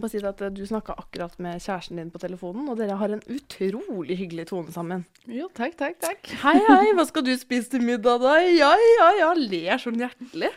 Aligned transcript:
må 0.00 0.06
bare 0.06 0.14
si 0.14 0.20
at 0.24 0.40
eh, 0.44 0.52
du 0.56 0.62
snakka 0.64 0.96
akkurat 0.96 1.34
med 1.42 1.60
kjæresten 1.60 2.00
din 2.00 2.10
på 2.12 2.20
telefonen, 2.22 2.68
og 2.72 2.78
dere 2.80 2.96
har 2.96 3.12
en 3.12 3.22
utrolig 3.28 4.16
hyggelig 4.16 4.46
tone 4.48 4.72
sammen. 4.72 5.04
Jo, 5.28 5.50
takk, 5.52 5.76
takk, 5.76 5.98
takk. 6.00 6.30
Hei, 6.40 6.56
hei, 6.64 6.94
hva 6.96 7.04
skal 7.08 7.26
du 7.26 7.34
spise 7.38 7.74
til 7.74 7.84
middag, 7.84 8.22
da? 8.24 8.38
Ja, 8.48 8.72
ja, 8.96 9.08
ja. 9.20 9.30
Ler 9.36 9.82
sånn 9.82 10.00
hjertelig. 10.00 10.52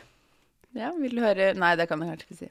Ja, 0.73 0.93
vil 0.97 1.13
du 1.13 1.21
høre 1.21 1.51
Nei, 1.59 1.75
det 1.77 1.89
kan 1.89 2.01
jeg 2.01 2.13
kanskje 2.13 2.29
ikke 2.29 2.39
si. 2.39 2.49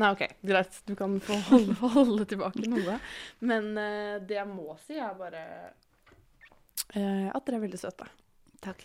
Nei, 0.00 0.12
OK, 0.12 0.22
greit. 0.46 0.80
Du 0.86 0.94
kan 0.98 1.16
få 1.24 1.40
holde, 1.50 1.76
holde 1.96 2.28
tilbake 2.28 2.68
noe. 2.68 3.00
Men 3.40 3.72
uh, 3.74 4.16
det 4.20 4.38
jeg 4.38 4.48
må 4.52 4.76
si, 4.84 5.00
er 5.00 5.16
bare 5.18 5.44
uh, 6.94 7.28
at 7.32 7.44
dere 7.46 7.58
er 7.58 7.64
veldig 7.66 7.80
søte. 7.80 8.08
Takk. 8.64 8.84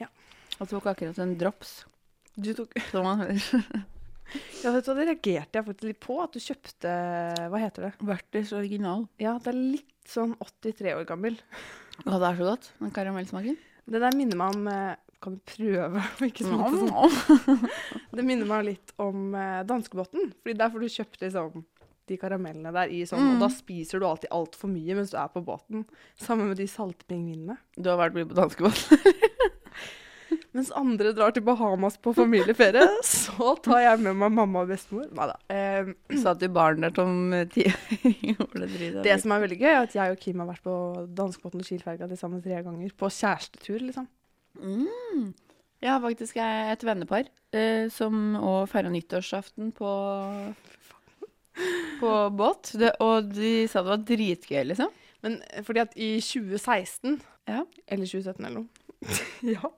Ja. 0.00 0.12
Jeg 0.58 0.72
tok 0.74 0.92
akkurat 0.92 1.24
en 1.24 1.38
drops. 1.40 1.80
Du 2.38 2.52
tok 2.54 2.76
Som 2.92 3.08
man 3.08 3.24
hører. 3.24 3.86
Ja, 4.64 4.72
vet 4.74 4.84
du 4.88 4.92
det 4.98 5.06
reagerte 5.08 5.58
jeg 5.60 5.66
faktisk 5.68 5.88
litt 5.88 6.00
på. 6.04 6.16
At 6.22 6.34
du 6.34 6.40
kjøpte 6.42 6.94
Hva 7.52 7.60
heter 7.62 7.86
det? 7.88 7.92
Verters 8.08 8.52
original. 8.58 9.06
Ja, 9.22 9.36
det 9.42 9.52
er 9.52 9.58
litt 9.58 10.08
sånn 10.08 10.34
83 10.40 10.94
år 10.98 11.06
gammel. 11.08 11.36
Å, 12.06 12.14
det 12.18 12.26
er 12.32 12.38
så 12.40 12.48
godt. 12.52 12.70
Den 12.82 12.92
karamellsmaken. 12.94 13.56
Det 13.88 14.02
der 14.04 14.16
minner 14.16 14.36
meg 14.36 14.54
om 14.58 14.66
eh, 14.68 14.96
Kan 15.24 15.38
du 15.38 15.40
prøve 15.48 16.02
å 16.20 16.26
ikke 16.28 16.44
smake 16.44 16.76
sånn? 16.76 16.92
Mm. 16.92 17.64
Det 18.18 18.24
minner 18.26 18.46
meg 18.50 18.66
litt 18.68 18.92
om 19.00 19.32
eh, 19.34 19.62
danskebåten. 19.66 20.32
Fordi 20.42 20.54
der 20.60 20.70
får 20.74 20.84
du 20.84 20.88
kjøpt 20.98 21.24
liksom 21.24 21.64
de 22.08 22.16
karamellene 22.16 22.70
der 22.72 22.88
i 22.94 23.02
sånn, 23.04 23.20
og 23.20 23.34
Mm. 23.36 23.40
da 23.42 23.48
spiser 23.52 24.00
du 24.00 24.06
alltid 24.08 24.30
altfor 24.32 24.70
mye 24.72 24.94
mens 24.96 25.10
du 25.12 25.18
er 25.20 25.28
på 25.28 25.42
båten. 25.44 25.82
Sammen 26.16 26.48
med 26.48 26.56
de 26.56 26.64
salte 26.72 27.04
pingvinene. 27.04 27.58
Du 27.76 27.90
har 27.90 27.98
vært 28.00 28.16
mye 28.16 28.24
på 28.30 28.38
danskebåten? 28.38 28.96
Mens 30.56 30.70
andre 30.72 31.10
drar 31.12 31.34
til 31.36 31.44
Bahamas 31.44 31.98
på 32.00 32.14
familieferie, 32.16 32.84
så 33.04 33.52
tar 33.64 33.82
jeg 33.84 34.00
med 34.04 34.16
meg 34.22 34.32
mamma 34.32 34.62
og 34.64 34.70
bestemor. 34.72 35.08
Neida. 35.14 35.36
Eh, 35.58 35.90
Satt 36.22 36.40
du 36.40 36.48
barn 36.52 36.82
der 36.84 36.94
som 36.96 37.32
tiåring? 37.52 39.02
Det 39.04 39.16
som 39.22 39.34
er 39.34 39.42
veldig 39.44 39.58
gøy, 39.60 39.68
er 39.70 39.82
at 39.82 39.94
jeg 39.96 40.14
og 40.14 40.22
Kim 40.22 40.40
har 40.42 40.48
vært 40.50 40.64
på 40.64 40.76
danskebåten 41.18 41.62
og 41.62 41.68
Kielferga 41.68 42.08
til 42.10 42.20
sammen 42.20 42.42
tre 42.44 42.62
ganger. 42.64 42.94
På 42.98 43.10
kjærestetur, 43.12 43.82
liksom. 43.84 44.08
Mm. 44.58 45.28
Jeg 45.84 45.92
har 45.92 46.00
faktisk 46.02 46.40
et 46.42 46.82
vennepar 46.88 47.28
eh, 47.54 47.86
som 47.94 48.34
òg 48.40 48.64
feira 48.72 48.90
nyttårsaften 48.90 49.70
på 49.76 49.90
på 52.00 52.14
båt. 52.34 52.72
Det, 52.80 52.94
og 53.04 53.30
de 53.34 53.52
sa 53.70 53.82
det 53.84 53.92
var 53.92 54.04
dritgøy, 54.08 54.62
liksom. 54.72 54.90
Men 55.24 55.40
fordi 55.66 55.82
at 55.82 55.96
i 55.98 56.10
2016 56.22 57.20
Ja. 57.48 57.62
Eller 57.88 58.06
2017 58.06 58.44
eller 58.44 58.60
noe. 58.60 58.68
ja. 59.54 59.70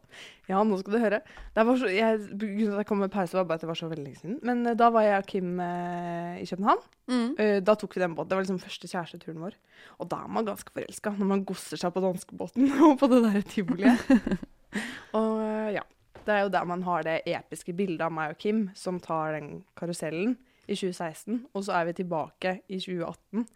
Ja, 0.51 0.61
nå 0.67 0.79
skal 0.81 0.97
du 0.97 1.01
høre. 1.03 1.21
Det 1.55 1.65
var 1.67 1.79
så, 1.81 1.91
jeg, 1.93 2.21
jeg 2.43 2.87
kom 2.89 3.01
med 3.03 3.13
pause, 3.13 3.37
var 3.39 3.47
bare 3.49 3.61
at 3.61 3.65
det 3.65 3.71
var 3.71 3.79
så 3.79 3.91
veldig 3.91 4.05
lenge 4.05 4.21
siden. 4.21 4.41
Men 4.47 4.65
uh, 4.67 4.75
da 4.79 4.91
var 4.95 5.07
jeg 5.07 5.23
og 5.23 5.31
Kim 5.31 5.55
uh, 5.63 6.35
i 6.41 6.49
København. 6.49 6.83
Mm. 7.11 7.31
Uh, 7.39 7.57
da 7.67 7.77
tok 7.79 7.97
vi 7.97 8.03
den 8.03 8.17
båten. 8.19 8.33
Det 8.33 8.39
var 8.39 8.47
liksom 8.47 8.61
første 8.63 8.91
kjæresteturen 8.91 9.41
vår. 9.47 9.57
Og 10.03 10.11
da 10.11 10.21
er 10.25 10.35
man 10.37 10.49
ganske 10.49 10.75
forelska, 10.75 11.15
når 11.17 11.33
man 11.33 11.47
gosser 11.49 11.81
seg 11.81 11.95
på 11.95 12.05
danskebåten 12.05 12.69
og 12.89 12.99
på 13.01 13.11
det 13.13 13.23
der 13.29 13.49
tivoliet. 13.55 14.13
og 15.19 15.41
ja. 15.77 15.87
Det 16.21 16.35
er 16.35 16.45
jo 16.45 16.51
der 16.53 16.67
man 16.69 16.83
har 16.85 17.05
det 17.07 17.15
episke 17.33 17.73
bildet 17.75 18.03
av 18.05 18.13
meg 18.13 18.35
og 18.35 18.39
Kim 18.43 18.59
som 18.77 18.99
tar 19.03 19.33
den 19.39 19.63
karusellen 19.79 20.35
i 20.67 20.77
2016. 20.77 21.47
Og 21.57 21.65
så 21.65 21.79
er 21.79 21.89
vi 21.89 21.97
tilbake 22.03 22.59
i 22.69 22.77
2018 22.77 23.47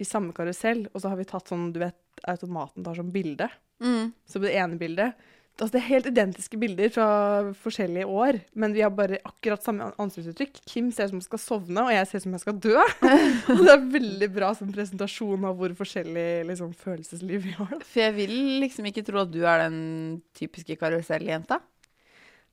i 0.00 0.04
samme 0.04 0.34
karusell, 0.36 0.86
og 0.92 1.00
så 1.00 1.12
har 1.12 1.20
vi 1.20 1.28
tatt 1.28 1.52
sånn, 1.52 1.70
du 1.72 1.80
vet, 1.80 1.98
automaten 2.28 2.84
tar 2.84 2.98
sånn 2.98 3.12
bilde. 3.12 3.48
Mm. 3.84 4.12
Så 4.28 4.40
på 4.40 4.46
det 4.46 4.56
ene 4.56 4.80
bildet 4.80 5.28
altså 5.64 5.72
Det 5.72 5.80
er 5.80 5.88
helt 5.88 6.08
identiske 6.10 6.58
bilder 6.60 6.90
fra 6.92 7.08
forskjellige 7.62 8.06
år, 8.06 8.38
men 8.54 8.74
vi 8.76 8.82
har 8.84 8.92
bare 8.92 9.20
akkurat 9.24 9.64
samme 9.64 9.88
ansiktsuttrykk. 10.02 10.60
Kim 10.68 10.90
ser 10.92 11.08
ut 11.08 11.14
som 11.14 11.20
hun 11.20 11.24
skal 11.24 11.42
sovne, 11.42 11.84
og 11.86 11.92
jeg 11.94 12.08
ser 12.08 12.20
ut 12.20 12.26
som 12.26 12.36
jeg 12.36 12.44
skal 12.44 12.58
dø. 12.66 12.74
og 13.54 13.62
det 13.62 13.72
er 13.72 13.86
veldig 13.96 14.30
bra 14.34 14.50
som 14.58 14.72
presentasjon 14.72 15.48
av 15.48 15.56
hvor 15.56 15.72
forskjellig 15.78 16.28
liksom, 16.50 16.74
følelsesliv 16.76 17.46
vi 17.48 17.54
har. 17.56 17.72
For 17.80 18.04
jeg 18.04 18.16
vil 18.18 18.36
liksom 18.64 18.90
ikke 18.90 19.06
tro 19.06 19.22
at 19.24 19.32
du 19.32 19.40
er 19.44 19.64
den 19.64 19.80
typiske 20.36 20.76
karuselljenta. 20.80 21.62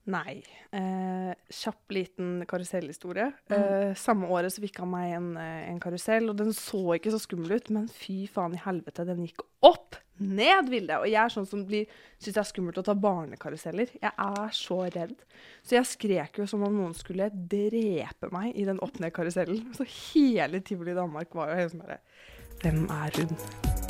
Nei. 0.05 0.43
Eh, 0.75 1.31
kjapp 1.47 1.93
liten 1.95 2.43
karusellhistorie. 2.49 3.29
Eh, 3.49 3.93
samme 3.95 4.27
året 4.27 4.51
så 4.51 4.59
fikk 4.59 4.81
han 4.81 4.89
meg 4.91 5.13
en, 5.15 5.29
eh, 5.37 5.69
en 5.69 5.79
karusell, 5.79 6.29
og 6.29 6.35
den 6.41 6.51
så 6.51 6.81
ikke 6.97 7.13
så 7.13 7.21
skummel 7.23 7.55
ut, 7.55 7.69
men 7.69 7.87
fy 7.87 8.27
faen 8.27 8.53
i 8.57 8.59
helvete, 8.59 9.05
den 9.07 9.23
gikk 9.25 9.45
opp 9.63 9.95
ned, 10.19 10.67
Vilde. 10.69 10.99
Og 10.99 11.07
jeg 11.07 11.23
er 11.23 11.29
sånn 11.29 11.47
som 11.47 11.63
blir- 11.65 11.87
syns 12.19 12.33
det 12.33 12.37
er 12.37 12.51
skummelt 12.51 12.77
å 12.77 12.83
ta 12.83 12.93
barnekaruseller. 12.93 13.89
Jeg 14.01 14.11
er 14.17 14.49
så 14.51 14.91
redd. 14.91 15.15
Så 15.63 15.69
jeg 15.79 15.85
skrek 15.85 16.37
jo 16.37 16.45
som 16.45 16.63
om 16.63 16.75
noen 16.75 16.93
skulle 16.93 17.29
drepe 17.31 18.29
meg 18.31 18.55
i 18.57 18.65
den 18.65 18.79
opp-ned-karusellen. 18.79 19.73
Så 19.73 19.85
hele 20.13 20.59
tivoli 20.59 20.91
i 20.91 20.95
Danmark 20.95 21.33
var 21.33 21.47
jo 21.49 21.55
helt 21.55 21.71
sånn 21.71 21.85
bare 21.87 21.99
Hvem 22.61 22.89
er 22.89 23.11
hun? 23.17 23.82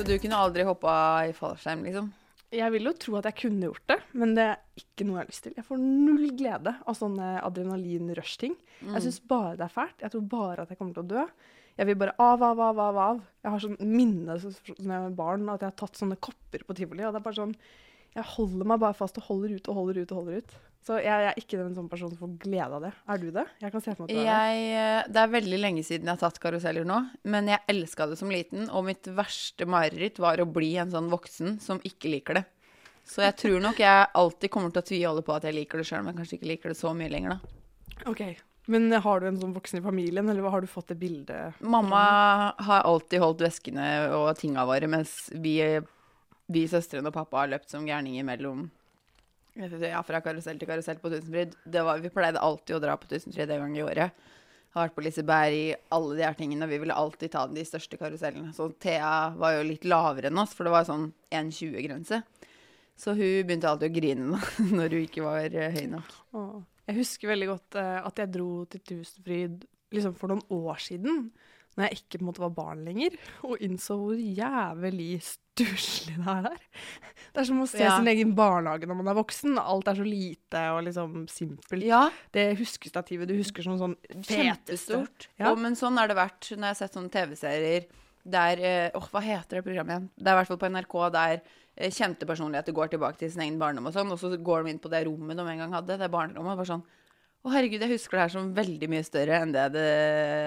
Så 0.00 0.06
du 0.08 0.14
kunne 0.16 0.36
aldri 0.40 0.64
hoppa 0.64 0.92
i 1.28 1.32
fallskjerm, 1.36 1.82
liksom? 1.84 2.06
Jeg 2.56 2.72
vil 2.72 2.88
jo 2.88 2.92
tro 2.96 3.18
at 3.18 3.26
jeg 3.28 3.36
kunne 3.42 3.66
gjort 3.68 3.82
det, 3.90 3.98
men 4.16 4.30
det 4.32 4.46
er 4.48 4.80
ikke 4.80 5.04
noe 5.04 5.18
jeg 5.18 5.20
har 5.20 5.28
lyst 5.28 5.42
til. 5.44 5.52
Jeg 5.58 5.66
får 5.66 5.82
null 5.82 6.30
glede 6.38 6.72
av 6.72 6.96
sånne 6.96 7.26
adrenalin-rush-ting. 7.44 8.54
Mm. 8.80 8.94
Jeg 8.94 9.04
syns 9.04 9.18
bare 9.28 9.58
det 9.60 9.66
er 9.66 9.74
fælt. 9.74 10.00
Jeg 10.00 10.14
tror 10.14 10.24
bare 10.32 10.64
at 10.64 10.72
jeg 10.72 10.80
kommer 10.80 10.96
til 10.96 11.04
å 11.04 11.10
dø. 11.10 11.26
Jeg 11.76 11.90
vil 11.90 11.98
bare 12.00 12.16
av, 12.16 12.46
av, 12.48 12.62
av, 12.70 12.80
av. 12.86 13.02
av. 13.04 13.20
Jeg 13.44 13.52
har 13.52 13.64
sånn 13.66 13.76
minne 13.90 14.38
var 14.40 15.12
barn 15.20 15.44
at 15.52 15.66
jeg 15.66 15.68
har 15.68 15.78
tatt 15.84 16.00
sånne 16.00 16.18
kopper 16.28 16.64
på 16.64 16.78
tivoli. 16.80 17.04
Og 17.04 17.12
det 17.12 17.20
er 17.20 17.28
bare 17.28 17.40
sånn 17.42 17.54
Jeg 18.16 18.26
holder 18.32 18.66
meg 18.72 18.82
bare 18.82 18.96
fast 18.98 19.18
og 19.20 19.26
holder 19.28 19.54
ut 19.56 19.70
og 19.70 19.80
holder 19.80 20.02
ut 20.02 20.12
og 20.12 20.20
holder 20.22 20.42
ut. 20.42 20.54
Så 20.80 20.96
jeg, 20.96 21.12
jeg 21.12 21.28
er 21.28 21.40
ikke 21.42 21.58
en 21.60 21.74
sånn 21.76 21.90
person 21.92 22.08
som 22.08 22.22
får 22.22 22.30
glede 22.40 22.76
av 22.78 22.84
det. 22.86 22.90
Er 23.12 23.18
du 23.20 23.26
det? 23.34 23.44
Jeg 23.60 23.72
kan 23.74 23.82
se 23.84 23.92
for 23.94 24.06
meg 24.06 24.08
at 24.08 24.16
du 24.16 24.20
er 24.20 24.24
det. 24.24 24.30
Jeg, 24.30 24.70
eh, 24.80 25.10
det 25.12 25.20
er 25.22 25.34
veldig 25.34 25.58
lenge 25.60 25.84
siden 25.84 26.08
jeg 26.08 26.16
har 26.16 26.22
tatt 26.22 26.40
karuseller 26.40 26.88
nå, 26.88 27.00
men 27.28 27.50
jeg 27.52 27.64
elska 27.74 28.08
det 28.08 28.16
som 28.18 28.32
liten, 28.32 28.64
og 28.72 28.86
mitt 28.88 29.10
verste 29.18 29.68
mareritt 29.68 30.20
var 30.22 30.40
å 30.40 30.48
bli 30.48 30.72
en 30.80 30.92
sånn 30.94 31.10
voksen 31.12 31.58
som 31.62 31.82
ikke 31.84 32.14
liker 32.16 32.40
det. 32.40 32.46
Så 33.10 33.24
jeg 33.26 33.36
tror 33.42 33.58
nok 33.62 33.80
jeg 33.82 34.08
alltid 34.22 34.52
kommer 34.54 34.72
til 34.72 34.82
å 34.82 34.88
tviholde 34.88 35.24
på 35.26 35.34
at 35.36 35.46
jeg 35.48 35.56
liker 35.56 35.80
det 35.80 35.88
sjøl, 35.88 36.04
men 36.06 36.16
kanskje 36.16 36.38
ikke 36.38 36.50
liker 36.54 36.72
det 36.72 36.78
så 36.80 36.94
mye 36.96 37.12
lenger, 37.12 37.36
da. 37.36 37.56
Ok. 38.08 38.22
Men 38.70 38.92
har 39.02 39.20
du 39.20 39.26
en 39.26 39.40
sånn 39.40 39.54
voksen 39.56 39.80
i 39.80 39.84
familien, 39.84 40.28
eller 40.30 40.46
har 40.52 40.62
du 40.62 40.70
fått 40.70 40.92
det 40.92 40.98
bildet? 41.00 41.58
Mamma 41.60 42.02
har 42.56 42.86
alltid 42.86 43.20
holdt 43.22 43.42
veskene 43.42 43.86
og 44.14 44.30
tinga 44.38 44.64
våre, 44.68 44.88
mens 44.90 45.26
vi, 45.42 45.56
vi 46.50 46.66
søstrene 46.70 47.10
og 47.10 47.16
pappa 47.16 47.44
har 47.44 47.52
løpt 47.52 47.70
som 47.72 47.86
gærninger 47.86 48.26
mellom 48.26 48.66
ja, 49.54 50.02
fra 50.06 50.20
karusell 50.24 50.58
til 50.60 50.68
karusell 50.70 51.00
på 51.02 51.10
Tusenfryd. 51.12 51.56
Vi 51.66 52.12
pleide 52.14 52.42
alltid 52.42 52.76
å 52.76 52.82
dra 52.82 52.96
på 52.98 53.10
Tusenfryd 53.10 53.50
en 53.50 53.64
gang 53.66 53.78
i 53.78 53.84
året. 53.84 54.28
Har 54.70 54.86
vært 54.86 54.96
på 54.96 55.02
Liseberg 55.02 55.56
i 55.56 55.74
alle 55.94 56.18
de 56.18 56.26
her 56.26 56.36
tingene. 56.38 56.68
Vi 56.70 56.78
ville 56.78 56.94
alltid 56.94 57.32
ta 57.34 57.46
de 57.50 57.64
største 57.66 57.98
karusellene. 57.98 58.52
Så 58.54 58.68
Thea 58.82 59.32
var 59.38 59.56
jo 59.56 59.66
litt 59.66 59.86
lavere 59.88 60.30
enn 60.30 60.38
oss, 60.38 60.54
for 60.54 60.66
det 60.66 60.74
var 60.74 60.86
sånn 60.86 61.08
1,20-grense. 61.34 62.20
Så 63.00 63.16
hun 63.16 63.46
begynte 63.48 63.70
alltid 63.70 63.90
å 63.90 63.96
grine 63.96 64.40
når 64.78 64.94
hun 64.94 65.06
ikke 65.08 65.26
var 65.26 65.50
eh, 65.50 65.74
høy 65.74 65.90
nok. 65.96 66.14
Jeg 66.90 66.98
husker 67.00 67.32
veldig 67.32 67.50
godt 67.50 67.78
eh, 67.80 67.98
at 68.02 68.22
jeg 68.22 68.34
dro 68.34 68.50
til 68.70 68.84
Tusenfryd 68.92 69.64
liksom 69.94 70.14
for 70.18 70.30
noen 70.30 70.44
år 70.54 70.78
siden, 70.82 71.24
når 71.76 71.86
jeg 71.86 72.00
ikke 72.00 72.18
på 72.18 72.22
en 72.24 72.28
måte 72.30 72.42
var 72.42 72.50
barn 72.56 72.80
lenger, 72.84 73.14
og 73.46 73.60
innså 73.62 73.94
hvor 74.00 74.18
jævlig 74.18 75.20
stusslig 75.22 76.16
det 76.18 76.26
er 76.26 76.46
her. 76.48 76.58
Det 77.30 77.42
er 77.42 77.46
som 77.50 77.60
å 77.62 77.66
se 77.68 77.78
Ja. 77.82 77.96
sin 77.98 78.08
egen 78.10 78.34
barnehage 78.34 78.88
når 78.88 78.96
man 78.98 79.08
er 79.12 79.18
voksen. 79.18 79.58
Alt 79.60 79.88
er 79.88 79.94
så 80.00 80.06
lite 80.06 80.62
og 80.74 80.82
liksom 80.88 81.26
simpelt. 81.30 81.84
Ja, 81.86 82.10
Det 82.32 82.56
huskestativet 82.58 83.28
du 83.28 83.36
husker 83.36 83.62
som 83.62 83.78
sånn. 83.78 83.96
Kjempestort. 84.24 85.28
Ja. 85.38 85.50
Og, 85.52 85.58
men 85.62 85.76
sånn 85.78 85.98
har 86.00 86.08
det 86.10 86.16
vært 86.18 86.50
når 86.56 86.70
jeg 86.70 86.74
har 86.74 86.80
sett 86.80 86.96
sånne 86.96 87.12
TV-serier 87.14 87.86
der 88.24 88.60
eh, 88.60 88.90
Åh, 88.94 89.08
hva 89.12 89.22
heter 89.24 89.60
det 89.60 89.64
programmet 89.64 89.94
igjen? 89.94 90.08
Det 90.18 90.28
er 90.28 90.34
i 90.34 90.40
hvert 90.40 90.50
fall 90.50 90.60
på 90.60 90.70
NRK 90.74 90.96
der 91.14 91.40
eh, 91.76 91.90
kjente 91.90 92.26
personligheter 92.28 92.76
går 92.76 92.90
tilbake 92.92 93.18
til 93.22 93.30
sin 93.32 93.42
egen 93.46 93.58
barndom 93.60 93.86
og 93.88 93.94
sånn, 93.96 94.10
og 94.12 94.18
så 94.20 94.32
går 94.36 94.64
de 94.66 94.74
inn 94.74 94.82
på 94.82 94.90
det 94.92 95.04
rommet 95.06 95.36
de 95.38 95.46
en 95.46 95.62
gang 95.64 95.72
hadde, 95.78 95.96
det 96.00 96.10
barnerommet. 96.12 96.58
Bare 96.60 96.68
sånn 96.68 96.84
Å, 97.40 97.48
herregud, 97.54 97.80
jeg 97.80 97.88
husker 97.94 98.18
det 98.18 98.20
her 98.26 98.32
som 98.34 98.48
veldig 98.52 98.86
mye 98.92 99.04
større 99.06 99.38
enn 99.40 99.52
det 99.54 99.62
det 99.72 99.84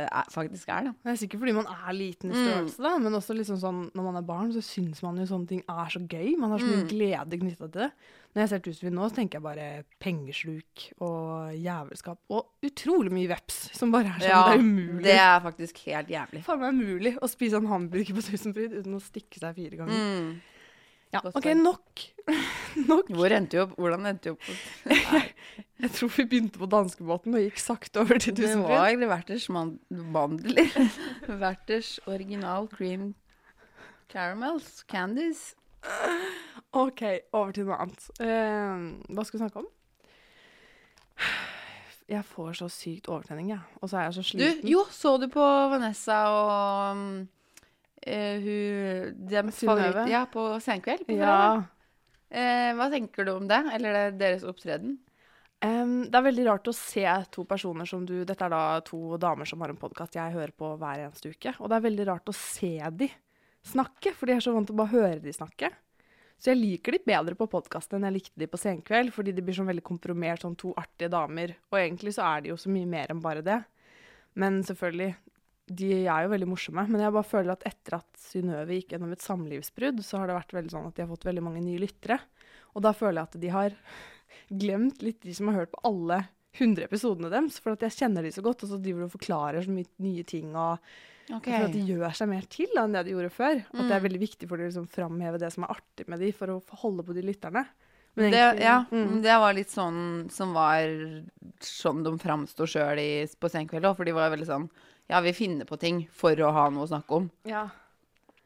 er, 0.06 0.28
faktisk 0.30 0.68
er, 0.70 0.84
da. 0.86 0.92
Det 1.02 1.10
er 1.10 1.16
sikkert 1.24 1.40
fordi 1.42 1.56
man 1.58 1.66
er 1.66 1.94
liten 1.98 2.30
i 2.30 2.36
Mm. 2.36 2.44
størrelse, 2.46 2.84
da, 2.86 2.92
men 3.02 3.14
også 3.18 3.34
liksom 3.34 3.58
sånn, 3.58 3.80
når 3.98 4.04
man 4.12 4.16
er 4.20 4.22
barn, 4.28 4.52
så 4.54 4.62
syns 4.62 5.02
man 5.02 5.18
jo 5.18 5.26
sånne 5.26 5.48
ting 5.50 5.64
er 5.68 5.90
så 5.90 6.00
gøy. 6.08 6.38
Man 6.38 6.52
har 6.54 6.60
så 6.62 6.68
mye 6.70 6.84
Mm. 6.84 6.90
glede 6.94 7.40
knytta 7.42 7.72
til 7.72 7.82
det. 7.82 7.92
Når 8.36 8.42
jeg 8.44 8.50
ser 8.50 8.60
Tusenfryd 8.60 8.94
nå, 8.94 9.10
så 9.10 9.16
tenker 9.16 9.40
jeg 9.40 9.42
bare 9.42 9.84
pengesluk 10.00 10.86
og 11.02 11.54
jævelskap. 11.58 12.18
Og 12.30 12.46
utrolig 12.64 13.12
mye 13.12 13.28
veps, 13.30 13.60
som 13.78 13.92
bare 13.92 14.06
er 14.14 14.20
sånn. 14.22 14.22
det 14.22 14.54
er 14.54 14.60
umulig. 14.62 15.04
det 15.04 15.18
er 15.18 15.40
faktisk 15.42 15.78
helt 15.90 16.08
jævlig. 16.10 16.44
faen 16.46 16.60
meg 16.60 16.74
umulig 16.74 17.18
å 17.20 17.28
spise 17.30 17.54
en 17.58 17.66
hamburger 17.74 18.14
på 18.14 18.22
Tusenfryd 18.30 18.74
uten 18.84 18.94
å 18.94 19.02
stikke 19.02 19.40
seg 19.42 19.56
fire 19.56 19.78
ganger. 19.78 19.94
Mm. 19.98 20.42
Ja, 21.14 21.22
OK, 21.30 21.46
nok. 21.60 22.04
nok. 22.90 23.10
Hvor 23.14 23.34
endte 23.36 23.58
vi 23.58 23.62
opp? 23.64 23.74
Hvordan 23.78 24.06
endte 24.10 24.32
vi 24.32 24.36
opp? 24.36 24.46
Jeg 25.84 25.92
tror 25.98 26.10
vi 26.16 26.24
begynte 26.32 26.62
på 26.62 26.70
danskebåten 26.72 27.36
og 27.36 27.44
gikk 27.44 27.60
sakte 27.62 28.02
over 28.02 28.18
til 28.24 28.34
Det 28.38 28.54
var 28.62 28.96
var 28.96 29.08
Werthers 29.12 29.50
man- 29.52 29.80
mandler. 29.92 30.72
Werthers 31.44 32.00
original 32.08 32.68
cream 32.72 33.12
caramels. 34.10 34.84
Candies. 34.90 35.56
OK, 36.72 37.02
over 37.36 37.52
til 37.52 37.66
noe 37.68 37.76
annet. 37.84 38.06
Uh, 38.22 39.14
hva 39.14 39.26
skal 39.28 39.38
vi 39.38 39.44
snakke 39.44 39.60
om? 39.64 39.68
jeg 42.10 42.24
får 42.28 42.54
så 42.60 42.68
sykt 42.72 43.08
overtenning, 43.12 43.50
jeg. 43.54 43.60
Og 43.82 43.90
så 43.90 43.98
er 44.00 44.04
jeg 44.08 44.14
så 44.18 44.22
Du, 44.24 44.28
sliten. 44.28 44.68
jo, 44.70 44.84
så 44.92 45.16
du 45.22 45.28
på 45.32 45.44
Vanessa 45.72 46.18
og 46.30 46.98
eh, 46.98 47.26
hun 48.04 49.24
de 49.30 49.44
Synnøve? 49.56 50.06
Ja, 50.12 50.26
på 50.30 50.46
Senkveld? 50.64 51.06
på? 51.08 51.18
Ja. 51.18 51.64
Eh, 52.34 52.72
hva 52.78 52.90
tenker 52.92 53.28
du 53.28 53.36
om 53.36 53.48
det? 53.50 53.62
Eller 53.76 53.94
det 53.94 54.04
er 54.06 54.20
deres 54.20 54.46
opptreden? 54.48 54.98
Um, 55.64 56.10
det 56.12 56.18
er 56.18 56.26
veldig 56.26 56.46
rart 56.50 56.68
å 56.68 56.76
se 56.76 57.06
to 57.32 57.46
personer 57.48 57.88
som 57.88 58.02
du 58.04 58.26
Dette 58.28 58.44
er 58.44 58.52
da 58.52 58.82
to 58.84 59.16
damer 59.16 59.48
som 59.48 59.62
har 59.64 59.72
en 59.72 59.80
podkast 59.80 60.18
jeg 60.18 60.34
hører 60.34 60.52
på 60.52 60.74
hver 60.82 61.06
eneste 61.06 61.32
uke. 61.32 61.54
Og 61.62 61.72
det 61.72 61.78
er 61.78 61.86
veldig 61.86 62.08
rart 62.10 62.32
å 62.32 62.36
se 62.36 62.76
de 63.00 63.08
snakke, 63.64 64.12
for 64.12 64.28
de 64.28 64.36
er 64.36 64.44
så 64.44 64.52
vant 64.52 64.68
til 64.68 64.76
å 64.76 64.82
bare 64.82 64.92
høre 64.92 65.22
de 65.24 65.32
snakke. 65.32 65.70
Så 66.36 66.52
jeg 66.52 66.60
liker 66.60 66.98
de 66.98 67.06
bedre 67.08 67.38
på 67.40 67.48
podkasten 67.48 67.96
enn 67.96 68.10
jeg 68.10 68.18
likte 68.18 68.42
de 68.42 68.50
på 68.52 68.60
Senkveld, 68.60 69.14
fordi 69.16 69.32
de 69.32 69.44
blir 69.46 69.56
sånn 69.56 69.70
veldig 69.70 69.86
komprimert, 69.88 70.44
sånn 70.44 70.58
to 70.60 70.74
artige 70.76 71.14
damer. 71.14 71.54
Og 71.72 71.80
egentlig 71.80 72.18
så 72.18 72.26
er 72.28 72.44
de 72.44 72.52
jo 72.52 72.58
så 72.60 72.74
mye 72.74 72.90
mer 72.90 73.14
enn 73.14 73.24
bare 73.24 73.46
det. 73.46 73.62
Men 74.36 74.60
selvfølgelig, 74.68 75.14
de 75.68 75.92
er 76.04 76.26
jo 76.26 76.32
veldig 76.34 76.48
morsomme. 76.50 76.84
Men 76.92 77.02
jeg 77.06 77.14
bare 77.16 77.30
føler 77.30 77.54
at 77.56 77.64
etter 77.70 77.96
at 78.00 78.08
Synnøve 78.20 78.76
gikk 78.76 78.94
gjennom 78.96 79.14
et 79.16 79.24
samlivsbrudd, 79.24 80.02
så 80.04 80.20
har 80.20 80.28
det 80.28 80.36
vært 80.40 80.56
veldig 80.58 80.74
sånn 80.74 80.88
at 80.90 80.96
de 80.98 81.06
har 81.06 81.12
fått 81.14 81.28
veldig 81.30 81.44
mange 81.46 81.62
nye 81.64 81.80
lyttere. 81.82 82.20
Og 82.76 82.84
da 82.84 82.92
føler 82.98 83.22
jeg 83.22 83.30
at 83.32 83.40
de 83.44 83.52
har 83.54 83.78
glemt 84.64 85.02
litt 85.06 85.22
de 85.24 85.34
som 85.38 85.48
har 85.52 85.62
hørt 85.64 85.72
på 85.76 85.84
alle 85.88 86.24
100 86.60 86.86
episodene 86.86 87.32
deres, 87.34 87.58
for 87.64 87.74
at 87.74 87.82
jeg 87.88 87.96
kjenner 87.98 88.26
de 88.26 88.32
så 88.34 88.44
godt, 88.46 88.66
og 88.66 88.70
så 88.70 88.78
driver 88.82 89.02
de 89.04 89.08
og 89.10 89.16
forklarer 89.16 89.66
så 89.66 89.74
mye 89.74 89.90
nye 90.06 90.26
ting, 90.30 90.52
og 90.54 90.78
okay. 91.34 91.64
at 91.66 91.74
de 91.74 91.82
gjør 91.88 92.14
seg 92.14 92.30
mer 92.30 92.46
til 92.46 92.70
da, 92.76 92.84
enn 92.86 92.94
det 92.94 93.06
de 93.08 93.16
gjorde 93.16 93.32
før. 93.34 93.64
At 93.64 93.80
det 93.80 93.88
Mm. 93.88 93.96
er 93.98 94.04
veldig 94.06 94.22
viktig 94.22 94.50
for 94.50 94.58
dem 94.62 94.68
å 94.68 94.70
liksom, 94.70 94.86
framheve 94.94 95.40
det 95.42 95.50
som 95.56 95.64
er 95.66 95.74
artig 95.74 96.06
med 96.08 96.20
de, 96.22 96.30
for 96.32 96.54
å 96.54 96.60
holde 96.84 97.06
på 97.08 97.16
de 97.18 97.24
lytterne. 97.26 97.66
Men 98.16 98.30
Det, 98.30 98.38
egentlig- 98.38 98.62
ja, 98.68 98.86
mm. 98.92 99.22
det 99.24 99.40
var 99.42 99.54
litt 99.58 99.72
sånn 99.74 100.30
som 100.30 100.54
var 100.54 100.84
sånn 101.60 102.04
de 102.06 102.12
framsto 102.22 102.68
sjøl 102.70 103.02
på 103.42 103.50
Senkveld 103.50 103.86
òg, 103.90 103.96
for 103.98 104.06
de 104.06 104.14
var 104.14 104.30
veldig 104.30 104.46
sånn 104.46 104.70
Ja, 105.14 105.22
vi 105.22 105.34
finner 105.38 105.70
på 105.70 105.78
ting 105.78 106.04
for 106.10 106.40
å 106.42 106.52
ha 106.56 106.68
noe 106.74 106.88
å 106.88 106.92
snakke 106.92 107.22
om. 107.22 107.32
ja. 107.50 107.68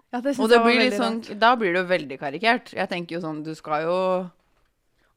Ja, 0.07 0.21
det 0.23 0.37
Og 0.39 0.47
det 0.47 0.61
blir 0.63 0.77
litt 0.79 0.95
sånn, 0.95 1.19
da 1.39 1.49
blir 1.59 1.73
det 1.75 1.81
jo 1.81 1.87
veldig 1.89 2.17
karikert. 2.21 2.69
Jeg 2.71 2.87
tenker 2.87 3.17
jo 3.17 3.21
sånn, 3.25 3.41
du 3.43 3.51
skal 3.59 3.83
jo 3.83 3.95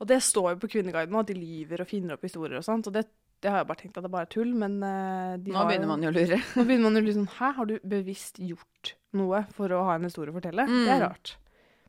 Og 0.01 0.09
det 0.09 0.19
står 0.25 0.55
jo 0.55 0.61
på 0.65 0.71
Kvinneguiden 0.73 1.19
at 1.21 1.29
de 1.29 1.37
lyver 1.37 1.85
og 1.85 1.87
finner 1.87 2.17
opp 2.17 2.25
historier 2.27 2.59
og 2.59 2.65
sånt, 2.67 2.89
og 2.89 2.97
det, 2.97 3.05
det 3.39 3.53
har 3.53 3.61
jeg 3.61 3.69
bare 3.69 3.81
tenkt 3.85 4.01
at 4.01 4.07
det 4.07 4.11
bare 4.11 4.27
er 4.27 4.33
tull, 4.33 4.51
men 4.57 4.81
eh, 4.83 5.37
de 5.45 5.53
Nå 5.55 5.63
begynner 5.69 5.91
man 5.93 6.03
jo 6.03 6.11
å 6.11 6.17
lure. 6.17 6.41
Nå 6.57 6.65
begynner 6.65 6.89
man 6.89 6.99
jo 6.99 7.03
å 7.05 7.07
lure 7.07 7.19
sånn 7.21 7.31
Hæ, 7.37 7.53
har 7.61 7.71
du 7.71 7.77
bevisst 7.93 8.41
gjort 8.43 8.95
noe 9.21 9.45
for 9.55 9.77
å 9.77 9.85
ha 9.87 9.95
en 9.95 10.09
historie 10.09 10.35
å 10.35 10.39
fortelle? 10.41 10.67
Mm. 10.67 10.83
Det 10.89 10.95
er 10.97 11.05
rart. 11.05 11.35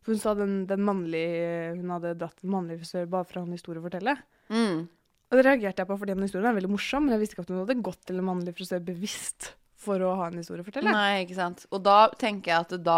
For 0.01 0.13
hun 0.13 0.21
sa 0.21 0.33
den, 0.37 0.53
den 0.69 0.81
mannlige 0.85 1.73
Hun 1.77 1.91
hadde 1.93 2.15
dratt 2.21 2.39
en 2.43 2.53
mannlig 2.53 2.79
frisør 2.83 3.09
bare 3.09 3.29
for 3.29 3.39
å 3.39 3.43
ha 3.43 3.49
en 3.49 3.57
historie 3.57 3.81
å 3.81 3.85
fortelle. 3.87 4.17
Mm. 4.53 4.85
Og 5.31 5.39
det 5.39 5.45
reagerte 5.47 5.79
jeg 5.79 5.87
på 5.87 5.95
fordi 6.01 6.13
den 6.17 6.25
historien 6.27 6.49
er 6.51 6.57
veldig 6.57 6.69
morsom, 6.73 7.05
men 7.07 7.15
jeg 7.15 7.21
visste 7.23 7.35
ikke 7.37 7.45
at 7.45 7.51
hun 7.53 7.59
hadde 7.61 7.77
gått 7.87 8.01
til 8.09 8.19
en 8.19 8.27
mannlig 8.27 8.53
frisør 8.57 8.81
bevisst 8.83 9.53
for 9.81 10.03
å 10.03 10.11
ha 10.19 10.27
en 10.27 10.37
historie 10.41 10.61
å 10.61 10.67
fortelle. 10.67 10.91
Nei, 10.91 11.23
ikke 11.23 11.37
sant. 11.39 11.63
Og 11.71 11.81
da 11.85 12.09
tenker 12.19 12.51
jeg 12.51 12.65
at 12.67 12.75
da, 12.83 12.97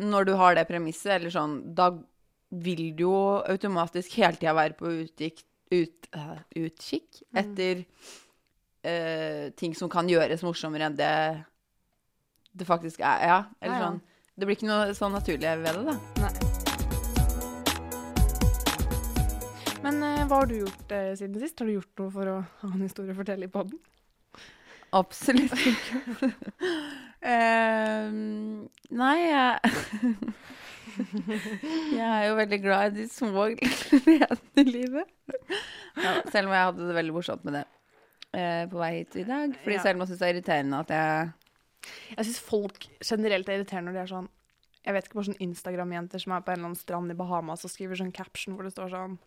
når 0.00 0.30
du 0.30 0.32
har 0.40 0.56
det 0.56 0.64
premisset, 0.70 1.18
eller 1.18 1.30
sånn, 1.34 1.58
da 1.76 1.90
vil 2.54 2.86
du 2.96 3.04
jo 3.04 3.16
automatisk 3.50 4.16
hele 4.20 4.38
tida 4.40 4.54
være 4.56 4.78
på 4.78 4.90
utkikk, 5.04 5.44
ut, 5.74 6.08
uh, 6.16 6.38
utkikk 6.60 7.22
Mm. 7.34 7.38
etter 7.40 7.84
eh, 8.84 9.50
ting 9.56 9.74
som 9.74 9.88
kan 9.90 10.06
gjøres 10.08 10.42
morsommere 10.44 10.86
enn 10.90 10.96
det 10.98 11.44
det 12.54 12.66
faktisk 12.68 13.00
er. 13.00 13.22
Ja, 13.26 13.38
eller 13.60 13.74
Ja, 13.74 13.80
ja. 13.80 13.86
sånn. 13.88 14.00
Det 14.38 14.46
blir 14.46 14.56
ikke 14.56 14.68
noe 14.68 14.94
sånn 14.94 15.12
naturlig 15.14 15.54
ved 15.62 15.74
det, 15.74 15.84
da. 15.88 16.23
Hva 20.28 20.38
har 20.40 20.48
du 20.48 20.54
gjort 20.62 20.92
eh, 20.94 21.12
siden 21.18 21.40
sist? 21.42 21.58
Har 21.60 21.68
du 21.68 21.74
gjort 21.76 22.00
noe 22.00 22.12
for 22.14 22.30
å 22.30 22.36
ha 22.62 22.70
en 22.70 22.84
historie 22.84 23.12
å 23.12 23.18
fortelle 23.18 23.48
i 23.48 23.52
poden? 23.52 23.78
Absolutt 24.94 25.52
ikke. 25.58 26.30
uh, 27.24 28.08
nei, 29.02 29.16
jeg 29.26 29.74
Jeg 31.98 32.06
er 32.06 32.26
jo 32.28 32.36
veldig 32.38 32.58
glad 32.62 32.92
i 32.92 33.02
de 33.02 33.06
små 33.10 33.48
gledene 33.58 34.62
i 34.62 34.64
livet. 34.68 35.10
Ja, 35.98 36.20
selv 36.30 36.46
om 36.46 36.54
jeg 36.54 36.68
hadde 36.68 36.86
det 36.86 36.94
veldig 37.00 37.16
morsomt 37.16 37.42
med 37.48 37.58
det 37.58 37.64
uh, 38.38 38.64
på 38.70 38.78
vei 38.80 38.92
hit 39.00 39.18
i 39.18 39.26
dag. 39.26 39.56
Fordi 39.64 39.76
Ja. 39.80 39.82
selv 39.82 39.98
om 39.98 40.04
jeg 40.04 40.12
syns 40.12 40.22
det 40.22 40.28
er 40.28 40.34
irriterende 40.36 40.84
at 40.84 40.94
jeg 40.94 41.32
Jeg 42.14 42.28
syns 42.30 42.40
folk 42.46 42.86
generelt 43.02 43.48
er 43.50 43.58
irriterende 43.58 43.90
når 43.90 43.98
de 43.98 44.02
er 44.06 44.12
sånn 44.14 44.30
Jeg 44.86 44.94
vet 44.94 45.04
ikke, 45.08 45.18
bare 45.18 45.28
sånn 45.32 45.44
Instagram-jenter 45.48 46.22
som 46.22 46.32
er 46.36 46.46
på 46.46 46.52
en 46.52 46.58
eller 46.60 46.70
annen 46.70 46.80
strand 46.80 47.12
i 47.12 47.18
Bahamas 47.18 47.66
og 47.66 47.72
skriver 47.74 47.98
sånn 47.98 48.14
caption 48.14 48.54
hvor 48.54 48.64
det 48.68 48.72
står 48.76 48.94
sånn 48.94 49.18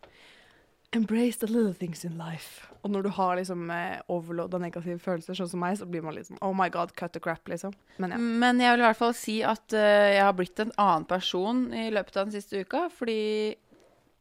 Embrace 0.96 1.36
the 1.36 1.46
little 1.46 1.74
things 1.74 2.04
in 2.04 2.16
life. 2.16 2.64
Og 2.80 2.90
når 2.90 3.02
du 3.04 3.08
har 3.12 3.36
liksom 3.36 3.68
eh, 3.70 3.98
overload 4.08 4.54
av 4.56 4.62
negative 4.62 4.96
følelser, 5.02 5.36
sånn 5.36 5.50
som 5.50 5.60
meg, 5.60 5.76
så 5.76 5.84
blir 5.88 6.04
man 6.04 6.16
litt 6.16 6.30
sånn 6.30 6.40
Oh 6.44 6.54
my 6.56 6.70
god, 6.72 6.94
cut 6.96 7.12
the 7.12 7.20
crap, 7.20 7.44
liksom. 7.50 7.74
Men 8.00 8.14
ja. 8.14 8.20
Men 8.44 8.62
jeg 8.62 8.72
vil 8.72 8.84
i 8.84 8.86
hvert 8.86 9.00
fall 9.00 9.12
si 9.16 9.34
at 9.44 9.76
uh, 9.76 10.08
jeg 10.14 10.22
har 10.24 10.32
blitt 10.38 10.62
en 10.64 10.72
annen 10.80 11.04
person 11.10 11.66
i 11.76 11.90
løpet 11.92 12.16
av 12.16 12.30
den 12.30 12.38
siste 12.38 12.64
uka, 12.64 12.86
fordi 12.94 13.20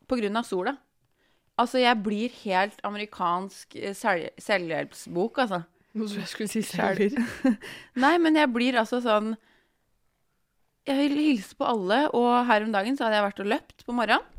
På 0.07 0.15
grunn 0.19 0.39
av 0.39 0.47
sola. 0.47 0.77
Altså, 1.59 1.81
jeg 1.81 2.03
blir 2.03 2.35
helt 2.45 2.77
amerikansk 2.85 3.75
eh, 3.75 3.95
selv 3.97 4.29
selvhjelpsbok, 4.39 5.41
altså. 5.43 5.63
Nå 5.97 6.05
tror 6.07 6.21
jeg 6.21 6.31
skulle 6.31 6.51
si 6.51 6.61
selv. 6.63 6.99
selger. 7.01 7.57
Nei, 8.03 8.13
men 8.21 8.37
jeg 8.37 8.51
blir 8.53 8.77
altså 8.77 8.99
sånn 9.01 9.33
Jeg 10.87 10.99
vil 10.99 11.19
hilse 11.31 11.57
på 11.57 11.67
alle, 11.67 12.05
og 12.15 12.45
her 12.47 12.63
om 12.63 12.75
dagen 12.75 12.95
så 12.95 13.07
hadde 13.07 13.19
jeg 13.19 13.27
vært 13.31 13.41
og 13.43 13.49
løpt 13.55 13.87
på 13.87 13.95
morgenen. 13.95 14.33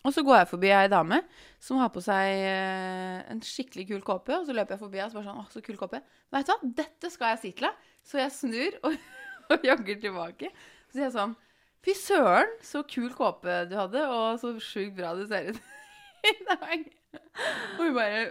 Og 0.00 0.14
så 0.16 0.22
går 0.24 0.38
jeg 0.38 0.48
forbi 0.54 0.70
ei 0.72 0.88
dame 0.88 1.20
som 1.60 1.80
har 1.82 1.90
på 1.92 2.00
seg 2.04 2.40
eh, 2.40 3.20
en 3.32 3.42
skikkelig 3.44 3.86
kul 3.90 4.04
kåpe. 4.04 4.32
Og 4.38 4.46
så 4.48 4.56
løper 4.56 4.76
jeg 4.76 4.84
forbi 4.84 5.02
og 5.04 5.12
så 5.12 5.18
bare 5.18 5.28
sånn 5.28 5.42
Å, 5.42 5.46
så 5.52 5.62
kul 5.64 5.78
kåpe. 5.80 6.00
Vet 6.32 6.48
du 6.48 6.52
hva, 6.54 6.72
dette 6.80 7.12
skal 7.12 7.34
jeg 7.34 7.42
si 7.42 7.52
til 7.58 7.68
deg. 7.68 7.86
Så 8.06 8.20
jeg 8.22 8.32
snur 8.32 8.78
og, 8.88 8.96
og 9.52 9.66
jogger 9.68 10.00
tilbake. 10.06 10.52
Så 10.88 10.96
sier 10.96 11.08
jeg 11.08 11.16
sånn 11.18 11.36
Fy 11.80 11.94
søren, 11.96 12.50
så 12.60 12.82
kul 12.84 13.08
kåpe 13.16 13.62
du 13.70 13.70
hadde, 13.72 14.02
og 14.12 14.34
så 14.42 14.50
sjukt 14.60 14.98
bra 14.98 15.14
du 15.16 15.22
ser 15.28 15.46
ut 15.48 15.60
i 16.28 16.34
dag. 16.44 16.82
Og 17.78 17.86
hun 17.86 17.94
bare 17.96 18.26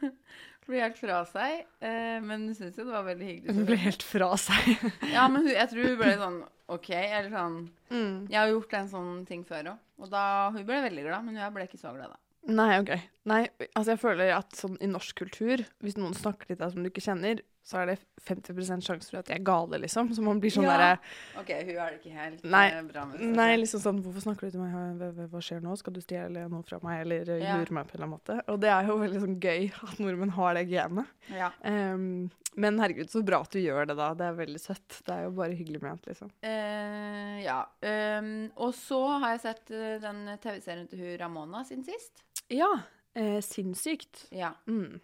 blir 0.64 0.80
helt 0.86 0.96
fra 0.96 1.18
seg. 1.28 1.66
Eh, 1.84 2.16
men 2.24 2.48
hun 2.48 2.56
syntes 2.56 2.80
jo 2.80 2.86
det 2.88 2.94
var 2.94 3.04
veldig 3.10 3.28
hyggelig. 3.28 3.56
Hun 3.58 3.68
ble 3.68 3.76
helt 3.82 4.06
fra 4.08 4.30
seg. 4.40 4.70
Ja, 5.12 5.26
men 5.28 5.44
jeg 5.52 5.68
tror 5.72 5.90
hun 5.90 6.00
ble 6.00 6.14
sånn 6.20 6.40
OK, 6.72 6.90
eller 6.96 7.30
sånn 7.30 7.56
Mm. 7.90 8.26
Jeg 8.30 8.38
har 8.40 8.48
gjort 8.48 8.72
en 8.74 8.88
sånn 8.88 9.26
ting 9.28 9.44
før 9.44 9.74
òg. 9.74 9.78
Og 10.00 10.10
da 10.10 10.50
Hun 10.50 10.64
ble 10.66 10.80
veldig 10.82 11.04
glad, 11.04 11.24
men 11.24 11.36
jeg 11.36 11.52
ble 11.54 11.66
ikke 11.68 11.78
så 11.78 11.92
glad 11.94 12.10
da. 12.10 12.16
Nei, 12.46 12.78
OK. 12.80 12.90
Nei, 13.24 13.48
altså 13.74 13.94
jeg 13.94 14.00
føler 14.02 14.32
at 14.36 14.56
sånn 14.58 14.76
i 14.82 14.88
norsk 14.90 15.16
kultur, 15.16 15.62
hvis 15.80 15.96
noen 15.96 16.16
snakker 16.16 16.46
til 16.50 16.56
deg 16.60 16.72
som 16.72 16.82
du 16.82 16.90
ikke 16.90 17.04
kjenner, 17.04 17.40
så 17.64 17.78
er 17.80 17.86
det 17.94 17.98
50 18.28 18.82
sjanse 18.84 19.08
for 19.08 19.22
at 19.22 19.28
de 19.30 19.32
er 19.38 19.44
gale, 19.44 19.78
liksom. 19.80 20.10
Så 20.12 20.20
man 20.24 20.40
blir 20.40 20.52
sånn 20.52 20.66
Ja. 20.68 20.76
derre 20.76 21.40
OK, 21.40 21.48
hun 21.64 21.76
er 21.80 21.90
det 21.94 22.00
ikke 22.02 22.12
helt 22.12 22.44
Nei, 22.44 22.66
eh, 22.68 22.82
bra 22.82 23.04
med. 23.08 23.18
seg. 23.18 23.34
Nei, 23.38 23.56
liksom 23.56 23.80
sånn 23.80 24.02
Hvorfor 24.04 24.20
snakker 24.26 24.40
du 24.40 24.50
til 24.50 24.60
meg? 24.60 25.30
Hva, 25.32 25.40
skjer 25.40 25.62
nå? 25.64 25.76
Skal 25.80 25.94
du 25.96 26.00
stjele 26.04 26.44
noe 26.52 26.62
fra 26.62 26.78
meg, 26.82 27.00
eller 27.06 27.30
eh, 27.34 27.40
Ja. 27.42 27.56
lure 27.56 27.72
meg 27.72 27.86
på 27.88 27.94
en 27.96 28.02
eller 28.02 28.06
annen 28.06 28.18
måte? 28.20 28.36
Og 28.52 28.60
det 28.60 28.68
er 28.68 28.86
jo 28.86 28.98
veldig 29.00 29.20
sånn 29.24 29.40
gøy 29.40 29.72
at 29.82 29.98
nordmenn 29.98 30.30
har 30.36 30.54
det 30.54 30.68
genet. 30.68 31.06
Ja. 31.32 31.50
Um, 31.64 32.30
men 32.56 32.78
herregud, 32.78 33.08
så 33.10 33.24
bra 33.24 33.40
at 33.40 33.50
du 33.50 33.58
gjør 33.58 33.86
det, 33.88 33.96
da. 33.96 34.12
Det 34.14 34.26
er 34.28 34.36
veldig 34.46 34.60
søtt. 34.60 35.00
Det 35.04 35.14
er 35.14 35.22
jo 35.24 35.30
bare 35.30 35.56
hyggelig 35.56 35.80
ment, 35.82 36.04
liksom. 36.06 36.30
Uh, 36.44 37.40
ja. 37.42 37.64
Um, 37.82 38.50
og 38.56 38.74
så 38.74 39.00
har 39.20 39.30
jeg 39.38 39.40
sett 39.40 39.70
eh, 39.74 39.96
den 40.04 40.38
TV-serien 40.38 40.86
til 40.90 40.98
hun 41.00 41.18
Ramona 41.18 41.64
sin 41.64 41.82
sist. 41.82 42.22
Ja. 42.52 42.68
Uh, 43.16 43.40
sinnssykt. 43.40 44.28
Ja. 44.30 44.52
Mm. 44.68 45.00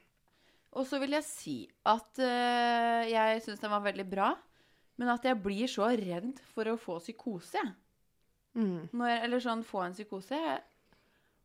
Og 0.79 0.87
så 0.87 1.01
vil 1.03 1.17
jeg 1.17 1.27
si 1.27 1.57
at 1.91 2.21
uh, 2.23 3.03
jeg 3.11 3.43
syns 3.43 3.63
den 3.63 3.73
var 3.73 3.83
veldig 3.83 4.07
bra, 4.07 4.31
men 5.01 5.11
at 5.11 5.25
jeg 5.27 5.39
blir 5.43 5.71
så 5.71 5.89
redd 5.99 6.39
for 6.53 6.71
å 6.71 6.79
få 6.79 7.01
psykose. 7.03 7.63
Mm. 8.55 8.91
Når, 8.93 9.15
eller 9.25 9.43
sånn 9.43 9.65
få 9.67 9.83
en 9.87 9.97
psykose. 9.97 10.39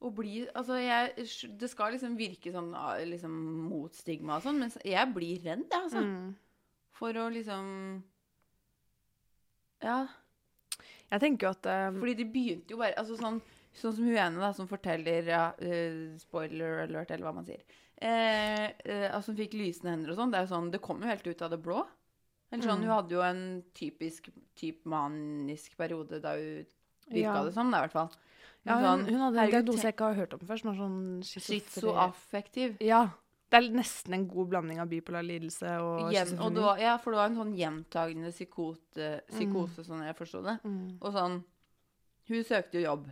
Og 0.05 0.11
bli 0.17 0.41
Altså, 0.57 0.75
jeg 0.81 1.27
Det 1.61 1.69
skal 1.71 1.93
liksom 1.95 2.17
virke 2.19 2.51
sånn 2.51 2.73
ah, 2.75 2.97
liksom 3.05 3.35
mot 3.69 3.93
stigma 3.95 4.39
og 4.39 4.43
sånn, 4.45 4.59
men 4.59 4.73
jeg 4.83 5.13
blir 5.15 5.39
redd, 5.45 5.63
jeg, 5.71 5.79
altså. 5.79 6.03
Mm. 6.03 6.35
For 6.95 7.21
å 7.21 7.29
liksom 7.33 7.71
Ja. 9.85 9.99
Jeg 11.13 11.21
tenker 11.21 11.47
jo 11.47 11.53
at 11.53 11.69
um... 11.71 12.01
Fordi 12.01 12.17
de 12.17 12.27
begynte 12.29 12.73
jo 12.73 12.81
bare 12.81 12.97
Altså 12.99 13.17
sånn, 13.19 13.39
sånn 13.77 13.95
som 13.95 14.05
hun 14.05 14.17
ene, 14.17 14.41
da, 14.41 14.51
som 14.57 14.69
forteller 14.69 15.31
ja, 15.31 15.47
uh, 15.55 16.13
Spoiler 16.21 16.83
alert, 16.85 17.13
eller 17.13 17.29
hva 17.29 17.35
man 17.39 17.47
sier. 17.47 17.63
Eh, 18.01 18.65
eh, 18.85 19.07
altså, 19.15 19.31
hun 19.31 19.37
fikk 19.39 19.53
lysende 19.55 19.93
hender 19.93 20.11
og 20.11 20.17
sånn. 20.19 20.31
Det 20.31 20.39
er 20.39 20.45
jo 20.47 20.53
sånn 20.55 20.71
Det 20.71 20.81
kom 20.83 21.01
jo 21.01 21.07
helt 21.07 21.27
ut 21.27 21.41
av 21.41 21.49
det 21.53 21.61
blå. 21.63 21.85
Eller 22.51 22.63
sånn, 22.63 22.79
Mm. 22.81 22.85
Hun 22.85 22.95
hadde 22.95 23.09
jo 23.15 23.21
en 23.21 23.63
typisk 23.73 24.29
typ 24.55 24.83
manisk 24.85 25.75
periode 25.77 26.21
da 26.21 26.35
hun 26.35 26.65
virka 27.09 27.21
Ja. 27.39 27.43
det 27.43 27.53
som, 27.53 27.71
da, 27.71 27.77
i 27.77 27.87
hvert 27.87 27.91
fall. 27.91 28.11
ja, 28.65 28.75
hun, 28.75 28.83
sånn, 28.83 29.05
hun 29.09 29.19
hadde 29.19 29.37
en 29.37 29.39
herregud, 29.45 29.65
diagnose 29.65 29.81
jeg 29.83 29.93
ikke 29.95 30.05
har 30.05 30.15
hørt 30.15 30.33
om 30.33 30.39
før, 30.39 30.59
som 30.59 30.69
er 30.71 30.77
sånn 30.79 31.23
Schizoaffektiv. 31.23 32.77
Ja. 32.81 33.09
Det 33.49 33.59
er 33.63 33.69
nesten 33.77 34.13
en 34.13 34.27
god 34.27 34.49
blanding 34.49 34.79
av 34.81 34.89
bipolar 34.89 35.23
lidelse 35.23 35.69
og 35.79 36.11
Gjen, 36.11 36.21
og 36.21 36.27
schizofreni. 36.33 36.55
det 36.55 36.63
var, 36.63 36.77
ja, 36.81 36.97
for 36.97 37.11
det 37.11 37.17
var 37.19 37.29
en 37.29 37.35
sånn 37.37 37.55
gjentagende 37.55 38.31
psykote, 38.33 39.21
psykose, 39.29 39.85
sånn 39.85 40.01
jeg 40.03 40.15
forsto 40.17 40.41
det. 40.43 40.59
Mm. 40.65 40.97
Og 41.01 41.13
sånn 41.13 41.43
Hun 42.27 42.43
søkte 42.43 42.81
jo 42.81 42.87
jobb. 42.89 43.05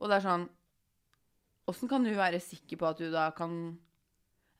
Og 0.00 0.08
det 0.10 0.16
er 0.16 0.28
sånn 0.28 0.48
Åssen 1.68 1.88
kan 1.88 2.02
du 2.04 2.10
være 2.12 2.40
sikker 2.42 2.76
på 2.76 2.86
at 2.90 2.98
du 2.98 3.10
da 3.10 3.30
kan 3.30 3.78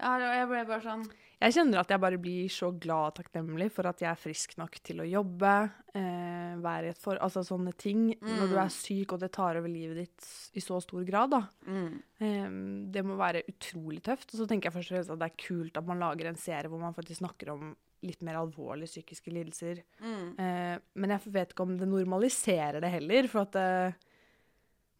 Ja, 0.00 0.16
jeg 0.18 0.48
ble 0.50 0.62
bare 0.66 0.82
sånn 0.82 1.04
Jeg 1.38 1.54
kjenner 1.54 1.80
at 1.82 1.92
jeg 1.92 2.02
bare 2.02 2.18
blir 2.18 2.48
så 2.50 2.70
glad 2.72 3.12
og 3.12 3.16
takknemlig 3.18 3.68
for 3.74 3.86
at 3.86 4.00
jeg 4.02 4.08
er 4.10 4.18
frisk 4.18 4.56
nok 4.58 4.78
til 4.86 5.02
å 5.04 5.06
jobbe, 5.06 5.52
eh, 5.94 6.54
være 6.64 6.88
i 6.88 6.92
et 6.94 7.00
for... 7.00 7.20
Altså 7.22 7.44
sånne 7.46 7.74
ting. 7.78 8.08
Når 8.24 8.50
du 8.50 8.56
er 8.58 8.72
syk 8.72 9.14
og 9.14 9.20
det 9.22 9.30
tar 9.34 9.60
over 9.60 9.70
livet 9.70 10.00
ditt 10.02 10.28
i 10.56 10.62
så 10.64 10.80
stor 10.82 11.04
grad, 11.06 11.34
da. 11.34 11.42
mm. 11.68 11.92
Eh, 12.24 12.48
det 12.94 13.04
må 13.06 13.18
være 13.20 13.44
utrolig 13.50 14.00
tøft. 14.06 14.30
Og 14.32 14.40
så 14.40 14.48
tenker 14.50 14.70
jeg 14.70 14.78
først 14.78 14.92
og 14.92 14.96
fremst 14.96 15.14
at 15.14 15.20
det 15.20 15.30
er 15.30 15.42
kult 15.44 15.78
at 15.80 15.90
man 15.90 16.02
lager 16.02 16.30
en 16.30 16.40
serie 16.40 16.72
hvor 16.72 16.82
man 16.82 16.96
faktisk 16.96 17.20
snakker 17.20 17.52
om 17.54 17.74
litt 18.04 18.24
mer 18.24 18.40
alvorlige 18.40 18.90
psykiske 18.92 19.32
lidelser. 19.32 19.84
Mm. 20.00 20.26
Eh, 20.40 20.74
men 21.00 21.14
jeg 21.16 21.34
vet 21.34 21.54
ikke 21.54 21.68
om 21.68 21.76
det 21.80 21.88
normaliserer 21.88 22.80
det 22.84 22.92
heller, 22.92 23.30
for 23.32 23.44
at 23.44 23.60
eh, 23.60 24.02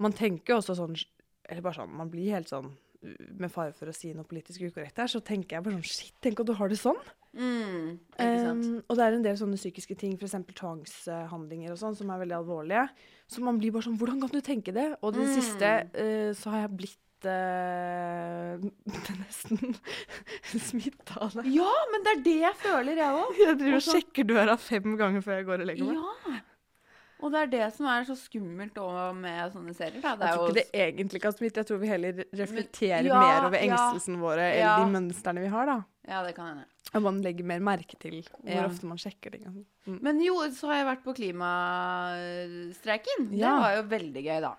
man 0.04 0.16
tenker 0.16 0.54
jo 0.54 0.62
også 0.62 0.76
sånn 0.78 0.96
Eller 1.44 1.60
bare 1.60 1.76
sånn, 1.76 1.92
man 1.92 2.08
blir 2.12 2.32
helt 2.32 2.48
sånn 2.48 2.70
med 3.38 3.50
fare 3.52 3.72
for 3.76 3.90
å 3.90 3.94
si 3.96 4.12
noe 4.16 4.24
politisk 4.28 4.62
ukorrekt 4.68 4.98
her, 5.02 5.10
så 5.10 5.20
tenker 5.24 5.56
jeg 5.58 5.64
bare 5.66 5.76
sånn 5.78 5.84
Shit, 5.90 6.14
tenk 6.24 6.40
at 6.40 6.46
du 6.48 6.54
har 6.58 6.68
det 6.72 6.78
sånn! 6.80 6.98
Mm. 7.34 7.98
Um, 8.22 8.60
og 8.88 8.94
det 8.96 9.04
er 9.04 9.16
en 9.16 9.24
del 9.24 9.36
sånne 9.40 9.56
psykiske 9.58 9.96
ting, 9.98 10.12
f.eks. 10.20 10.36
tvangshandlinger 10.54 11.72
og 11.74 11.80
sånn, 11.80 11.96
som 11.98 12.12
er 12.14 12.20
veldig 12.22 12.36
alvorlige. 12.38 12.84
Så 13.26 13.42
man 13.42 13.58
blir 13.58 13.72
bare 13.74 13.88
sånn 13.88 13.96
Hvordan 13.98 14.20
kan 14.22 14.30
du 14.30 14.38
tenke 14.44 14.70
det? 14.76 14.92
Og 15.02 15.16
det 15.16 15.24
Mm. 15.26 15.34
siste 15.34 15.72
uh, 15.98 16.30
så 16.38 16.50
har 16.54 16.60
jeg 16.68 16.76
blitt 16.78 17.26
eh, 17.26 18.64
nesten 19.24 19.74
smitta 20.60 21.18
av 21.24 21.34
det. 21.38 21.46
Ja, 21.54 21.70
men 21.92 22.04
det 22.06 22.12
er 22.16 22.22
det 22.26 22.36
jeg 22.42 22.58
føler, 22.62 22.98
jeg 23.00 23.20
òg. 23.20 23.38
Jeg 23.40 23.58
driver 23.62 23.78
Og 23.80 23.86
sjekker 23.88 24.28
døra 24.28 24.56
fem 24.60 24.96
ganger 25.00 25.24
før 25.24 25.38
jeg 25.40 25.46
går 25.48 25.64
og 25.64 25.70
legger 25.72 25.88
meg. 25.90 25.96
Ja. 25.96 26.40
Og 27.24 27.32
det 27.32 27.40
er 27.40 27.48
det 27.54 27.66
som 27.72 27.86
er 27.88 28.04
så 28.04 28.12
skummelt 28.20 28.76
med 29.16 29.54
sånne 29.54 29.72
serier. 29.76 30.02
Da. 30.04 30.12
Det 30.20 30.26
Jeg 30.28 30.36
tror 30.36 30.44
ikke 30.44 30.44
også... 30.44 30.56
det 30.58 30.66
egentlig 30.84 31.20
kan 31.24 31.32
smitte. 31.32 31.56
Jeg 31.62 31.68
tror 31.70 31.78
vi 31.80 31.88
heller 31.88 32.12
reflekterer 32.36 33.06
ja, 33.08 33.16
mer 33.22 33.46
over 33.48 33.56
ja, 33.64 33.78
våre 34.20 34.44
eller 34.50 34.60
ja. 34.60 34.74
de 34.76 34.84
mønstrene 34.92 35.40
vi 35.40 35.48
har, 35.54 35.64
da. 35.70 35.78
Ja, 36.04 36.20
det 36.26 36.34
kan 36.36 36.50
hende. 36.52 36.66
Og 36.94 37.02
man 37.02 37.22
legger 37.24 37.44
mer 37.48 37.60
merke 37.64 37.96
til 37.98 38.20
hvor 38.28 38.66
ofte 38.66 38.86
man 38.90 38.98
sjekker 39.00 39.30
ting. 39.32 39.42
sånn. 39.46 39.64
Mm. 39.88 39.98
Men 40.04 40.20
jo, 40.22 40.34
så 40.54 40.68
har 40.70 40.76
jeg 40.82 40.88
vært 40.90 41.04
på 41.06 41.14
klimastreiken. 41.16 43.18
Det 43.32 43.54
var 43.64 43.72
jo 43.78 43.82
veldig 43.94 44.22
gøy, 44.28 44.40
da. 44.44 44.52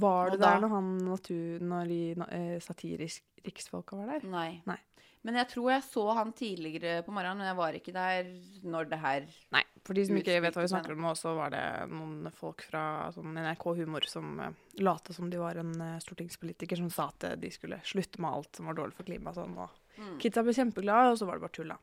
Var 0.00 0.24
Og 0.26 0.30
du 0.30 0.36
da- 0.38 0.44
der 0.52 0.58
når 0.62 0.70
han 0.76 0.88
natur, 1.02 1.58
når 1.58 1.84
de 1.90 2.02
eh, 2.30 2.58
satirisk 2.62 3.22
riksfolka 3.44 3.96
var 3.98 4.06
der? 4.14 4.22
Nei. 4.30 4.62
Nei. 4.66 4.78
Men 5.26 5.34
jeg 5.36 5.48
tror 5.52 5.68
jeg 5.74 5.82
så 5.84 6.04
han 6.16 6.30
tidligere 6.32 7.02
på 7.04 7.12
morgenen, 7.12 7.38
men 7.42 7.50
jeg 7.50 7.58
var 7.58 7.72
ikke 7.76 7.92
der 7.92 8.24
når 8.64 8.84
det 8.88 8.98
her 9.02 9.20
Nei, 9.52 9.60
for 9.86 9.96
de 9.96 10.04
som 10.06 10.16
ikke 10.20 10.40
vet 10.44 10.54
hva 10.56 10.62
vi 10.64 10.70
snakker 10.70 10.92
om 10.92 11.04
nå, 11.06 11.12
så 11.16 11.32
var 11.34 11.50
det 11.54 11.62
noen 11.90 12.28
folk 12.36 12.62
fra 12.68 12.82
sånn 13.14 13.32
NRK 13.34 13.64
Humor 13.80 14.06
som 14.06 14.34
uh, 14.40 14.50
late 14.78 15.14
som 15.16 15.30
de 15.32 15.40
var 15.40 15.56
en 15.60 15.72
uh, 15.80 15.98
stortingspolitiker 16.04 16.76
som 16.76 16.90
sa 16.92 17.08
at 17.10 17.24
eh, 17.24 17.36
de 17.40 17.50
skulle 17.50 17.80
slutte 17.84 18.20
med 18.20 18.30
alt 18.30 18.56
som 18.60 18.68
var 18.68 18.76
dårlig 18.78 18.94
for 18.98 19.08
klimaet. 19.08 19.40
Sånn, 19.40 19.56
og 19.58 19.76
Mm. 20.00 20.14
kidsa 20.22 20.40
ble 20.46 20.52
kjempeglade, 20.56 21.10
og 21.12 21.18
så 21.18 21.26
var 21.28 21.36
det 21.36 21.42
bare 21.42 21.52
tull, 21.52 21.68
da. 21.74 21.76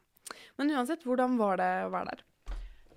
Men 0.58 0.72
uansett, 0.74 1.04
hvordan 1.06 1.36
var 1.38 1.58
det 1.60 1.68
å 1.86 1.92
være 1.94 2.16
der? 2.16 2.22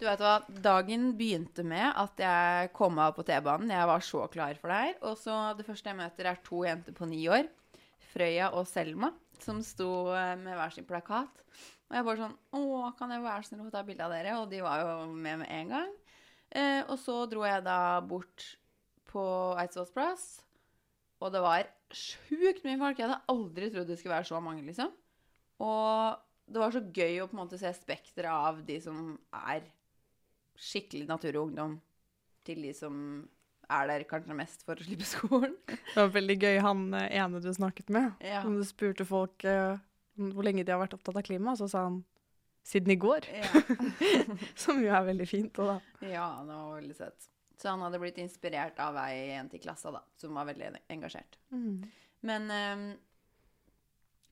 Du 0.01 0.07
vet 0.07 0.23
hva, 0.23 0.37
dagen 0.65 1.11
begynte 1.19 1.65
med 1.67 1.93
at 1.93 2.17
jeg 2.17 2.71
kom 2.73 2.97
av 3.03 3.17
på 3.19 3.25
T-banen. 3.29 3.69
Jeg 3.69 3.89
var 3.91 4.01
så 4.01 4.23
klar 4.33 4.55
for 4.57 4.73
det 4.73 4.79
her. 4.81 4.95
Og 5.03 5.19
så 5.21 5.35
det 5.59 5.67
første 5.67 5.91
jeg 5.91 5.99
møter, 5.99 6.31
er 6.31 6.41
to 6.47 6.63
jenter 6.65 6.97
på 6.97 7.09
ni 7.11 7.27
år. 7.29 7.51
Frøya 8.15 8.49
og 8.57 8.65
Selma, 8.71 9.11
som 9.45 9.61
sto 9.65 10.11
eh, 10.15 10.37
med 10.41 10.59
hver 10.59 10.75
sin 10.75 10.89
plakat. 10.89 11.43
Og 11.91 11.97
jeg 11.99 12.07
bare 12.07 12.23
sånn 12.23 12.37
Å, 12.55 12.93
kan 12.99 13.11
jeg 13.11 13.25
være 13.25 13.47
snill 13.49 13.67
å 13.67 13.73
ta 13.75 13.83
bilde 13.87 14.07
av 14.07 14.15
dere? 14.15 14.37
Og 14.39 14.51
de 14.53 14.63
var 14.65 14.85
jo 14.85 15.11
med 15.11 15.43
med 15.43 15.51
en 15.55 15.75
gang. 15.75 15.93
Eh, 16.51 16.81
og 16.87 16.97
så 16.99 17.25
dro 17.31 17.45
jeg 17.47 17.63
da 17.67 18.01
bort 18.03 18.47
på 19.11 19.23
Eidsvolls 19.59 19.93
plass, 19.95 20.25
og 21.21 21.33
det 21.35 21.43
var 21.43 21.67
sjukt 21.91 22.63
mye 22.65 22.79
folk. 22.79 22.99
Jeg 22.99 23.09
hadde 23.09 23.33
aldri 23.33 23.71
trodd 23.73 23.91
det 23.91 23.99
skulle 23.99 24.17
være 24.17 24.31
så 24.31 24.39
mange, 24.43 24.63
liksom. 24.67 24.93
Og 25.61 26.21
det 26.51 26.63
var 26.63 26.75
så 26.75 26.83
gøy 26.83 27.21
å 27.21 27.29
på 27.31 27.37
en 27.37 27.43
måte 27.43 27.59
se 27.61 27.71
spekteret 27.77 28.31
av 28.31 28.63
de 28.67 28.79
som 28.83 29.13
er 29.43 29.67
skikkelig 30.61 31.07
natur 31.09 31.41
og 31.41 31.51
ungdom, 31.51 31.77
til 32.47 32.63
de 32.65 32.73
som 32.77 32.95
er 33.71 33.91
der 33.91 34.05
kanskje 34.09 34.37
mest 34.37 34.65
for 34.67 34.79
å 34.79 34.87
slippe 34.87 35.07
skolen. 35.09 35.57
Det 35.69 35.97
var 35.99 36.13
veldig 36.15 36.37
gøy 36.41 36.61
han 36.65 36.87
eh, 36.99 37.09
ene 37.21 37.43
du 37.43 37.51
snakket 37.55 37.93
med. 37.95 38.13
Ja. 38.25 38.43
Du 38.47 38.63
spurte 38.67 39.07
folk 39.09 39.47
uh, 39.47 39.81
hvor 40.21 40.47
lenge 40.47 40.65
de 40.67 40.75
har 40.75 40.81
vært 40.83 40.97
opptatt 40.99 41.21
av 41.21 41.27
klima, 41.27 41.57
så 41.59 41.69
sa 41.71 41.87
han 41.89 42.01
siden 42.67 42.95
i 42.95 42.99
går. 43.01 43.29
Ja. 43.33 43.63
Som 44.63 44.83
jo 44.83 44.93
er 44.93 45.07
veldig 45.09 45.29
fint. 45.29 45.55
Da. 45.57 45.79
ja, 46.05 46.29
det 46.47 46.57
var 46.57 46.75
veldig 46.81 46.97
søtt. 46.99 47.31
Så 47.61 47.69
han 47.69 47.83
hadde 47.85 48.01
blitt 48.01 48.19
inspirert 48.23 48.79
av 48.81 48.97
ei 49.03 49.35
jente 49.35 49.59
i 49.59 49.61
klassa, 49.61 49.93
da, 49.93 50.01
som 50.17 50.33
var 50.33 50.47
veldig 50.49 50.71
engasjert. 50.95 51.37
Men 52.25 52.47
um, 52.49 52.87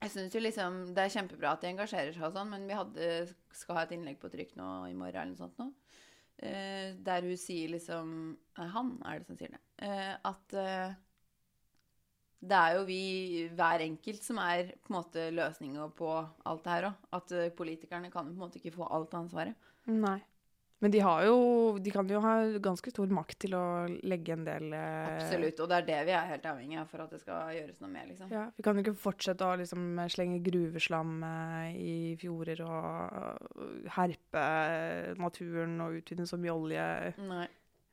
jeg 0.00 0.14
syns 0.14 0.36
jo 0.36 0.40
liksom 0.40 0.78
det 0.96 1.04
er 1.04 1.12
kjempebra 1.12 1.52
at 1.52 1.64
de 1.64 1.68
engasjerer 1.72 2.14
seg 2.16 2.24
og 2.24 2.38
sånn, 2.38 2.48
men 2.54 2.64
vi 2.68 2.78
hadde, 2.78 3.10
skal 3.52 3.76
ha 3.76 3.84
et 3.84 3.92
innlegg 3.96 4.16
på 4.22 4.30
trykk 4.32 4.54
nå 4.56 4.68
i 4.88 4.96
morgen 4.96 5.20
eller 5.20 5.34
noe 5.34 5.42
sånt 5.42 5.60
nå. 5.60 5.68
Eh, 6.42 6.94
der 7.08 7.26
hun 7.28 7.36
sier 7.40 7.68
liksom 7.74 8.14
Nei, 8.58 8.66
han 8.74 8.94
er 9.06 9.20
det 9.20 9.28
som 9.28 9.38
sier 9.38 9.54
det. 9.54 9.60
eh, 9.86 10.14
at 10.32 10.54
eh, 10.58 10.96
det 12.50 12.54
er 12.56 12.74
jo 12.76 12.82
vi, 12.86 12.96
hver 13.58 13.82
enkelt, 13.82 14.22
som 14.22 14.38
er 14.42 14.68
på 14.84 14.92
en 14.92 14.96
måte 15.00 15.24
løsninga 15.34 15.88
på 15.98 16.10
alt 16.46 16.62
det 16.66 16.74
her 16.74 16.86
òg. 16.92 17.00
At 17.18 17.34
eh, 17.34 17.48
politikerne 17.58 18.12
kan 18.14 18.28
jo 18.28 18.34
på 18.36 18.38
en 18.38 18.44
måte 18.46 18.60
ikke 18.60 18.76
få 18.76 18.86
alt 18.94 19.16
ansvaret. 19.18 19.58
Nei. 19.86 20.20
Men 20.80 20.92
de 20.94 21.00
har 21.02 21.24
jo 21.26 21.78
De 21.82 21.90
kan 21.90 22.06
jo 22.06 22.20
ha 22.22 22.34
ganske 22.62 22.90
stor 22.92 23.10
makt 23.10 23.38
til 23.42 23.54
å 23.58 23.62
legge 24.06 24.32
en 24.36 24.44
del 24.46 24.72
eh, 24.72 25.08
Absolutt. 25.16 25.58
Og 25.64 25.68
det 25.72 25.76
er 25.80 25.86
det 25.88 25.98
vi 26.06 26.14
er 26.14 26.28
helt 26.30 26.46
avhengig 26.46 26.78
av 26.78 26.86
for 26.92 27.02
at 27.02 27.10
det 27.10 27.20
skal 27.22 27.50
gjøres 27.56 27.80
noe 27.82 27.90
med, 27.90 28.08
liksom. 28.12 28.30
Ja, 28.30 28.44
Vi 28.56 28.62
kan 28.66 28.78
jo 28.78 28.84
ikke 28.86 28.94
fortsette 29.02 29.48
å 29.48 29.56
liksom 29.58 29.98
slenge 30.14 30.38
gruveslam 30.46 31.16
eh, 31.26 31.74
i 31.74 31.96
fjorder 32.20 32.62
og 32.68 33.88
herpe 33.98 34.44
naturen 35.18 35.78
og 35.84 35.98
utvinne 36.00 36.26
så 36.30 36.38
mye 36.40 36.54
olje. 36.54 36.88
Nei. 37.26 37.46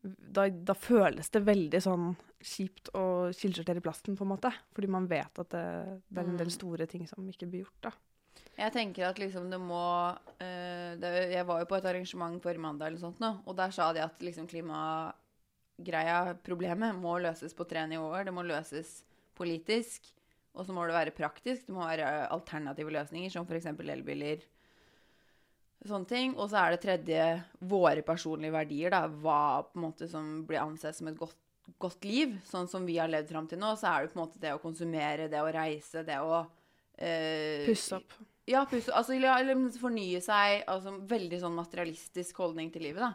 Da, 0.05 0.45
da 0.53 0.75
føles 0.77 1.31
det 1.33 1.41
veldig 1.47 1.79
sånn 1.81 2.11
kjipt 2.45 2.91
å 2.93 3.31
kildesortere 3.33 3.81
plasten, 3.81 4.13
på 4.13 4.21
en 4.27 4.35
måte. 4.35 4.51
Fordi 4.77 4.89
man 4.93 5.07
vet 5.09 5.39
at 5.41 5.49
det, 5.55 5.63
det 6.05 6.21
er 6.21 6.29
en 6.29 6.37
del 6.37 6.51
Mm. 6.51 6.57
store 6.59 6.85
ting 6.91 7.07
som 7.09 7.25
ikke 7.31 7.47
blir 7.49 7.63
gjort, 7.65 7.79
da. 7.89 7.91
Jeg 8.55 8.71
tenker 8.71 9.09
at 9.09 9.19
liksom 9.19 9.49
det 9.51 9.59
må 9.59 9.83
uh, 10.15 10.91
det, 10.99 11.11
Jeg 11.33 11.47
var 11.47 11.61
jo 11.61 11.67
på 11.69 11.75
et 11.77 11.87
arrangement 11.89 12.39
forrige 12.43 12.63
mandag 12.63 12.91
eller 12.91 13.01
sånt 13.01 13.19
nå, 13.23 13.31
og 13.43 13.57
der 13.57 13.73
sa 13.75 13.89
de 13.95 14.03
at 14.05 14.21
liksom 14.23 14.47
klimagreia, 14.47 16.35
problemet, 16.45 16.95
må 16.95 17.17
løses 17.23 17.55
på 17.55 17.67
tre 17.67 17.83
nivåer. 17.91 18.27
Det 18.27 18.35
må 18.35 18.45
løses 18.47 19.01
politisk, 19.35 20.07
og 20.55 20.63
så 20.63 20.75
må 20.75 20.85
det 20.87 20.95
være 20.95 21.15
praktisk. 21.15 21.67
Det 21.67 21.75
må 21.75 21.83
være 21.83 22.29
alternative 22.31 22.93
løsninger, 22.95 23.33
som 23.33 23.47
f.eks. 23.47 23.73
elbiler. 23.83 24.45
Sånne 25.85 26.07
ting. 26.09 26.37
Og 26.39 26.47
så 26.49 26.61
er 26.61 26.73
det 26.73 26.83
tredje 26.85 27.25
våre 27.59 28.05
personlige 28.07 28.55
verdier, 28.55 28.93
da. 28.95 29.03
Hva 29.09 29.65
på 29.67 29.75
en 29.75 29.83
måte 29.89 30.07
som 30.09 30.45
blir 30.47 30.63
ansett 30.63 30.95
som 30.95 31.11
et 31.11 31.19
godt, 31.19 31.35
godt 31.81 32.07
liv. 32.07 32.37
Sånn 32.47 32.71
som 32.71 32.87
vi 32.87 32.95
har 33.01 33.11
levd 33.11 33.33
fram 33.33 33.49
til 33.51 33.59
nå, 33.59 33.73
så 33.75 33.91
er 33.91 34.05
det 34.05 34.13
på 34.13 34.19
en 34.21 34.23
måte 34.23 34.41
det 34.41 34.55
å 34.55 34.63
konsumere, 34.63 35.27
det 35.27 35.43
å 35.43 35.51
reise, 35.51 36.05
det 36.07 36.21
å 36.23 36.39
eh, 36.95 37.67
Pusse 37.67 37.99
opp. 37.99 38.15
Ja, 38.45 38.65
pusse, 38.69 38.93
altså, 38.93 39.15
ja, 39.17 39.39
eller 39.41 39.57
fornye 39.79 40.21
seg. 40.21 40.63
Altså, 40.69 40.93
veldig 41.09 41.39
sånn 41.41 41.55
materialistisk 41.57 42.37
holdning 42.43 42.71
til 42.73 42.85
livet, 42.85 43.01
da. 43.01 43.13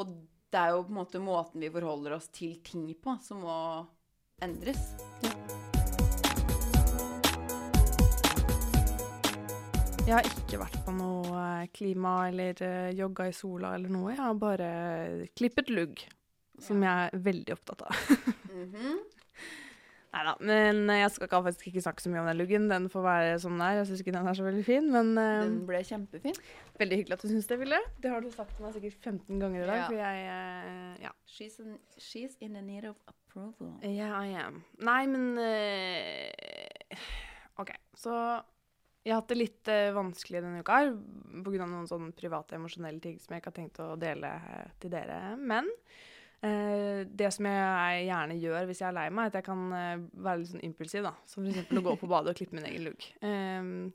Og 0.00 0.14
det 0.52 0.60
er 0.60 0.74
jo 0.74 0.82
på 0.86 0.92
en 0.92 0.98
måte 0.98 1.20
måten 1.22 1.62
vi 1.62 1.70
forholder 1.72 2.16
oss 2.16 2.26
til 2.34 2.56
ting 2.66 2.88
på, 2.98 3.14
som 3.24 3.44
må 3.44 3.56
endres. 4.42 4.82
Jeg 10.02 10.16
har 10.16 10.26
ikke 10.26 10.58
vært 10.58 10.80
på 10.82 10.92
noe 10.96 11.30
eh, 11.38 11.68
klima 11.70 12.16
eller 12.26 12.58
eh, 12.66 12.90
jogga 12.98 13.28
i 13.30 13.36
sola 13.36 13.76
eller 13.76 13.92
noe. 13.94 14.10
Jeg 14.10 14.18
har 14.18 14.34
bare 14.40 14.70
klippet 15.38 15.70
lugg, 15.70 16.02
som 16.58 16.82
jeg 16.82 17.06
er 17.06 17.22
veldig 17.30 17.58
opptatt 17.58 17.86
av. 17.86 18.00
Mhm. 18.52 18.98
Nei 20.12 20.22
da, 20.26 20.32
men 20.44 20.82
jeg 20.92 21.08
skal 21.14 21.44
faktisk 21.46 21.70
ikke 21.70 21.82
snakke 21.86 22.02
så 22.04 22.10
mye 22.12 22.20
om 22.20 22.26
den 22.28 22.36
luggen. 22.36 22.66
Den 22.68 22.90
får 22.92 23.04
være 23.06 23.38
som 23.40 23.54
den 23.56 23.62
er. 23.64 23.78
Jeg 23.78 23.86
syns 23.88 24.02
ikke 24.04 24.12
den 24.12 24.28
er 24.28 24.36
så 24.36 24.44
veldig 24.44 24.64
fin, 24.66 24.90
men 24.92 25.14
eh, 25.16 25.38
Den 25.46 25.54
ble 25.68 25.80
kjempefin. 25.88 26.36
veldig 26.82 26.98
hyggelig 27.00 27.16
at 27.16 27.24
du 27.24 27.30
syns 27.30 27.48
det, 27.48 27.58
Ville. 27.62 27.78
Det 28.04 28.12
har 28.12 28.20
du 28.20 28.28
sagt 28.34 28.52
til 28.58 28.66
meg 28.66 28.76
sikkert 28.76 28.98
15 29.08 29.40
ganger 29.40 29.64
i 29.64 29.70
dag. 29.70 29.80
Ja. 29.80 29.88
For 29.88 29.96
jeg 30.02 30.28
eh, 30.36 31.02
Ja. 31.06 31.14
She's, 31.32 31.56
in, 31.64 31.78
she's 31.96 32.36
in 32.44 32.52
the 32.58 32.60
need 32.60 32.84
of 32.84 32.96
approval. 33.08 33.72
Yeah, 33.80 34.12
I 34.20 34.36
am. 34.44 34.60
Nei, 34.84 35.06
men 35.08 35.32
uh, 35.40 37.10
OK. 37.64 37.72
Så 37.96 38.12
jeg 39.02 39.14
har 39.14 39.22
hatt 39.22 39.32
det 39.32 39.40
litt 39.40 39.68
eh, 39.72 39.90
vanskelig 39.96 40.42
denne 40.44 40.60
uka 40.62 40.76
her 40.78 40.92
pga. 41.42 41.64
noen 41.66 41.88
sånne 41.90 42.12
private, 42.14 42.54
emosjonelle 42.60 43.00
ting 43.02 43.16
som 43.18 43.32
jeg 43.34 43.42
ikke 43.42 43.50
har 43.50 43.56
tenkt 43.56 43.80
å 43.82 43.94
dele 43.98 44.28
eh, 44.36 44.68
til 44.82 44.92
dere. 44.92 45.22
Men 45.40 45.66
eh, 45.72 46.11
det 46.42 47.28
som 47.36 47.46
jeg 47.46 48.06
gjerne 48.08 48.36
gjør 48.42 48.64
hvis 48.66 48.80
jeg 48.82 48.88
er 48.88 48.96
lei 48.96 49.08
meg, 49.14 49.28
er 49.28 49.30
at 49.30 49.36
jeg 49.38 49.46
kan 49.46 49.60
eh, 49.78 50.06
være 50.24 50.40
litt 50.40 50.50
sånn 50.50 50.64
impulsiv. 50.66 51.04
da. 51.06 51.12
Som 51.30 51.46
f.eks. 51.46 51.68
å 51.78 51.84
gå 51.86 51.98
på 52.00 52.08
badet 52.10 52.32
og 52.32 52.40
klippe 52.40 52.58
min 52.58 52.66
egen 52.66 52.88
lugg. 52.88 53.06
Ehm, 53.26 53.92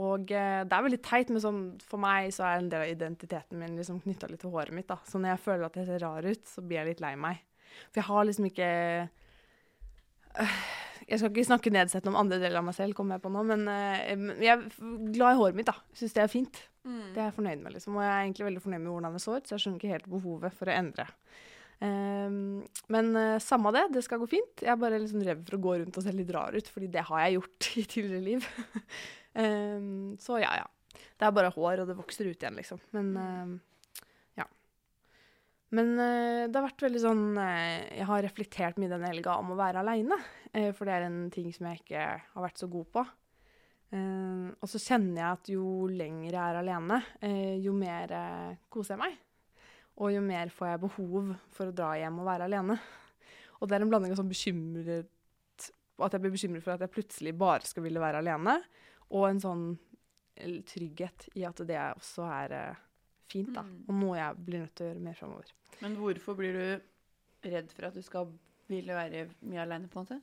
og 0.00 0.30
eh, 0.32 0.60
det 0.64 0.76
er 0.76 0.84
veldig 0.86 1.00
teit, 1.04 1.32
men 1.32 1.42
sånn, 1.42 1.62
for 1.84 2.00
meg 2.02 2.30
så 2.32 2.46
er 2.48 2.60
en 2.60 2.70
del 2.72 2.86
av 2.86 2.92
identiteten 2.92 3.58
min 3.60 3.74
liksom 3.80 3.98
knytta 4.04 4.30
litt 4.30 4.40
til 4.44 4.54
håret 4.54 4.74
mitt. 4.76 4.88
da. 4.88 5.00
Så 5.08 5.18
når 5.18 5.34
jeg 5.34 5.44
føler 5.48 5.66
at 5.66 5.80
jeg 5.80 5.90
ser 5.90 6.04
rar 6.06 6.28
ut, 6.28 6.46
så 6.48 6.64
blir 6.64 6.80
jeg 6.80 6.92
litt 6.92 7.04
lei 7.04 7.12
meg. 7.18 7.42
For 7.90 8.02
jeg 8.02 8.08
har 8.08 8.26
liksom 8.28 8.46
ikke 8.50 8.70
øh, 10.44 10.56
Jeg 11.08 11.18
skal 11.18 11.30
ikke 11.30 11.44
snakke 11.48 11.72
nedsettende 11.72 12.12
om 12.12 12.18
andre 12.20 12.38
deler 12.38 12.60
av 12.60 12.66
meg 12.66 12.76
selv, 12.76 12.94
kommer 12.94 13.18
jeg 13.18 13.24
på 13.24 13.32
nå, 13.32 13.42
men 13.48 13.66
eh, 13.68 14.12
jeg 14.38 14.52
er 14.54 14.66
glad 15.12 15.34
i 15.34 15.40
håret 15.40 15.58
mitt, 15.58 15.68
da. 15.68 15.74
Syns 15.98 16.14
det 16.14 16.22
er 16.24 16.30
fint. 16.30 16.62
Det 17.12 17.18
er 17.18 17.28
jeg 17.28 17.36
fornøyd 17.36 17.60
med, 17.62 17.74
liksom. 17.74 17.98
Og 17.98 18.06
jeg 18.06 18.12
er 18.12 18.20
egentlig 18.22 18.46
veldig 18.48 18.62
fornøyd 18.62 18.84
med 18.84 18.92
hvordan 18.94 19.16
det 19.18 19.24
så 19.24 19.34
ut, 19.36 19.48
så 19.48 19.56
jeg 19.56 19.64
skjønner 19.64 19.82
ikke 19.82 19.96
helt 19.96 20.12
behovet 20.14 20.56
for 20.56 20.70
å 20.70 20.76
endre. 20.78 21.08
Ehm, 21.82 22.62
men 22.94 23.16
uh, 23.16 23.40
samme 23.42 23.72
det, 23.74 23.88
det 23.96 24.04
skal 24.06 24.20
gå 24.22 24.28
fint. 24.30 24.62
Jeg 24.62 24.70
er 24.74 24.78
bare 24.80 25.00
liksom 25.02 25.24
redd 25.26 25.42
for 25.46 25.58
å 25.58 25.64
gå 25.64 25.74
rundt 25.80 25.98
og 25.98 26.04
se 26.04 26.14
litt 26.14 26.30
rar 26.34 26.54
ut, 26.54 26.70
fordi 26.70 26.90
det 26.92 27.06
har 27.08 27.24
jeg 27.24 27.38
gjort 27.38 27.68
i 27.82 27.84
tidligere 27.96 28.24
liv. 28.28 28.46
um, 29.34 30.14
så 30.22 30.38
ja, 30.42 30.54
ja. 30.62 30.68
Det 31.18 31.26
er 31.26 31.34
bare 31.34 31.52
hår, 31.54 31.82
og 31.82 31.88
det 31.90 31.98
vokser 31.98 32.28
ut 32.28 32.36
igjen, 32.36 32.58
liksom. 32.58 32.82
Men 32.94 33.08
uh, 33.16 33.56
ja. 34.38 34.46
Men 35.74 35.94
uh, 35.96 36.44
det 36.46 36.54
har 36.54 36.68
vært 36.68 36.86
veldig 36.86 37.02
sånn 37.02 37.24
eh, 37.40 37.98
Jeg 37.98 38.06
har 38.10 38.24
reflektert 38.26 38.78
mye 38.78 38.92
denne 38.92 39.10
helga 39.10 39.38
om 39.40 39.54
å 39.54 39.58
være 39.58 39.82
aleine. 39.82 40.20
for 40.76 40.84
det 40.84 40.94
er 40.94 41.06
en 41.06 41.30
ting 41.32 41.48
som 41.54 41.70
jeg 41.70 41.80
ikke 41.80 42.06
har 42.20 42.44
vært 42.44 42.60
så 42.60 42.66
god 42.68 42.88
på. 42.92 43.02
Og 43.96 44.68
så 44.68 44.78
kjenner 44.80 45.16
jeg 45.16 45.28
at 45.38 45.48
jo 45.48 45.64
lenger 45.88 46.28
jeg 46.28 46.42
er 46.42 46.58
alene, 46.60 46.98
jo 47.64 47.72
mer 47.76 48.12
koser 48.72 48.94
jeg 48.94 49.00
meg. 49.00 49.16
Og 50.00 50.12
jo 50.14 50.22
mer 50.24 50.52
får 50.52 50.70
jeg 50.70 50.82
behov 50.86 51.32
for 51.52 51.68
å 51.68 51.76
dra 51.76 51.92
hjem 52.00 52.20
og 52.22 52.28
være 52.28 52.48
alene. 52.48 52.78
Og 53.60 53.68
det 53.68 53.76
er 53.76 53.84
en 53.84 53.92
blanding 53.92 54.14
av 54.14 54.18
sånn 54.18 54.30
bekymret 54.30 55.10
At 56.02 56.16
jeg 56.16 56.22
blir 56.24 56.32
bekymret 56.34 56.64
for 56.64 56.74
at 56.74 56.82
jeg 56.82 56.90
plutselig 56.90 57.34
bare 57.38 57.68
skal 57.68 57.84
ville 57.84 58.00
være 58.02 58.22
alene, 58.22 58.56
og 59.12 59.28
en 59.28 59.42
sånn 59.42 59.66
trygghet 60.66 61.28
i 61.38 61.44
at 61.46 61.60
det 61.68 61.76
også 61.78 62.24
er 62.26 62.54
eh, 62.56 62.80
fint, 63.30 63.52
da. 63.54 63.62
Mm. 63.62 63.84
Og 63.86 63.98
noe 64.00 64.16
jeg 64.16 64.46
blir 64.46 64.64
nødt 64.64 64.74
til 64.74 64.86
å 64.86 64.88
gjøre 64.88 65.04
mer 65.04 65.18
framover. 65.18 65.52
Men 65.84 65.94
hvorfor 66.00 66.38
blir 66.38 66.56
du 66.56 67.50
redd 67.52 67.70
for 67.76 67.88
at 67.88 67.98
du 67.98 68.02
skal 68.02 68.32
ville 68.72 68.96
være 68.96 69.26
mye 69.44 69.62
aleine, 69.62 69.90
på 69.92 70.00
en 70.00 70.08
måte? 70.08 70.18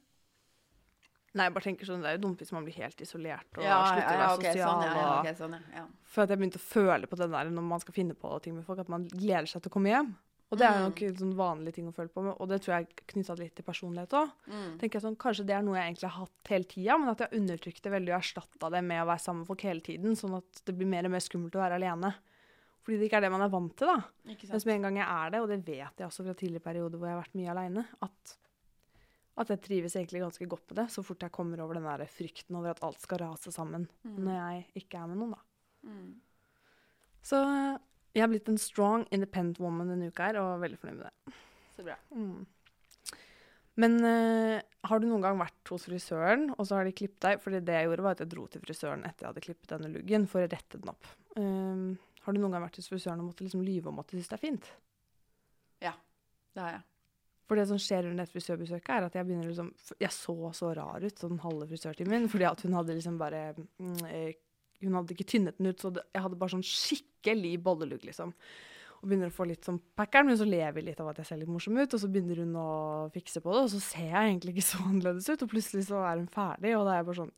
Nei, 1.33 1.45
jeg 1.45 1.53
bare 1.53 1.63
tenker 1.67 1.85
sånn, 1.85 2.01
Det 2.01 2.09
er 2.09 2.15
jo 2.17 2.23
dumt 2.27 2.39
hvis 2.41 2.51
man 2.55 2.65
blir 2.65 2.73
helt 2.79 3.01
isolert 3.05 3.57
og 3.59 3.63
ja, 3.63 3.75
slutter 3.85 4.15
å 4.15 4.21
være 4.23 4.37
ok, 4.37 4.45
sosial. 4.47 4.69
Sånn, 4.69 4.81
ja, 4.87 5.03
og... 5.19 5.35
sånn, 5.37 5.51
ja. 5.53 5.83
ja. 5.83 5.83
For 6.09 6.23
at 6.23 6.29
jeg 6.33 6.39
begynte 6.41 6.57
å 6.61 6.65
føle 6.65 7.07
på 7.11 7.19
den 7.19 7.31
der 7.35 7.51
når 7.53 7.67
man 7.69 7.83
skal 7.83 7.93
finne 7.93 8.15
på 8.17 8.31
ting 8.41 8.55
med 8.57 8.65
folk, 8.65 8.79
at 8.81 8.89
man 8.89 9.05
gleder 9.11 9.45
seg 9.51 9.61
til 9.61 9.69
å 9.69 9.75
komme 9.77 9.93
hjem. 9.93 10.09
Og 10.49 10.57
det 10.57 10.65
er 10.65 10.79
jo 10.79 10.81
Mm. 10.81 10.85
nok 10.89 11.01
en 11.05 11.17
sånn 11.19 11.33
vanlig 11.37 11.73
ting 11.75 11.85
å 11.85 11.93
føle 11.93 12.09
på, 12.09 12.23
og 12.33 12.47
det 12.49 12.57
tror 12.65 12.73
jeg 12.73 12.87
er 12.87 13.03
knytta 13.13 13.35
litt 13.37 13.53
til 13.59 13.65
personlighet 13.67 14.15
òg. 14.17 14.31
Mm. 14.49 14.71
Tenker 14.81 14.97
jeg 14.97 15.03
sånn, 15.03 15.17
Kanskje 15.21 15.45
det 15.45 15.53
er 15.53 15.61
noe 15.61 15.75
jeg 15.77 15.91
egentlig 15.93 16.09
har 16.09 16.25
hatt 16.25 16.49
hele 16.49 16.63
tida, 16.71 16.97
men 16.97 17.09
at 17.11 17.19
jeg 17.21 17.29
har 17.29 17.37
undertrykt 17.37 17.83
det 17.85 17.91
veldig 17.93 18.13
og 18.15 18.17
erstatta 18.17 18.71
det 18.73 18.81
med 18.83 19.03
å 19.03 19.05
være 19.11 19.21
sammen 19.21 19.43
med 19.43 19.47
folk 19.51 19.61
hele 19.61 19.81
tiden, 19.85 20.17
sånn 20.17 20.33
at 20.39 20.63
det 20.65 20.73
blir 20.79 20.89
mer 20.89 21.05
og 21.05 21.11
mer 21.13 21.21
skummelt 21.21 21.53
å 21.53 21.61
være 21.61 21.77
alene. 21.77 22.15
Fordi 22.81 22.97
det 22.97 23.05
ikke 23.11 23.17
er 23.21 23.27
det 23.27 23.31
man 23.35 23.45
er 23.45 23.53
vant 23.53 23.75
til, 23.77 23.91
da. 23.93 24.01
Mens 24.49 24.65
med 24.65 24.75
en 24.79 24.81
gang 24.87 24.97
jeg 24.97 25.05
er 25.19 25.29
det, 25.35 25.39
og 25.45 25.49
det 25.53 25.59
vet 25.69 26.01
jeg 26.01 26.07
også 26.09 26.25
fra 26.25 26.33
tidligere 26.33 26.65
perioder 26.65 26.97
hvor 26.97 27.05
jeg 27.11 27.13
har 27.13 27.21
vært 27.21 27.37
mye 27.37 27.53
aleine, 27.53 27.85
at, 28.01 28.37
at 29.39 29.51
jeg 29.53 29.61
trives 29.63 29.95
egentlig 29.95 30.21
ganske 30.23 30.47
godt 30.51 30.65
med 30.69 30.81
det, 30.81 30.87
så 30.91 31.03
fort 31.05 31.23
jeg 31.23 31.31
kommer 31.35 31.61
over 31.63 31.79
den 31.79 31.87
der 31.87 32.03
frykten 32.11 32.57
over 32.59 32.73
at 32.73 32.83
alt 32.83 32.99
skal 33.01 33.21
rase 33.23 33.53
sammen 33.55 33.87
Mm. 34.03 34.17
når 34.25 34.33
jeg 34.35 34.65
ikke 34.83 34.99
er 34.99 35.07
med 35.07 35.17
noen, 35.21 35.31
da. 35.37 35.89
Mm. 35.89 36.13
Så 37.23 37.39
jeg 38.15 38.23
har 38.23 38.29
blitt 38.31 38.49
en 38.49 38.57
strong, 38.57 39.05
independent 39.11 39.59
woman 39.63 39.91
denne 39.91 40.09
uka 40.11 40.27
her, 40.29 40.39
og 40.41 40.55
er 40.57 40.63
veldig 40.67 40.79
fornøyd 40.81 40.97
med 40.99 41.07
det. 41.09 41.33
Så 41.75 41.85
bra. 41.87 41.95
Mm. 42.11 42.45
Men 43.79 43.95
uh, 44.03 44.59
har 44.89 44.99
du 44.99 45.07
noen 45.07 45.23
gang 45.23 45.37
vært 45.39 45.71
hos 45.71 45.85
frisøren, 45.87 46.49
og 46.57 46.65
så 46.67 46.75
har 46.75 46.87
de 46.87 46.91
klippet 46.91 47.21
deg? 47.23 47.39
For 47.39 47.55
det 47.55 47.63
jeg 47.77 47.87
gjorde, 47.87 48.03
var 48.03 48.17
at 48.17 48.23
jeg 48.25 48.31
dro 48.33 48.43
til 48.51 48.63
frisøren 48.65 49.05
etter 49.07 49.23
jeg 49.23 49.31
hadde 49.31 49.43
klippet 49.45 49.71
denne 49.71 49.91
luggen, 49.93 50.27
for 50.27 50.43
å 50.43 50.49
rette 50.51 50.81
den 50.81 50.91
opp. 50.91 51.07
Um, 51.39 51.93
har 52.25 52.35
du 52.35 52.41
noen 52.41 52.51
gang 52.57 52.65
vært 52.65 52.79
hos 52.81 52.89
frisøren 52.91 53.21
og 53.23 53.29
måtte 53.31 53.45
liksom 53.45 53.63
lyve 53.63 53.87
om 53.93 54.01
at 54.01 54.09
du 54.11 54.17
syns 54.17 54.27
det 54.33 54.35
er 54.39 54.43
fint? 54.43 54.71
Ja, 55.85 55.93
Det 56.55 56.63
har 56.65 56.73
jeg. 56.75 56.83
For 57.49 57.57
det 57.57 57.65
som 57.65 57.79
skjer 57.81 58.05
under 58.11 58.27
et 58.27 58.29
frisørbesøk, 58.29 58.91
er 58.93 59.07
at 59.07 59.15
jeg 59.17 59.25
begynner 59.25 59.49
liksom 59.49 59.71
Jeg 59.97 60.13
så 60.13 60.35
så 60.53 60.69
rar 60.77 61.01
ut 61.01 61.21
sånn 61.23 61.39
halve 61.41 61.65
frisørtimen, 61.71 62.27
fordi 62.29 62.45
at 62.45 62.61
hun 62.61 62.75
hadde 62.77 62.97
liksom 62.99 63.15
bare 63.17 63.39
mm, 63.57 64.03
eh, 64.05 64.35
Hun 64.85 64.99
hadde 64.99 65.15
ikke 65.15 65.25
tynnet 65.31 65.57
den 65.57 65.71
ut, 65.71 65.81
så 65.81 65.89
jeg 65.97 66.21
hadde 66.21 66.37
bare 66.39 66.53
sånn 66.53 66.65
skikkelig 66.65 67.55
bollelugg, 67.65 68.05
liksom. 68.05 68.35
Og 68.99 69.07
begynner 69.07 69.31
å 69.31 69.33
få 69.33 69.47
litt 69.49 69.65
sånn 69.65 69.79
packeren, 69.97 70.29
men 70.29 70.37
så 70.39 70.45
lever 70.47 70.79
jeg 70.79 70.87
litt 70.91 71.01
av 71.01 71.09
at 71.09 71.19
jeg 71.21 71.27
ser 71.29 71.41
litt 71.41 71.51
morsom 71.51 71.77
ut. 71.79 71.93
Og 71.95 72.01
så 72.03 72.07
begynner 72.11 72.41
hun 72.43 72.55
å 72.59 72.69
fikse 73.13 73.41
på 73.43 73.51
det, 73.55 73.65
og 73.65 73.73
så 73.73 73.81
ser 73.83 74.07
jeg 74.11 74.29
egentlig 74.29 74.53
ikke 74.55 74.67
så 74.71 74.85
annerledes 74.85 75.27
ut. 75.31 75.43
Og 75.43 75.51
plutselig 75.55 75.85
så 75.89 76.03
er 76.05 76.21
hun 76.21 76.29
ferdig, 76.31 76.75
og 76.77 76.85
da 76.85 76.93
er 76.93 77.01
jeg 77.01 77.09
bare 77.09 77.21
sånn 77.23 77.35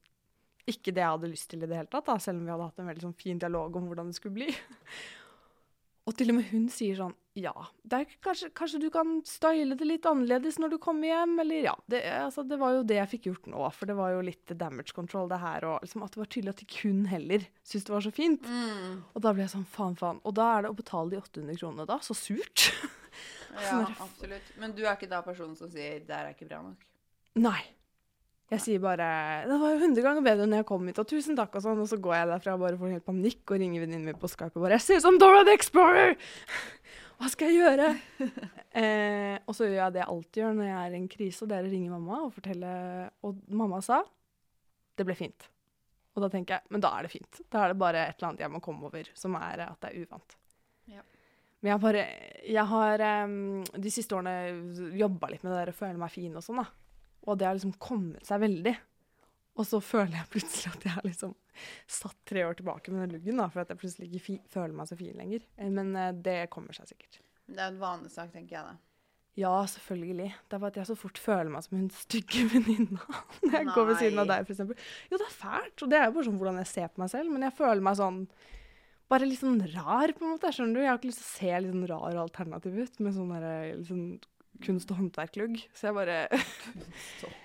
Ikke 0.75 0.93
det 0.93 1.05
jeg 1.05 1.15
hadde 1.15 1.31
lyst 1.31 1.49
til 1.53 1.63
i 1.63 1.71
det 1.71 1.79
hele 1.79 1.89
tatt, 1.95 2.05
da, 2.11 2.19
selv 2.21 2.41
om 2.41 2.45
vi 2.45 2.53
hadde 2.53 2.69
hatt 2.69 2.83
en 2.83 2.91
veldig 2.91 3.07
sånn 3.07 3.19
fin 3.23 3.41
dialog 3.41 3.79
om 3.79 3.89
hvordan 3.89 4.11
det 4.11 4.19
skulle 4.19 4.41
bli. 4.41 4.51
Og 6.09 6.17
til 6.17 6.33
og 6.33 6.41
med 6.41 6.49
hun 6.51 6.69
sier 6.73 6.99
sånn 6.99 7.17
Ja, 7.39 7.53
er 7.87 8.09
kanskje, 8.19 8.49
kanskje 8.51 8.79
du 8.83 8.89
kan 8.91 9.21
style 9.23 9.77
det 9.79 9.85
litt 9.87 10.07
annerledes 10.09 10.57
når 10.59 10.73
du 10.73 10.77
kommer 10.83 11.07
hjem, 11.07 11.37
eller 11.39 11.67
ja. 11.69 11.75
Det, 11.87 12.01
altså, 12.25 12.43
det 12.43 12.57
var 12.59 12.75
jo 12.75 12.81
det 12.83 12.97
jeg 12.97 13.11
fikk 13.13 13.29
gjort 13.29 13.47
nå, 13.53 13.61
for 13.71 13.87
det 13.87 13.95
var 13.95 14.11
jo 14.11 14.25
litt 14.27 14.51
damage 14.59 14.91
control, 14.95 15.29
det 15.31 15.39
her, 15.39 15.63
og 15.69 15.85
liksom 15.85 16.03
at 16.03 16.11
det 16.11 16.19
var 16.19 16.31
tydelig 16.35 16.51
at 16.51 16.63
de 16.63 16.67
kun 16.73 17.05
heller 17.07 17.45
syntes 17.63 17.87
det 17.87 17.95
var 17.95 18.03
så 18.03 18.11
fint. 18.15 18.51
Mm. 18.51 18.97
Og 19.15 19.23
da 19.23 19.31
ble 19.31 19.45
jeg 19.45 19.53
sånn 19.55 19.69
faen, 19.71 19.95
faen. 19.95 20.19
Og 20.27 20.35
da 20.35 20.49
er 20.57 20.65
det 20.65 20.73
å 20.73 20.79
betale 20.81 21.13
de 21.13 21.21
800 21.21 21.61
kronene 21.61 21.87
da, 21.87 22.01
så 22.03 22.17
surt. 22.17 22.67
Ja, 23.51 23.67
Sånn 23.67 23.97
absolutt. 23.99 24.51
Men 24.61 24.71
du 24.71 24.85
er 24.85 24.93
ikke 24.95 25.09
da 25.11 25.17
personen 25.25 25.57
som 25.59 25.67
sier 25.67 25.99
'det 26.07 26.15
er 26.15 26.29
ikke 26.31 26.47
bra 26.47 26.61
nok'? 26.63 26.85
Nei. 27.43 27.59
Jeg 28.51 28.61
sier 28.63 28.79
bare 28.79 29.43
'Det 29.47 29.57
var 29.59 29.73
jo 29.73 29.79
100 29.79 30.01
ganger 30.03 30.23
bedre 30.23 30.43
enn 30.43 30.55
jeg 30.55 30.65
kom 30.65 30.87
hit', 30.87 30.99
og 30.99 31.07
'tusen 31.07 31.35
takk', 31.35 31.55
og 31.55 31.63
sånn. 31.63 31.81
Og 31.83 31.87
så 31.87 31.99
går 31.99 32.15
jeg 32.15 32.27
derfra 32.31 32.53
og 32.53 32.63
bare 32.63 32.79
får 32.79 32.95
helt 32.95 33.05
panikk 33.05 33.51
og 33.51 33.59
ringer 33.59 33.83
venninnen 33.83 34.05
min 34.05 34.15
på 34.15 34.31
Skype 34.31 34.55
og 34.55 34.63
bare 34.63 34.79
'Jeg 34.79 34.81
ser 34.81 34.95
ut 34.95 35.01
som 35.01 35.19
Dora 35.19 35.43
the 35.43 35.51
Explorer!' 35.51 36.15
Hva 37.21 37.29
skal 37.29 37.51
jeg 37.51 37.61
gjøre? 37.61 37.87
eh, 38.81 39.37
og 39.45 39.53
så 39.53 39.67
gjør 39.67 39.77
jeg 39.77 39.93
det 39.93 40.01
jeg 40.01 40.09
alltid 40.09 40.41
gjør 40.41 40.55
når 40.57 40.67
jeg 40.67 40.77
er 40.79 40.93
i 40.93 40.97
en 40.97 41.09
krise, 41.11 41.43
og 41.43 41.51
det 41.51 41.57
er 41.59 41.67
å 41.67 41.71
ringe 41.71 41.93
mamma 41.93 42.19
og 42.25 42.33
fortelle 42.33 42.71
Og 43.27 43.43
mamma 43.53 43.81
sa 43.85 44.01
det 44.97 45.05
ble 45.07 45.15
fint. 45.17 45.45
Og 46.11 46.25
da 46.25 46.27
tenker 46.33 46.57
jeg 46.57 46.73
men 46.73 46.83
da 46.83 46.91
er 46.97 47.05
det 47.05 47.13
fint. 47.13 47.41
Da 47.53 47.63
er 47.63 47.71
det 47.71 47.79
bare 47.81 48.03
et 48.07 48.17
eller 48.17 48.31
annet 48.31 48.43
jeg 48.43 48.53
må 48.53 48.61
komme 48.63 48.89
over, 48.89 49.07
som 49.17 49.37
er 49.39 49.63
at 49.67 49.79
det 49.83 49.91
er 49.91 50.03
uvant. 50.03 50.35
Ja. 50.91 51.05
Men 51.61 51.71
jeg 51.71 51.83
bare 51.85 52.05
Jeg 52.41 52.65
har 52.73 53.05
um, 53.29 53.61
de 53.85 53.93
siste 53.93 54.17
årene 54.17 54.95
jobba 54.97 55.29
litt 55.31 55.45
med 55.45 55.53
det 55.53 55.59
der 55.59 55.73
å 55.73 55.77
føle 55.77 56.01
meg 56.01 56.13
fin 56.13 56.35
og 56.35 56.45
sånn, 56.45 56.63
da. 56.63 56.67
Og 57.29 57.37
det 57.37 57.47
har 57.47 57.57
liksom 57.57 57.77
kommet 57.81 58.25
seg 58.25 58.41
veldig. 58.41 58.73
Og 59.61 59.67
så 59.67 59.81
føler 59.83 60.17
jeg 60.17 60.31
plutselig 60.33 60.73
at 60.73 60.87
jeg 60.87 60.97
er 60.97 61.07
liksom 61.07 61.35
satt 61.87 62.17
tre 62.29 62.45
år 62.47 62.57
tilbake 62.59 62.93
med 62.93 63.05
den 63.05 63.17
luggen, 63.17 63.41
da, 63.41 63.49
for 63.51 63.63
at 63.63 63.73
jeg 63.73 63.81
plutselig 63.81 64.09
ikke 64.11 64.37
føler 64.51 64.77
meg 64.77 64.89
så 64.89 64.97
fin 64.99 65.17
lenger. 65.17 65.43
Eh, 65.57 65.69
Men 65.73 65.91
uh, 65.97 66.11
det 66.15 66.45
kommer 66.53 66.77
seg 66.77 66.89
sikkert. 66.93 67.19
Det 67.51 67.59
er 67.59 67.73
en 67.73 67.81
vanesak, 67.81 68.31
tenker 68.33 68.57
jeg 68.59 68.69
da. 68.69 68.77
Ja, 69.39 69.53
selvfølgelig. 69.71 70.29
Det 70.49 70.55
er 70.57 70.59
bare 70.59 70.73
at 70.73 70.79
jeg 70.81 70.89
så 70.89 70.95
fort 70.99 71.19
føler 71.21 71.51
meg 71.53 71.63
som 71.63 71.77
hun 71.79 71.91
stygge 71.95 72.45
venninna 72.51 72.99
når 73.45 73.53
jeg 73.57 73.69
går 73.75 73.85
ved 73.91 74.01
siden 74.01 74.23
av 74.23 74.27
Nei. 74.27 74.39
deg, 74.41 74.49
f.eks. 74.49 74.89
Jo, 75.11 75.19
det 75.21 75.27
er 75.27 75.37
fælt, 75.37 75.75
og 75.85 75.93
det 75.93 75.99
er 75.99 76.09
jo 76.09 76.15
bare 76.17 76.27
sånn 76.27 76.41
hvordan 76.41 76.59
jeg 76.63 76.71
ser 76.71 76.89
på 76.91 77.03
meg 77.03 77.13
selv, 77.13 77.31
men 77.31 77.47
jeg 77.47 77.57
føler 77.59 77.85
meg 77.87 77.99
sånn 78.01 78.25
bare 79.11 79.27
litt 79.27 79.41
sånn 79.41 79.59
rar, 79.73 80.13
på 80.15 80.23
en 80.23 80.33
måte. 80.37 80.51
Skjønner 80.55 80.77
du? 80.77 80.83
Jeg 80.85 80.87
har 80.87 80.99
ikke 81.01 81.09
lyst 81.09 81.19
til 81.19 81.27
å 81.27 81.31
se 81.35 81.55
litt 81.63 81.73
sånn 81.73 81.87
rar 81.89 82.19
alternativ 82.21 82.77
ut 82.79 83.01
med 83.03 83.15
sånn 83.17 83.33
sånn 83.89 84.05
kunst- 84.63 84.93
og 84.93 85.01
håndverklugg. 85.01 85.57
Så 85.75 85.89
jeg 85.89 85.97
bare 85.97 86.19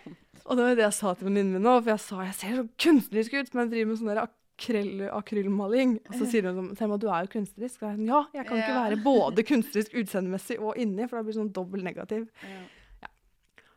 Og 0.46 0.56
det 0.56 0.62
var 0.62 0.72
jo 0.72 0.78
det 0.78 0.84
jeg 0.86 0.96
sa 0.96 1.12
til 1.14 1.28
venninnen 1.28 1.56
min 1.56 1.64
nå, 1.66 1.76
for 1.80 1.92
jeg 1.92 2.02
sa 2.04 2.24
jeg 2.26 2.36
ser 2.38 2.58
så 2.60 2.66
kunstnerisk 2.86 3.34
ut, 3.34 3.48
men 3.52 3.64
jeg 3.64 3.72
driver 3.72 3.88
med 3.90 4.00
sånn 4.00 4.10
der 4.12 4.20
akrell, 4.22 4.92
akrylmaling. 5.16 5.96
Og 6.06 6.18
så 6.20 6.28
sier 6.30 6.46
hun 6.46 6.60
sånn 6.60 6.68
Selma, 6.78 6.98
du 7.02 7.08
er 7.10 7.26
jo 7.26 7.32
kunstnerisk. 7.34 7.80
Og 7.82 7.88
jeg, 7.88 7.98
sånn, 7.98 8.10
ja, 8.12 8.20
jeg 8.38 8.48
kan 8.48 8.62
ikke 8.62 8.76
være 8.78 9.00
både 9.04 9.46
kunstnerisk 9.50 9.96
utseendemessig 10.02 10.60
og 10.60 10.78
inni, 10.82 11.08
for 11.08 11.18
da 11.18 11.24
blir 11.26 11.34
det 11.34 11.40
sånn 11.40 11.54
dobbelt 11.56 11.86
negativ. 11.86 12.28
Ja. 12.46 13.10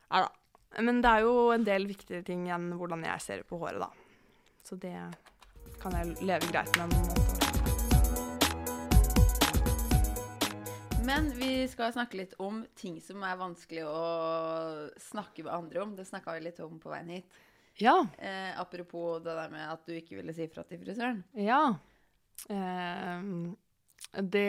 Ja 0.10 0.28
da. 0.28 0.30
Men 0.86 1.02
det 1.02 1.10
er 1.10 1.26
jo 1.26 1.50
en 1.56 1.66
del 1.66 1.90
viktigere 1.90 2.22
ting 2.28 2.46
enn 2.54 2.70
hvordan 2.78 3.02
jeg 3.08 3.26
ser 3.26 3.42
ut 3.42 3.50
på 3.50 3.58
håret, 3.64 3.82
da. 3.82 3.90
Så 4.66 4.78
det 4.78 4.94
kan 5.82 5.98
jeg 5.98 6.16
leve 6.22 6.54
greit 6.54 6.78
med. 6.78 7.29
Men 11.10 11.32
vi 11.34 11.68
skal 11.68 11.90
snakke 11.94 12.20
litt 12.20 12.36
om 12.38 12.60
ting 12.78 13.00
som 13.02 13.24
er 13.26 13.38
vanskelig 13.40 13.82
å 13.90 14.02
snakke 15.02 15.42
med 15.42 15.56
andre 15.56 15.82
om. 15.82 15.96
Det 15.98 16.06
snakka 16.06 16.36
vi 16.36 16.44
litt 16.46 16.60
om 16.62 16.76
på 16.78 16.92
veien 16.92 17.10
hit. 17.16 17.40
Ja. 17.82 17.96
Eh, 18.22 18.52
apropos 18.62 19.18
det 19.26 19.34
der 19.34 19.50
med 19.50 19.66
at 19.72 19.82
du 19.90 19.96
ikke 19.98 20.20
ville 20.20 20.36
si 20.38 20.46
fra 20.54 20.62
til 20.70 20.78
frisøren. 20.84 21.24
Ja. 21.34 21.64
Eh, 22.46 23.26
det 24.22 24.46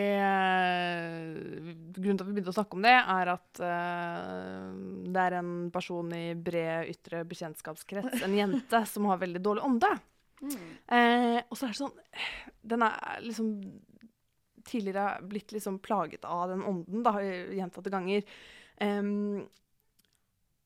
Grunnen 1.96 2.20
til 2.20 2.26
at 2.26 2.28
vi 2.28 2.36
begynte 2.36 2.52
å 2.52 2.58
snakke 2.60 2.76
om 2.76 2.84
det, 2.84 2.96
er 3.16 3.34
at 3.38 3.64
eh, 3.64 4.70
det 5.16 5.26
er 5.30 5.40
en 5.40 5.54
person 5.72 6.12
i 6.12 6.24
bred 6.36 6.92
ytre 6.92 7.24
bekjentskapskrets, 7.30 8.20
en 8.26 8.36
jente, 8.36 8.84
som 8.92 9.08
har 9.08 9.24
veldig 9.24 9.40
dårlig 9.48 9.64
ånde. 9.64 9.96
Eh, 10.44 11.40
og 11.40 11.56
så 11.56 11.66
er 11.66 11.72
det 11.72 11.76
sånn 11.76 11.98
Den 12.64 12.84
er 12.86 13.18
liksom 13.24 13.48
tidligere 14.70 15.20
blitt 15.26 15.52
liksom 15.54 15.78
plaget 15.84 16.26
av 16.28 16.48
den 16.52 16.64
ånden 16.66 17.04
da, 17.06 17.14
gjentatte 17.20 17.92
ganger. 17.92 18.26
Um, 18.80 19.42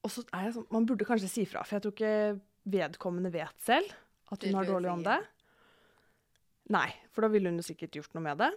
og 0.04 0.12
så 0.12 0.22
er 0.36 0.44
jeg 0.46 0.54
sånn 0.54 0.68
Man 0.70 0.84
burde 0.86 1.06
kanskje 1.08 1.30
si 1.32 1.44
fra, 1.48 1.64
for 1.64 1.78
jeg 1.78 1.84
tror 1.84 1.94
ikke 1.96 2.16
vedkommende 2.74 3.32
vet 3.34 3.56
selv 3.64 3.90
at 4.32 4.44
hun 4.44 4.56
har 4.56 4.68
dårlig 4.68 4.92
ånde. 4.92 5.18
Nei, 6.72 6.88
for 7.12 7.26
da 7.26 7.32
ville 7.32 7.50
hun 7.50 7.60
jo 7.60 7.66
sikkert 7.66 7.98
gjort 7.98 8.14
noe 8.16 8.24
med 8.24 8.40
det. 8.40 8.50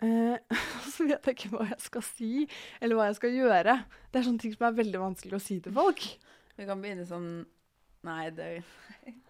Eh, 0.00 0.60
så 0.94 1.06
vet 1.08 1.28
jeg 1.28 1.36
ikke 1.36 1.52
hva 1.54 1.68
jeg 1.68 1.80
skal 1.84 2.04
si, 2.06 2.32
eller 2.80 2.98
hva 2.98 3.08
jeg 3.10 3.18
skal 3.20 3.36
gjøre. 3.36 3.76
Det 4.08 4.20
er 4.20 4.28
sånne 4.28 4.44
ting 4.44 4.54
som 4.56 4.68
er 4.68 4.78
veldig 4.78 5.02
vanskelig 5.02 5.36
å 5.36 5.42
si 5.44 5.58
til 5.64 5.76
folk. 5.76 6.06
Vi 6.56 6.68
kan 6.68 6.82
begynne 6.82 7.08
sånn 7.08 7.32
Nei, 8.08 8.30
det 8.32 8.62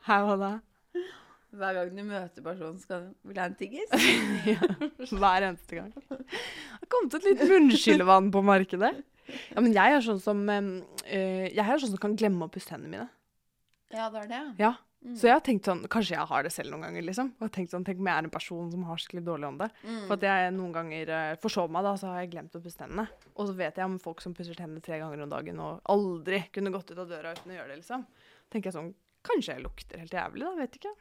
Her 0.07 0.29
var 0.29 0.37
det. 0.39 1.03
Hver 1.51 1.77
gang 1.77 1.95
du 1.95 2.03
møter 2.07 2.45
personen, 2.45 2.79
skal 2.83 3.09
du 3.09 3.31
Vil 3.31 3.41
ha 3.41 3.49
en 3.49 3.57
Ja, 4.51 4.69
Hver 5.11 5.47
eneste 5.49 5.81
gang. 5.81 5.95
Det 6.01 6.85
har 6.85 6.91
kommet 6.93 7.17
et 7.19 7.27
litt 7.27 7.43
munnskyllevann 7.49 8.31
på 8.35 8.43
markedet. 8.47 8.93
Ja, 9.31 9.63
men 9.63 9.75
jeg 9.75 9.97
er 9.97 10.05
sånn 10.05 10.21
som 10.23 10.45
eh, 10.51 11.49
Jeg 11.51 11.65
er 11.65 11.83
sånn 11.83 11.95
som 11.95 12.03
kan 12.03 12.15
glemme 12.19 12.47
å 12.47 12.53
pusse 12.53 12.73
hendene 12.75 12.95
mine. 12.95 13.09
Ja, 13.91 14.07
det 14.13 14.25
er 14.25 14.31
det. 14.31 14.45
Ja. 14.63 14.77
Mm. 15.01 15.15
Så 15.17 15.31
jeg 15.31 15.33
har 15.33 15.41
tenkt 15.41 15.65
sånn 15.65 15.81
Kanskje 15.89 16.13
jeg 16.13 16.29
har 16.29 16.45
det 16.45 16.51
selv 16.53 16.75
noen 16.75 16.85
ganger, 16.85 17.05
liksom. 17.07 17.31
Og 17.41 17.51
tenkt 17.55 17.73
sånn, 17.73 17.85
Tenk 17.89 18.03
om 18.03 18.11
jeg 18.11 18.21
er 18.21 18.27
en 18.29 18.35
person 18.35 18.73
som 18.73 18.83
har 18.87 19.01
skikkelig 19.01 19.25
dårlig 19.27 19.49
ånde. 19.49 19.71
Mm. 19.83 20.01
For 20.05 20.17
at 20.19 20.27
jeg 20.29 20.55
noen 20.57 20.75
ganger 20.77 21.13
uh, 21.15 21.37
forsov 21.43 21.71
meg, 21.73 21.87
da, 21.89 21.95
så 21.99 22.11
har 22.11 22.23
jeg 22.23 22.33
glemt 22.35 22.59
å 22.59 22.63
pusse 22.63 22.83
tennene. 22.83 23.07
Og 23.35 23.49
så 23.49 23.57
vet 23.57 23.81
jeg 23.81 23.91
om 23.91 23.97
folk 24.03 24.21
som 24.23 24.35
pusser 24.37 24.59
tennene 24.59 24.85
tre 24.85 25.01
ganger 25.01 25.25
om 25.25 25.33
dagen 25.33 25.63
og 25.65 25.81
aldri 25.95 26.43
kunne 26.55 26.75
gått 26.75 26.93
ut 26.93 27.01
av 27.01 27.09
døra 27.09 27.33
uten 27.33 27.55
å 27.55 27.57
gjøre 27.57 27.73
det, 27.73 27.81
liksom. 27.81 28.05
tenker 28.53 28.71
jeg 28.71 28.77
sånn 28.77 28.93
Kanskje 29.27 29.53
jeg 29.53 29.63
lukter 29.67 30.01
helt 30.01 30.15
jævlig, 30.17 30.43
da. 30.47 30.51
Vet 30.63 30.77
ikke. 30.79 30.93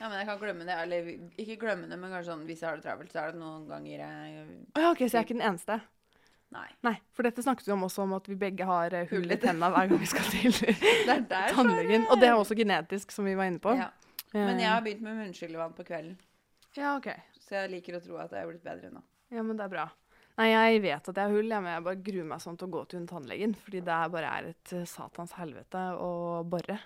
Ja, 0.00 0.08
men 0.10 0.18
jeg 0.20 0.26
kan 0.28 0.38
glemme 0.42 0.66
det. 0.68 0.74
Eller 0.84 1.06
ikke 1.40 1.56
glemme 1.62 1.88
det, 1.88 1.96
men 1.98 2.12
kanskje 2.12 2.32
sånn 2.34 2.44
hvis 2.48 2.60
jeg 2.60 2.68
har 2.68 2.76
det 2.80 2.84
travelt, 2.84 3.12
så 3.14 3.22
er 3.22 3.32
det 3.32 3.40
noen 3.40 3.64
ganger 3.70 4.02
jeg 4.02 4.46
ja, 4.76 4.90
OK, 4.90 5.00
så 5.06 5.08
jeg 5.14 5.20
er 5.22 5.26
ikke 5.28 5.38
den 5.38 5.46
eneste. 5.48 5.78
Nei. 6.54 6.66
Nei, 6.86 6.92
for 7.16 7.26
dette 7.26 7.42
snakket 7.42 7.66
vi 7.66 7.72
om 7.74 7.82
også 7.88 8.04
om 8.04 8.12
at 8.14 8.28
vi 8.30 8.36
begge 8.38 8.66
har 8.68 8.94
eh, 8.94 9.08
hull 9.10 9.32
i 9.32 9.38
tenna 9.42 9.72
hver 9.74 9.88
gang 9.90 9.98
vi 9.98 10.06
skal 10.06 10.28
til 10.30 10.52
tannlegen. 11.56 12.04
Og 12.12 12.20
det 12.20 12.28
er 12.28 12.36
også 12.36 12.54
genetisk, 12.58 13.10
som 13.16 13.26
vi 13.26 13.34
var 13.38 13.48
inne 13.50 13.62
på. 13.64 13.72
Ja. 13.78 13.88
Men 14.34 14.60
jeg 14.60 14.70
har 14.70 14.84
begynt 14.84 15.02
med 15.06 15.18
munnskyllevann 15.22 15.74
på 15.74 15.86
kvelden, 15.88 16.16
Ja, 16.76 16.96
OK. 16.98 17.08
så 17.42 17.60
jeg 17.62 17.70
liker 17.70 17.96
å 17.98 18.00
tro 18.02 18.16
at 18.22 18.32
jeg 18.34 18.42
er 18.42 18.48
blitt 18.50 18.64
bedre 18.66 18.90
nå. 18.90 19.02
Ja, 19.34 19.42
men 19.46 19.56
det 19.58 19.66
er 19.66 19.72
bra. 19.72 19.88
Nei, 20.38 20.48
jeg 20.50 20.80
vet 20.82 21.08
at 21.10 21.18
jeg 21.18 21.30
har 21.30 21.34
hull, 21.34 21.52
men 21.54 21.70
jeg 21.70 21.84
bare 21.86 22.00
gruer 22.06 22.26
meg 22.26 22.42
sånn 22.42 22.56
til 22.58 22.66
å 22.66 22.72
gå 22.74 22.80
til 22.90 23.04
tannlegen. 23.06 23.54
Fordi 23.54 23.82
det 23.86 23.98
bare 24.14 24.32
er 24.38 24.48
et 24.50 24.72
eh, 24.74 24.86
satans 24.90 25.34
helvete 25.38 25.84
å 26.02 26.42
bore. 26.50 26.78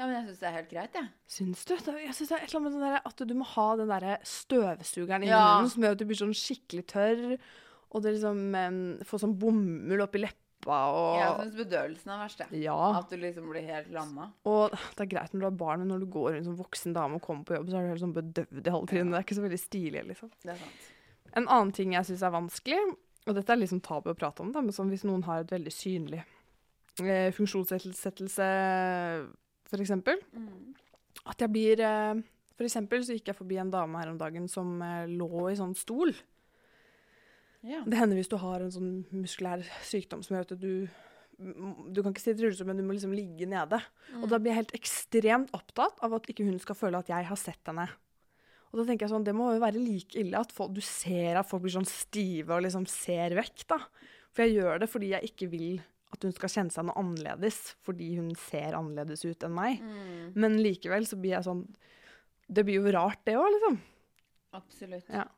Ja, 0.00 0.06
men 0.08 0.14
jeg 0.16 0.30
syns 0.30 0.38
det 0.40 0.46
er 0.48 0.54
helt 0.56 0.70
greit, 0.70 0.94
jeg. 0.96 1.08
Syns 1.28 1.64
du? 1.68 1.74
Jeg 1.76 2.14
synes 2.16 2.30
det 2.30 2.36
er 2.38 2.44
et 2.46 2.52
eller 2.54 2.60
annet 2.62 2.76
med 2.78 2.84
der, 2.86 3.00
at 3.10 3.18
du 3.28 3.34
må 3.36 3.44
ha 3.52 3.64
den 3.76 3.90
der 3.92 4.06
støvsugeren 4.24 5.26
i 5.26 5.28
Ja. 5.28 5.40
munnen 5.58 5.68
som 5.74 5.84
gjør 5.84 5.92
at 5.98 6.00
du 6.00 6.06
blir 6.08 6.20
sånn 6.22 6.32
skikkelig 6.32 6.86
tørr. 6.88 7.34
Og 7.90 8.04
det 8.04 8.14
liksom 8.14 8.40
um, 8.54 8.78
får 9.04 9.20
sånn 9.26 9.34
bomull 9.42 10.00
oppi 10.06 10.22
leppa 10.22 10.78
og 10.94 11.18
Jeg 11.18 11.34
syns 11.42 11.58
bedøvelsen 11.58 12.12
er 12.14 12.22
verst, 12.22 12.40
jeg. 12.46 12.62
Ja. 12.64 12.78
At 13.00 13.12
du 13.12 13.16
liksom 13.20 13.50
blir 13.52 13.66
helt 13.68 13.90
lamma. 13.92 14.30
Og 14.48 14.70
det 14.72 15.04
er 15.04 15.10
greit 15.12 15.34
når 15.34 15.40
du 15.44 15.48
har 15.50 15.58
barn, 15.66 15.82
men 15.84 15.92
når 15.92 16.04
du 16.06 16.08
går 16.16 16.30
rundt 16.38 16.48
som 16.48 16.56
voksen 16.56 16.96
dame 16.96 17.20
og 17.20 17.24
kommer 17.26 17.44
på 17.44 17.58
jobb, 17.58 17.68
så 17.68 17.76
er 17.76 17.84
du 17.84 17.92
helt 17.92 18.04
sånn 18.06 18.16
bedøvd 18.16 18.66
i 18.72 18.74
halve 18.78 18.90
tiden. 18.94 19.12
Det 19.12 19.20
er 19.20 19.26
ikke 19.28 19.38
så 19.40 19.44
veldig 19.44 19.60
stilig, 19.60 20.04
liksom. 20.14 20.32
Det 20.44 20.54
er 20.54 20.60
sant. 20.64 20.90
En 21.36 21.46
annen 21.48 21.72
ting 21.76 21.92
jeg 21.98 22.08
syns 22.08 22.24
er 22.24 22.32
vanskelig, 22.34 22.80
og 23.26 23.36
dette 23.36 23.52
er 23.52 23.60
liksom 23.60 23.80
tabu 23.84 24.10
å 24.14 24.16
prate 24.16 24.40
om, 24.44 24.52
da, 24.54 24.62
men 24.64 24.72
hvis 24.94 25.04
noen 25.04 25.22
har 25.28 25.42
et 25.44 25.52
veldig 25.52 25.72
synlig 25.74 26.22
eh, 27.04 27.28
funksjonsnedsettelse, 27.36 28.46
eksempel, 29.78 30.18
Mm. 30.34 30.74
at 31.26 31.38
jeg 31.38 31.50
blir 31.52 31.80
eh, 31.80 32.14
eksempel 32.60 33.00
så 33.04 33.12
gikk 33.16 33.26
jeg 33.26 33.36
forbi 33.36 33.56
en 33.58 33.70
dame 33.70 33.96
her 33.98 34.08
om 34.10 34.18
dagen 34.18 34.48
som 34.48 34.82
eh, 34.82 35.06
lå 35.06 35.50
i 35.50 35.54
sånn 35.56 35.74
stol. 35.76 36.12
Ja. 37.62 37.82
Det 37.86 37.96
hender 37.98 38.16
hvis 38.16 38.28
du 38.28 38.36
har 38.40 38.60
en 38.60 38.72
sånn 38.72 39.04
muskulær 39.12 39.62
sykdom 39.84 40.22
som 40.24 40.36
gjør 40.36 40.46
at 40.50 40.60
du 40.60 40.88
du 41.40 42.02
kan 42.02 42.12
ikke 42.12 42.20
sitte 42.20 42.42
i 42.42 42.44
rullestol, 42.44 42.66
men 42.66 42.76
du 42.76 42.82
må 42.84 42.92
liksom 42.92 43.14
ligge 43.16 43.46
nede. 43.48 43.78
Og 44.20 44.28
da 44.28 44.36
blir 44.36 44.52
jeg 44.52 44.58
helt 44.58 44.74
ekstremt 44.76 45.48
opptatt 45.56 45.96
av 46.04 46.12
at 46.12 46.26
ikke 46.28 46.44
hun 46.44 46.58
skal 46.60 46.76
føle 46.76 46.98
at 47.00 47.08
jeg 47.08 47.24
har 47.24 47.36
sett 47.40 47.64
henne. 47.64 47.86
Og 48.70 48.76
da 48.76 48.84
tenker 48.84 49.06
jeg 49.06 49.10
sånn, 49.14 49.24
Det 49.24 49.32
må 49.34 49.54
jo 49.54 49.60
være 49.62 49.80
like 49.80 50.14
ille 50.20 50.36
at 50.36 50.52
folk, 50.52 50.74
du 50.74 50.82
ser 50.84 51.38
at 51.40 51.48
folk 51.48 51.62
blir 51.62 51.72
sånn 51.72 51.88
stive 51.88 52.50
og 52.52 52.62
liksom 52.62 52.84
ser 52.86 53.30
vekk. 53.30 53.66
da. 53.72 53.78
For 54.34 54.44
jeg 54.44 54.60
gjør 54.60 54.80
det 54.80 54.90
fordi 54.90 55.08
jeg 55.14 55.22
ikke 55.32 55.48
vil 55.50 55.80
at 56.10 56.26
hun 56.26 56.34
skal 56.34 56.52
kjenne 56.52 56.74
seg 56.74 56.86
noe 56.86 56.98
annerledes 56.98 57.58
fordi 57.86 58.12
hun 58.18 58.30
ser 58.48 58.76
annerledes 58.78 59.22
ut 59.26 59.46
enn 59.46 59.56
meg. 59.56 59.82
Mm. 59.82 60.30
Men 60.42 60.58
likevel 60.62 61.06
så 61.08 61.18
blir 61.20 61.36
jeg 61.36 61.46
sånn 61.46 61.64
Det 62.50 62.64
blir 62.66 62.80
jo 62.80 62.94
rart, 62.94 63.20
det 63.28 63.36
òg, 63.38 63.46
liksom. 63.54 63.76
Absolutt. 64.58 65.06
Ja. 65.14 65.28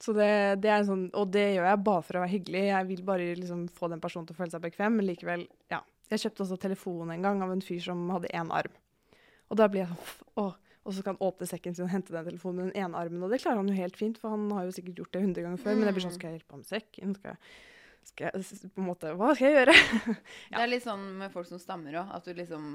Så 0.00 0.14
det, 0.16 0.30
det 0.64 0.70
er 0.72 0.86
sånn, 0.88 1.06
Og 1.16 1.28
det 1.32 1.44
gjør 1.54 1.68
jeg 1.68 1.82
bare 1.86 2.04
for 2.06 2.18
å 2.18 2.24
være 2.24 2.34
hyggelig. 2.34 2.64
Jeg 2.70 2.88
vil 2.88 3.02
bare 3.06 3.34
liksom 3.38 3.66
få 3.72 3.90
den 3.92 4.02
personen 4.02 4.28
til 4.28 4.36
å 4.36 4.40
føle 4.40 4.54
seg 4.54 4.64
bekvem. 4.64 4.96
Men 4.98 5.08
likevel, 5.10 5.46
ja. 5.72 5.82
Jeg 6.12 6.26
kjøpte 6.26 6.44
også 6.44 6.60
telefon 6.60 7.12
en 7.12 7.24
gang 7.24 7.40
av 7.44 7.52
en 7.52 7.64
fyr 7.64 7.80
som 7.84 8.02
hadde 8.12 8.32
én 8.36 8.52
arm. 8.52 8.74
Og 9.52 9.60
da 9.60 9.68
blir 9.70 9.84
jeg 9.84 9.92
sånn 9.92 10.30
Åh. 10.44 10.52
Og 10.84 10.92
så 10.92 11.00
kan 11.00 11.16
han 11.16 11.24
åpne 11.24 11.46
sekken 11.48 11.72
sin 11.76 11.86
og 11.86 11.92
hente 11.94 12.12
den 12.12 12.26
telefonen 12.26 12.58
med 12.58 12.66
den 12.74 12.82
ene 12.84 12.98
armen. 13.00 13.22
Og 13.24 13.30
det 13.32 13.40
klarer 13.40 13.62
han 13.62 13.70
jo 13.70 13.76
helt 13.78 13.96
fint, 13.96 14.18
for 14.20 14.34
han 14.34 14.50
har 14.52 14.66
jo 14.66 14.74
sikkert 14.76 14.98
gjort 15.00 15.14
det 15.16 15.22
hundre 15.22 15.44
ganger 15.46 15.62
før. 15.62 15.78
Men 15.78 15.88
jeg 15.88 15.96
blir 15.96 16.04
sånn, 16.04 16.16
skal 16.18 16.28
jeg 16.28 16.36
hjelpe 16.36 16.52
ham 16.52 16.60
med 16.60 16.68
sekken? 16.68 17.14
Skal 17.16 17.30
jeg, 17.32 17.54
skal 18.08 18.30
jeg 18.34 18.70
på 18.74 18.80
en 18.82 18.86
måte, 18.88 19.10
Hva 19.18 19.30
skal 19.34 19.50
jeg 19.50 19.56
gjøre? 19.60 19.74
Det 20.52 20.60
er 20.62 20.70
litt 20.70 20.84
sånn 20.84 21.04
med 21.18 21.32
folk 21.34 21.48
som 21.48 21.58
stammer 21.62 21.96
òg. 22.00 22.12
At 22.16 22.24
du 22.28 22.32
liksom 22.36 22.68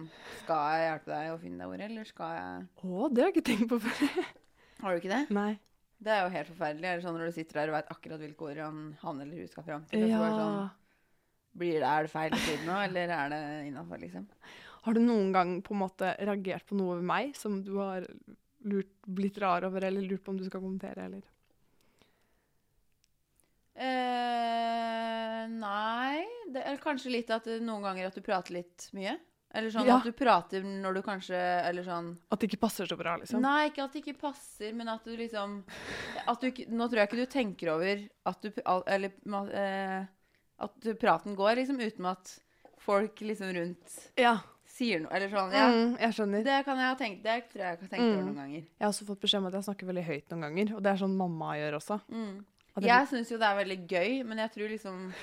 Skal 0.44 0.76
jeg 0.80 0.88
hjelpe 0.90 1.12
deg 1.14 1.32
å 1.34 1.40
finne 1.42 1.62
det 1.64 1.68
ordet, 1.72 1.88
eller 1.90 2.10
skal 2.10 2.36
jeg 2.38 2.68
Å, 2.90 3.10
det 3.14 3.24
har 3.24 3.30
jeg 3.32 3.36
ikke 3.38 3.48
tenkt 3.52 3.70
på 3.72 3.80
før. 3.86 4.04
Har 4.84 4.96
du 4.96 5.02
ikke 5.02 5.12
det? 5.12 5.22
Nei. 5.36 5.52
Det 6.00 6.12
er 6.16 6.22
jo 6.24 6.32
helt 6.32 6.48
forferdelig. 6.54 6.88
Eller 6.88 7.02
sånn 7.04 7.18
når 7.20 7.30
du 7.32 7.36
sitter 7.36 7.58
der 7.60 7.72
og 7.72 7.76
veit 7.76 7.90
akkurat 7.92 8.22
hvilke 8.24 8.46
ord 8.48 8.62
han, 8.64 8.78
han 9.02 9.18
eller 9.26 9.42
hun 9.44 9.50
skal 9.52 9.66
fram 9.68 9.84
til. 9.92 10.06
sånn, 10.08 10.38
Ja. 10.40 10.70
blir 11.60 11.80
det, 11.82 11.90
Er 11.90 12.06
det 12.08 12.12
feil 12.14 12.32
tid 12.46 12.62
nå, 12.68 12.78
eller 12.86 13.12
er 13.18 13.34
det 13.34 13.42
innafor, 13.68 14.00
liksom? 14.00 14.30
Har 14.86 14.96
du 14.96 15.02
noen 15.04 15.34
gang 15.36 15.58
på 15.62 15.76
en 15.76 15.82
måte 15.82 16.14
reagert 16.24 16.64
på 16.70 16.78
noe 16.80 16.96
ved 17.02 17.04
meg 17.10 17.36
som 17.36 17.58
du 17.68 17.74
har 17.82 18.08
lurt, 18.64 18.94
blitt 19.04 19.38
rar 19.44 19.68
over, 19.68 19.84
eller 19.84 20.08
lurt 20.08 20.24
på 20.24 20.32
om 20.32 20.40
du 20.40 20.46
skal 20.48 20.64
kommentere, 20.64 21.10
eller? 21.10 21.28
Eh, 23.80 25.09
nei 25.48 26.26
det 26.52 26.64
er 26.66 26.78
Kanskje 26.78 27.12
litt 27.12 27.30
at 27.30 27.44
det- 27.46 27.62
noen 27.62 27.82
ganger 27.84 28.08
at 28.08 28.16
du 28.16 28.22
prater 28.22 28.54
litt 28.54 28.90
mye. 28.94 29.18
Eller 29.52 29.70
sånn 29.72 29.86
Ja. 29.88 29.98
at 29.98 30.04
du 30.04 30.12
prater 30.12 30.62
når 30.62 30.94
du 30.94 31.02
kanskje 31.02 31.34
Eller 31.66 31.82
sånn 31.84 32.18
At 32.32 32.40
det 32.40 32.52
ikke 32.52 32.60
passer 32.62 32.86
så 32.86 32.96
bra, 32.96 33.16
liksom? 33.18 33.42
Nei, 33.42 33.70
ikke 33.70 33.84
at 33.84 33.92
det 33.94 34.04
ikke 34.06 34.20
passer, 34.20 34.74
men 34.76 34.88
at 34.88 35.04
du 35.04 35.16
liksom 35.18 35.64
at 36.28 36.40
du, 36.40 36.52
Nå 36.70 36.88
tror 36.88 36.98
jeg 37.02 37.10
ikke 37.10 37.18
du 37.18 37.26
tenker 37.26 37.70
over 37.74 38.08
at 38.28 38.42
du 38.42 38.52
Eller 38.86 39.12
eh, 39.54 40.06
at 40.60 40.80
du- 40.82 40.94
praten 40.94 41.36
går 41.36 41.56
liksom 41.56 41.80
uten 41.82 42.06
at 42.06 42.40
folk 42.78 43.16
liksom 43.22 43.52
rundt 43.56 44.10
Ja. 44.18 44.38
sier 44.68 45.00
noe. 45.00 45.12
Eller 45.12 45.30
sånn. 45.30 45.52
Ja. 45.52 45.68
Mm, 45.72 45.98
jeg 46.00 46.14
skjønner. 46.14 46.44
Det 46.44 46.66
kan 46.66 46.78
jeg 46.78 46.86
ha 46.86 46.96
tenkt 46.96 47.24
Det 47.24 47.50
tror 47.50 47.60
jeg 47.60 47.80
jeg 47.80 47.80
har 47.80 47.88
tenkt 47.90 48.14
over 48.14 48.22
Mm. 48.22 48.26
noen 48.28 48.36
ganger. 48.36 48.62
Jeg 48.62 48.82
har 48.82 48.90
også 48.90 49.06
fått 49.08 49.20
beskjed 49.20 49.38
om 49.40 49.46
at 49.48 49.54
jeg 49.54 49.64
snakker 49.64 49.88
veldig 49.88 50.06
høyt 50.06 50.30
noen 50.30 50.42
ganger, 50.42 50.76
og 50.76 50.84
det 50.84 50.92
er 50.94 50.98
sånn 51.06 51.18
mamma 51.18 51.54
gjør 51.56 51.74
også. 51.82 52.02
Mm. 52.12 52.46
Jeg 52.88 53.08
syns 53.12 53.30
jo 53.32 53.38
det 53.38 53.48
er 53.50 53.56
veldig 53.60 53.80
gøy, 53.88 54.24
men 54.26 54.38
jeg 54.38 54.52
tror 54.52 54.70
liksom 54.70 55.14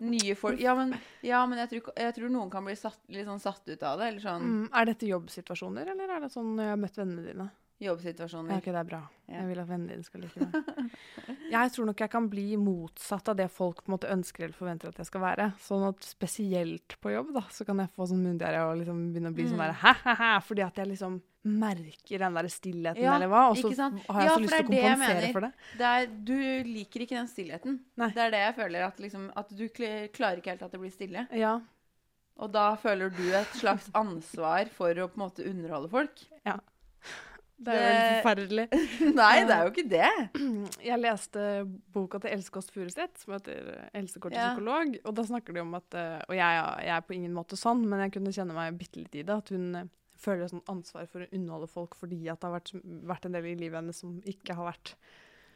nye 0.00 0.34
folk 0.38 0.60
Ja, 0.60 0.74
men, 0.74 0.94
ja, 1.22 1.44
men 1.46 1.58
jeg, 1.58 1.68
tror, 1.70 1.92
jeg 1.96 2.14
tror 2.14 2.28
noen 2.30 2.50
kan 2.50 2.64
bli 2.64 2.74
satt, 2.76 2.98
litt 3.08 3.26
sånn 3.26 3.40
satt 3.42 3.68
ut 3.68 3.82
av 3.82 3.98
det. 3.98 4.08
Eller 4.12 4.20
sånn 4.20 4.42
Mm, 4.42 4.68
er 4.72 4.84
dette 4.86 5.06
jobbsituasjoner, 5.10 5.90
eller 5.92 6.08
er 6.16 6.20
det 6.20 6.30
sånn 6.32 6.56
jeg 6.58 6.68
har 6.68 6.76
møtt 6.80 6.96
vennene 6.96 7.24
dine? 7.26 7.50
Jobbsituasjoner. 7.82 8.50
Ja, 8.52 8.56
ok, 8.62 8.64
det 8.70 8.78
er 8.78 8.84
bra. 8.86 9.00
Ja. 9.26 9.40
Jeg 9.40 9.46
vil 9.48 9.58
at 9.58 9.66
vennene 9.68 9.88
dine 9.96 10.04
skal 10.06 10.20
like 10.22 10.38
meg. 10.38 10.92
Jeg 11.52 11.72
tror 11.74 11.84
nok 11.90 11.98
jeg 12.00 12.08
kan 12.10 12.28
bli 12.32 12.56
motsatt 12.56 13.26
av 13.28 13.36
det 13.36 13.48
folk 13.52 13.82
på 13.82 13.90
en 13.90 13.96
måte 13.98 14.08
ønsker 14.08 14.44
eller 14.46 14.54
forventer 14.56 14.88
at 14.88 14.96
jeg 15.02 15.04
skal 15.10 15.20
være. 15.20 15.48
Sånn 15.60 15.82
at 15.84 15.98
spesielt 16.06 16.94
på 17.02 17.10
jobb, 17.12 17.32
da, 17.34 17.42
så 17.52 17.66
kan 17.68 17.82
jeg 17.82 17.90
få 17.92 18.06
sånn 18.08 18.22
munndiaré 18.24 18.62
og 18.64 18.78
liksom 18.80 19.02
begynne 19.12 19.32
å 19.32 19.36
bli 19.36 19.44
sånn 19.50 19.58
Mm. 19.60 19.66
der 19.66 19.76
hæ-hæ-hæ, 19.82 20.30
fordi 20.46 20.62
at 20.64 20.76
jeg 20.80 20.88
liksom 20.94 21.20
merker 21.42 22.22
den 22.22 22.36
der 22.38 22.48
stillheten 22.52 23.02
Ja, 23.02 23.16
eller 23.16 23.30
hva, 23.30 23.42
og 23.50 23.58
så 23.58 23.72
har 23.74 23.90
jeg 24.22 24.28
Ja, 24.28 24.34
så 24.34 24.42
lyst 24.42 24.54
til 24.54 24.62
å 24.62 24.68
kompensere 24.68 25.30
for 25.34 25.46
det. 25.46 25.52
Det 25.78 25.90
er, 25.90 26.10
du 26.30 26.36
liker 26.68 27.04
ikke 27.04 27.18
den 27.18 27.30
stillheten. 27.30 27.78
Nei. 27.98 28.10
Det 28.14 28.26
er 28.26 28.34
det 28.34 28.42
jeg 28.44 28.56
føler. 28.60 28.84
At, 28.86 29.00
liksom, 29.02 29.28
at 29.42 29.54
du 29.58 29.64
klarer 29.74 30.38
ikke 30.38 30.54
helt 30.54 30.66
at 30.68 30.74
det 30.74 30.82
blir 30.82 30.92
stille. 30.94 31.26
Ja, 31.34 31.56
Og 32.38 32.52
da 32.54 32.72
føler 32.80 33.10
du 33.12 33.24
et 33.34 33.58
slags 33.58 33.90
ansvar 33.98 34.70
for 34.72 34.94
å 34.94 35.08
på 35.10 35.18
en 35.18 35.24
måte 35.26 35.46
underholde 35.48 35.90
folk. 35.92 36.22
Ja. 36.46 36.54
det 37.62 37.74
er 37.74 37.90
jo 37.90 38.04
forferdelig. 38.22 38.66
Nei, 39.20 39.32
det 39.48 39.56
er 39.56 39.64
jo 39.66 39.72
ikke 39.72 39.88
det. 39.90 40.12
Jeg 40.90 41.00
leste 41.02 41.48
boka 41.94 42.22
til 42.22 42.36
Else 42.36 42.54
Kåss 42.54 42.70
Furuseth, 42.70 43.24
som 43.24 43.34
heter 43.34 43.90
'Else 43.90 44.22
Kort 44.22 44.38
ja. 44.38 44.52
psykolog'. 44.52 44.94
Og 45.02 45.18
da 45.18 45.26
snakker 45.26 45.58
de 45.58 45.66
om 45.66 45.74
at 45.74 45.98
eh, 45.98 46.22
Og 46.28 46.38
jeg, 46.38 46.62
jeg 46.86 46.94
er 46.96 47.02
på 47.02 47.18
ingen 47.18 47.34
måte 47.34 47.58
sånn, 47.58 47.82
men 47.82 48.06
jeg 48.06 48.14
kunne 48.14 48.34
kjenne 48.34 48.54
meg 48.54 48.78
bitte 48.78 49.02
litt 49.02 49.18
i 49.18 49.26
det. 49.26 49.42
At 49.42 49.50
hun 49.50 49.74
eh, 49.74 49.90
føler 50.22 50.48
sånn 50.52 50.64
ansvar 50.70 51.08
for 51.10 51.24
å 51.26 51.30
underholde 51.32 51.68
folk 51.72 51.94
fordi 51.98 52.22
at 52.30 52.40
det 52.40 52.48
har 52.50 52.56
vært, 52.60 52.72
vært 53.12 53.26
en 53.28 53.36
del 53.38 53.50
i 53.52 53.58
livet 53.66 53.80
hennes 53.82 54.00
som 54.04 54.16
ikke 54.22 54.54
har 54.58 54.70
vært 54.72 54.94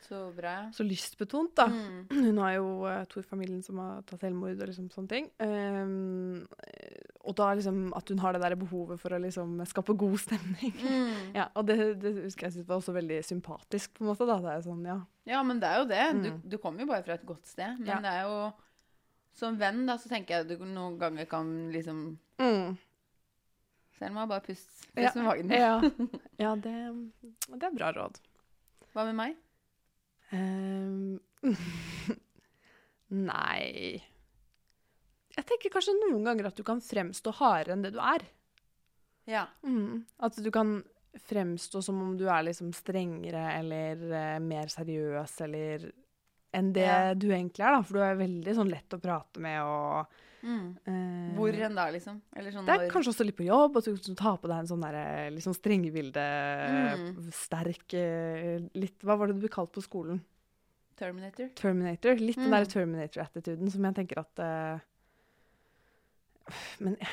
Så 0.07 0.19
bra. 0.37 0.53
så 0.77 0.85
lystbetont, 0.87 1.55
da. 1.59 1.67
Mm. 1.73 2.03
Hun 2.29 2.39
har 2.39 2.53
jo 2.59 2.67
uh, 2.87 3.05
to 3.11 3.19
i 3.23 3.27
familien 3.27 3.63
som 3.65 3.79
har 3.83 4.03
tatt 4.07 4.21
selvmord 4.23 4.61
og 4.61 4.69
liksom 4.71 4.91
sånne 4.93 5.09
ting. 5.11 5.31
Um, 5.43 6.45
og 7.27 7.35
da 7.41 7.49
liksom 7.59 7.89
at 7.97 8.09
hun 8.13 8.21
har 8.23 8.37
det 8.37 8.43
der 8.45 8.55
behovet 8.61 9.01
for 9.03 9.17
å 9.17 9.19
liksom 9.19 9.57
skape 9.67 9.97
god 9.99 10.19
stemning. 10.23 10.75
Mm. 10.79 11.15
Ja, 11.41 11.49
og 11.59 11.67
det, 11.67 11.77
det 12.05 12.13
husker 12.23 12.47
jeg 12.47 12.55
synes 12.59 12.69
var 12.69 12.79
også 12.79 12.95
veldig 12.95 13.19
sympatisk, 13.27 13.97
på 13.99 14.05
en 14.05 14.11
måte. 14.13 14.29
da. 14.29 14.37
Det 14.45 14.53
er 14.53 14.63
sånn, 14.69 14.85
ja. 14.87 14.99
Ja, 15.27 15.41
men 15.43 15.59
det 15.63 15.73
er 15.73 15.81
jo 15.83 15.89
det. 15.91 16.05
Du, 16.23 16.31
Mm. 16.37 16.39
du 16.55 16.57
kommer 16.63 16.85
jo 16.85 16.91
bare 16.93 17.03
fra 17.09 17.17
et 17.19 17.27
godt 17.27 17.47
sted. 17.51 17.81
Men 17.81 17.89
Ja. 17.97 17.99
det 18.05 18.13
er 18.13 18.23
jo 18.31 18.53
Som 19.37 19.59
venn, 19.61 19.83
da, 19.85 19.99
så 20.01 20.09
tenker 20.09 20.33
jeg 20.33 20.45
at 20.47 20.49
du 20.49 20.65
noen 20.65 20.95
ganger 20.99 21.27
kan 21.29 21.51
liksom 21.73 22.17
Mm. 22.41 22.79
Selv 23.97 24.19
jeg 24.21 24.29
bare 24.31 24.45
puste 24.45 24.89
Ja, 24.93 25.09
pust 25.09 25.19
med 25.19 25.27
magen. 25.27 25.53
Ja, 25.57 25.75
ja 26.45 26.55
det, 26.61 26.75
det 27.49 27.69
er 27.69 27.77
bra 27.77 27.93
råd. 27.97 28.19
Hva 28.93 29.05
med 29.09 29.17
meg? 29.19 29.37
Um, 30.33 31.21
nei 33.31 34.01
Jeg 35.37 35.47
tenker 35.47 35.71
kanskje 35.71 35.95
noen 36.01 36.25
ganger 36.27 36.49
at 36.51 36.59
du 36.59 36.65
kan 36.67 36.81
fremstå 36.83 37.31
hardere 37.39 37.77
enn 37.77 37.85
det 37.85 37.93
du 37.95 38.01
er. 38.03 38.25
Ja. 39.31 39.45
Mm. 39.63 40.05
At 40.23 40.39
du 40.43 40.51
kan 40.55 40.81
fremstå 41.27 41.83
som 41.85 42.01
om 42.03 42.17
du 42.19 42.27
er 42.29 42.45
liksom 42.49 42.73
strengere 42.77 43.47
eller 43.59 44.03
eh, 44.11 44.39
mer 44.43 44.69
seriøs 44.73 45.39
eller 45.47 45.87
enn 46.57 46.73
det 46.77 46.87
Ja. 46.87 47.15
du 47.15 47.29
egentlig 47.31 47.65
er, 47.65 47.77
da. 47.77 47.83
For 47.85 47.99
du 47.99 48.03
er 48.05 48.19
veldig 48.21 48.55
sånn 48.59 48.73
lett 48.73 48.97
å 48.97 49.01
prate 49.03 49.43
med 49.45 49.61
og 49.65 50.19
eh, 50.47 51.35
Hvor 51.37 51.53
enn 51.67 51.75
da, 51.75 51.87
liksom? 51.91 52.21
Eller 52.37 52.51
sånn 52.55 52.65
Det 52.67 52.75
er 52.75 52.79
når- 52.87 52.93
kanskje 52.95 53.13
også 53.13 53.25
litt 53.27 53.37
på 53.37 53.47
jobb, 53.47 53.77
og 53.77 53.83
så 53.83 53.93
kan 53.97 54.15
du 54.15 54.15
ta 54.15 54.37
på 54.37 54.49
deg 54.49 54.59
en 54.59 54.67
sånn 54.67 54.81
der, 54.87 55.31
litt 55.31 55.43
sånn 55.45 55.55
strengebilde, 55.59 56.27
Mm. 56.97 57.33
sterk 57.33 57.95
eh, 57.95 58.59
litt 58.75 58.99
Hva 59.03 59.17
var 59.19 59.27
det 59.29 59.35
du 59.37 59.41
ble 59.41 59.49
kalt 59.49 59.73
på 59.73 59.83
skolen? 59.83 60.21
Terminator? 60.97 61.51
Terminator. 61.55 62.15
Litt 62.19 62.37
den 62.37 62.47
Mm. 62.49 62.51
der 62.51 62.65
Terminator-attituden 62.65 63.71
som 63.71 63.83
jeg 63.85 63.95
tenker 63.95 64.19
at 64.19 64.39
uh, 64.39 64.79
Men 66.81 66.97
eh, 67.01 67.07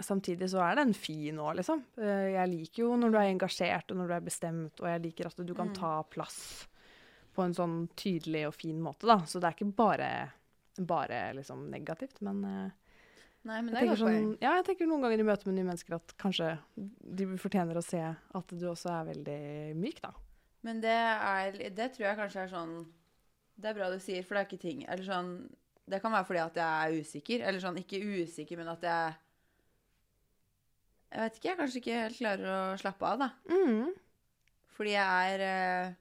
samtidig 0.00 0.48
så 0.50 0.62
er 0.64 0.76
den 0.76 0.94
fin 0.94 1.36
òg, 1.42 1.56
liksom. 1.58 1.82
Jeg 1.98 2.48
liker 2.52 2.82
jo 2.84 2.96
når 2.96 3.10
du 3.12 3.18
er 3.18 3.28
engasjert, 3.34 3.90
og 3.90 3.96
når 3.98 4.08
du 4.08 4.14
er 4.14 4.26
bestemt, 4.28 4.80
og 4.80 4.86
jeg 4.86 5.02
liker 5.02 5.26
at 5.26 5.36
du 5.46 5.54
kan 5.54 5.68
Mm. 5.68 5.74
ta 5.74 6.02
plass 6.04 6.66
på 7.36 7.44
en 7.44 7.52
sånn 7.54 7.88
tydelig 7.94 8.46
og 8.48 8.54
fin 8.54 8.80
måte, 8.80 9.06
da. 9.06 9.18
Så 9.26 9.40
det 9.40 9.44
er 9.44 9.54
ikke 9.64 9.76
bare, 9.76 10.32
bare 10.86 11.32
liksom 11.38 11.66
negativt, 11.72 12.20
men 12.26 12.44
eh, 12.44 12.76
Nei, 13.48 13.60
men 13.62 13.70
det 13.72 13.80
er 13.80 13.86
poeng. 13.92 13.98
sånn, 14.00 14.32
ja, 14.42 14.56
jeg 14.58 14.64
tenker 14.66 14.88
noen 14.90 15.04
ganger 15.06 15.22
i 15.22 15.26
møte 15.26 15.46
med 15.48 15.56
nye 15.56 15.68
mennesker 15.70 15.94
at 15.96 16.14
kanskje 16.20 16.50
de 16.76 17.28
fortjener 17.40 17.78
å 17.78 17.84
se 17.84 18.00
at 18.02 18.54
du 18.54 18.64
også 18.68 18.90
er 18.92 19.06
veldig 19.12 19.38
myk, 19.78 20.00
da. 20.04 20.10
Men 20.66 20.80
det 20.82 20.90
er 20.90 21.54
Det 21.70 21.92
tror 21.94 22.08
jeg 22.08 22.18
kanskje 22.18 22.40
er 22.42 22.50
sånn 22.50 22.72
Det 23.54 23.68
er 23.70 23.76
bra 23.78 23.90
du 23.92 24.00
sier, 24.02 24.24
for 24.26 24.34
det 24.34 24.40
er 24.40 24.48
ikke 24.48 24.58
ting 24.64 24.80
Eller 24.90 25.06
sånn 25.06 25.28
Det 25.86 26.00
kan 26.02 26.10
være 26.12 26.26
fordi 26.26 26.40
at 26.42 26.58
jeg 26.58 26.66
er 26.66 26.96
usikker. 26.98 27.44
Eller 27.46 27.62
sånn 27.62 27.78
ikke 27.78 28.00
usikker, 28.02 28.58
men 28.58 28.72
at 28.74 28.82
jeg 28.82 29.14
Jeg 31.14 31.22
vet 31.22 31.38
ikke, 31.38 31.48
jeg 31.48 31.60
kanskje 31.62 31.80
ikke 31.80 32.02
helt 32.02 32.18
klarer 32.18 32.50
å 32.52 32.58
slappe 32.82 33.06
av, 33.06 33.22
da. 33.22 33.30
Mm. 33.54 33.94
Fordi 34.76 34.92
jeg 34.92 35.32
er 35.38 35.46
eh, 35.46 35.94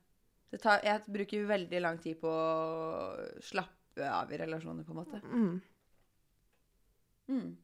det 0.52 0.60
tar, 0.64 0.82
Jeg 0.84 1.06
bruker 1.06 1.48
veldig 1.54 1.82
lang 1.86 2.02
tid 2.02 2.18
på 2.20 2.34
å 2.34 3.40
slappe 3.46 3.77
av 4.06 4.34
i 4.34 4.38
relasjoner, 4.38 4.84
på 4.84 4.94
en 4.94 5.00
måte. 5.02 5.22
Mm. 5.26 5.62
Mm. 7.28 7.58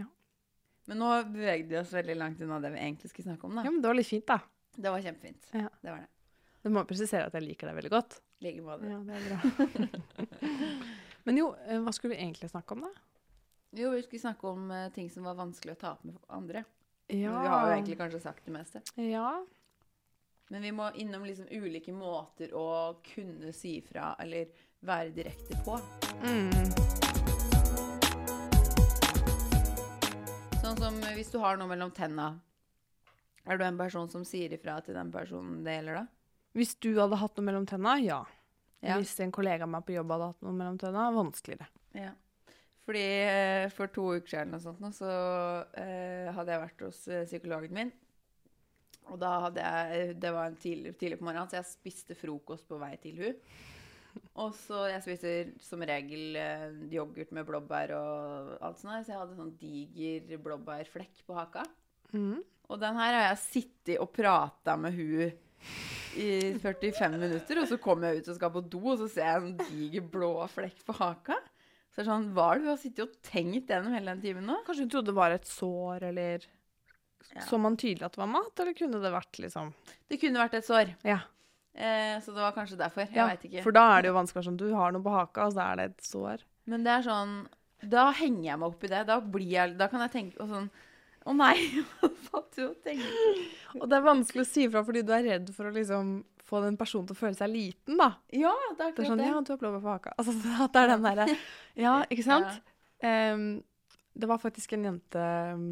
Ja. 0.00 0.06
Men 0.90 1.00
nå 1.00 1.10
bevegde 1.30 1.70
vi 1.70 1.78
oss 1.80 1.94
veldig 1.94 2.16
langt 2.18 2.42
unna 2.44 2.60
det 2.60 2.74
vi 2.74 2.82
egentlig 2.82 3.10
skulle 3.10 3.30
snakke 3.30 3.48
om, 3.48 3.56
da. 3.56 3.64
Ja, 3.64 3.72
men 3.72 3.82
det 3.82 3.88
var 3.92 3.98
litt 3.98 4.10
fint, 4.10 4.26
da. 4.28 4.40
Det 4.76 4.92
var 4.92 5.00
kjempefint. 5.00 5.48
Ja. 5.56 5.70
Det 5.80 5.90
var 5.90 6.04
det. 6.04 6.12
Du 6.66 6.72
må 6.74 6.82
presisere 6.84 7.28
at 7.28 7.34
jeg 7.38 7.46
liker 7.46 7.70
deg 7.70 7.78
veldig 7.78 7.92
godt. 7.94 8.18
I 8.40 8.48
like 8.48 8.64
måte. 8.66 8.88
Ja, 8.90 8.98
det 9.06 9.14
er 9.16 9.22
bra. 9.30 9.38
Men 11.26 11.38
jo, 11.40 11.50
eh, 11.66 11.78
hva 11.82 11.92
skulle 11.94 12.14
vi 12.14 12.22
egentlig 12.22 12.50
snakke 12.50 12.74
om, 12.74 12.84
da? 12.86 12.90
Jo, 13.76 13.90
vi 13.94 14.02
skulle 14.04 14.22
snakke 14.22 14.50
om 14.50 14.70
eh, 14.70 14.88
ting 14.94 15.08
som 15.10 15.26
var 15.26 15.38
vanskelig 15.38 15.76
å 15.76 15.80
ta 15.80 15.92
opp 15.96 16.04
med 16.06 16.18
andre. 16.32 16.64
Ja. 17.06 17.32
Vi 17.38 17.50
har 17.50 17.68
jo 17.68 17.72
egentlig 17.76 17.96
kanskje 17.98 18.20
sagt 18.22 18.46
det 18.46 18.54
meste. 18.54 18.82
Ja. 18.98 19.30
Men 20.48 20.62
vi 20.62 20.72
må 20.72 20.90
innom 20.94 21.24
liksom 21.26 21.48
ulike 21.50 21.92
måter 21.92 22.52
å 22.54 23.00
kunne 23.02 23.50
si 23.52 23.80
fra 23.82 24.12
eller 24.22 24.46
være 24.86 25.10
direkte 25.16 25.58
på. 25.66 25.74
Mm. 26.22 26.52
Sånn 30.62 30.78
som 30.78 31.00
hvis 31.16 31.32
du 31.34 31.40
har 31.42 31.58
noe 31.58 31.70
mellom 31.72 31.90
tenna. 31.90 32.36
Er 33.46 33.58
du 33.58 33.66
en 33.66 33.78
person 33.78 34.06
som 34.10 34.22
sier 34.26 34.54
ifra 34.54 34.78
til 34.86 34.94
den 34.94 35.10
personen 35.14 35.64
det 35.66 35.80
gjelder, 35.80 36.00
da? 36.02 36.06
Hvis 36.56 36.76
du 36.82 36.92
hadde 36.94 37.18
hatt 37.18 37.36
noe 37.38 37.46
mellom 37.50 37.66
tenna, 37.66 37.98
ja. 38.02 38.22
Ja. 38.86 39.00
Hvis 39.00 39.18
en 39.22 39.34
kollega 39.34 39.66
av 39.66 39.72
meg 39.74 39.82
på 39.86 39.96
jobb 39.96 40.14
hadde 40.14 40.30
hatt 40.30 40.46
noe 40.46 40.54
mellom 40.54 40.78
tenna, 40.78 41.10
vanskeligere. 41.14 41.66
Ja. 41.98 42.14
Fordi 42.86 43.04
eh, 43.26 43.66
for 43.74 43.90
to 43.90 44.12
uker 44.14 44.30
siden 44.30 44.54
noe 44.54 44.62
sånt, 44.62 44.94
så 44.94 45.10
eh, 45.74 46.30
hadde 46.34 46.54
jeg 46.54 46.62
vært 46.68 46.84
hos 46.86 47.06
eh, 47.10 47.26
psykologen 47.26 47.74
min. 47.74 47.96
Og 49.12 49.20
da 49.22 49.36
hadde 49.46 49.62
jeg 49.62 50.16
Det 50.20 50.32
var 50.34 50.50
en 50.50 50.58
tidlig, 50.60 50.96
tidlig 50.98 51.20
på 51.20 51.28
morgenen, 51.28 51.48
så 51.50 51.60
jeg 51.60 51.70
spiste 51.70 52.18
frokost 52.18 52.66
på 52.68 52.78
vei 52.80 52.94
til 53.02 53.22
hun. 53.22 53.40
Og 54.42 54.54
så 54.56 54.86
Jeg 54.90 55.04
spiser 55.04 55.50
som 55.62 55.84
regel 55.86 56.38
eh, 56.40 56.68
yoghurt 56.92 57.32
med 57.36 57.46
blåbær 57.48 57.94
og 57.98 58.52
alt 58.64 58.80
sånt. 58.80 59.06
Så 59.06 59.12
jeg 59.12 59.20
hadde 59.20 59.38
sånn 59.38 59.56
diger 59.60 60.40
blåbærflekk 60.42 61.24
på 61.26 61.36
haka. 61.36 61.66
Mm. 62.12 62.40
Og 62.66 62.80
den 62.82 62.98
her 62.98 63.14
har 63.14 63.28
jeg 63.28 63.42
sittet 63.44 64.00
og 64.02 64.10
prata 64.14 64.74
med 64.80 64.96
hun 64.96 65.34
i 66.16 66.56
45 66.62 67.18
minutter, 67.20 67.60
og 67.60 67.68
så 67.68 67.78
kommer 67.80 68.10
jeg 68.10 68.22
ut 68.22 68.30
og 68.32 68.38
skal 68.38 68.52
på 68.54 68.62
do, 68.72 68.80
og 68.94 69.00
så 69.02 69.08
ser 69.12 69.28
jeg 69.28 69.42
en 69.42 69.58
diger 69.60 70.06
blå 70.12 70.32
flekk 70.48 70.80
på 70.88 70.96
haka. 70.96 71.36
Så 71.92 72.00
det 72.00 72.04
er 72.04 72.10
sånn, 72.10 72.30
Hva 72.36 72.46
er 72.50 72.58
det 72.58 72.66
du 72.66 72.70
har 72.72 72.80
sittet 72.80 73.04
og 73.04 73.18
tenkt 73.24 73.70
gjennom 73.72 73.94
hele 73.96 74.14
den 74.14 74.22
timen 74.24 74.48
nå? 74.48 74.58
Kanskje 74.66 74.86
du 74.86 74.94
trodde 74.94 75.12
det 75.12 75.16
var 75.16 75.34
et 75.34 75.48
sår, 75.48 76.08
eller 76.10 76.46
Ja. 77.34 77.44
Så 77.48 77.58
man 77.60 77.76
tydelig 77.76 78.06
at 78.06 78.14
det 78.16 78.22
var 78.22 78.30
mat, 78.32 78.52
eller 78.62 78.76
kunne 78.76 79.00
det 79.02 79.12
vært 79.12 79.40
liksom 79.42 79.72
Det 80.08 80.20
kunne 80.22 80.40
vært 80.40 80.56
et 80.60 80.68
sår. 80.68 80.94
Ja. 81.04 81.20
Eh, 81.76 82.16
så 82.24 82.32
det 82.32 82.40
var 82.40 82.54
kanskje 82.56 82.78
derfor. 82.80 83.04
Jeg 83.04 83.18
ja. 83.18 83.26
vet 83.28 83.46
ikke. 83.48 83.62
For 83.66 83.76
da 83.76 83.84
er 83.96 84.04
det 84.04 84.12
jo 84.12 84.16
vanskelig 84.16 84.46
sånn 84.46 84.60
Du 84.60 84.68
har 84.72 84.94
noe 84.94 85.04
på 85.04 85.12
haka, 85.12 85.48
og 85.48 85.56
så 85.56 85.66
er 85.66 85.80
det 85.80 85.88
et 85.90 86.06
sår. 86.08 86.44
Men 86.70 86.86
det 86.86 86.94
er 86.94 87.06
sånn 87.06 87.34
Da 87.84 88.08
henger 88.16 88.46
jeg 88.50 88.60
meg 88.62 88.70
opp 88.70 88.86
i 88.86 88.92
det. 88.92 89.02
Da 89.10 89.18
blir 89.20 89.50
jeg 89.52 89.76
Da 89.80 89.90
kan 89.92 90.04
jeg 90.06 90.14
tenke 90.14 90.40
og 90.44 90.54
sånn 90.54 90.70
Å 91.26 91.34
nei, 91.36 91.56
hva 92.00 92.42
du 92.54 92.62
og 92.70 92.80
tenkte? 92.86 93.26
Og 93.76 93.84
det 93.90 93.98
er 93.98 94.06
vanskelig 94.06 94.46
å 94.46 94.48
si 94.48 94.64
fra 94.70 94.84
fordi 94.86 95.02
du 95.04 95.12
er 95.12 95.26
redd 95.26 95.52
for 95.52 95.68
å 95.68 95.74
liksom 95.74 96.16
få 96.46 96.60
den 96.62 96.76
personen 96.78 97.08
til 97.08 97.16
å 97.16 97.18
føle 97.18 97.34
seg 97.34 97.50
liten, 97.50 97.96
da. 97.98 98.12
Ja, 98.30 98.52
det 98.78 98.84
er 98.84 98.92
Det 98.94 99.02
er 99.02 99.08
sånn 99.10 99.18
det. 99.18 99.26
Ja, 99.26 99.40
du 99.42 99.50
har 99.50 99.58
blåbær 99.58 99.82
på 99.82 99.90
haka. 99.90 100.12
Altså, 100.14 100.36
at 100.64 100.76
det 100.76 100.84
er 100.84 100.92
den 100.92 101.08
derre 101.08 101.26
Ja, 101.74 101.96
ikke 102.06 102.26
sant? 102.26 102.62
Em, 103.04 103.42
det 104.16 104.28
var 104.30 104.38
faktisk 104.40 104.72
en 104.72 104.86
jente 104.86 105.20
em, 105.20 105.64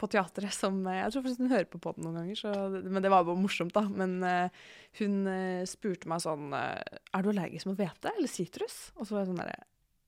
på 0.00 0.08
teatret 0.12 0.54
som 0.54 0.78
eh, 0.86 1.00
Jeg 1.02 1.12
tror 1.12 1.24
faktisk 1.24 1.44
hun 1.44 1.52
hører 1.52 1.70
på 1.70 1.80
podden 1.82 2.06
noen 2.06 2.20
ganger, 2.20 2.40
så, 2.40 2.52
men 2.84 3.04
det 3.04 3.12
var 3.12 3.26
bare 3.26 3.40
morsomt, 3.40 3.74
da. 3.76 3.84
Men 3.88 4.18
uh, 4.24 4.66
hun 5.00 5.22
uh, 5.28 5.62
spurte 5.68 6.10
meg 6.10 6.22
sånn 6.24 6.52
Er 6.56 7.24
du 7.24 7.30
allergisk 7.32 7.70
mot 7.70 7.78
hvete 7.78 8.12
eller 8.14 8.30
sitrus? 8.30 8.90
Og 8.96 9.06
så 9.06 9.16
var 9.16 9.24
jeg 9.24 9.32
sånn 9.32 9.42
derre 9.42 9.58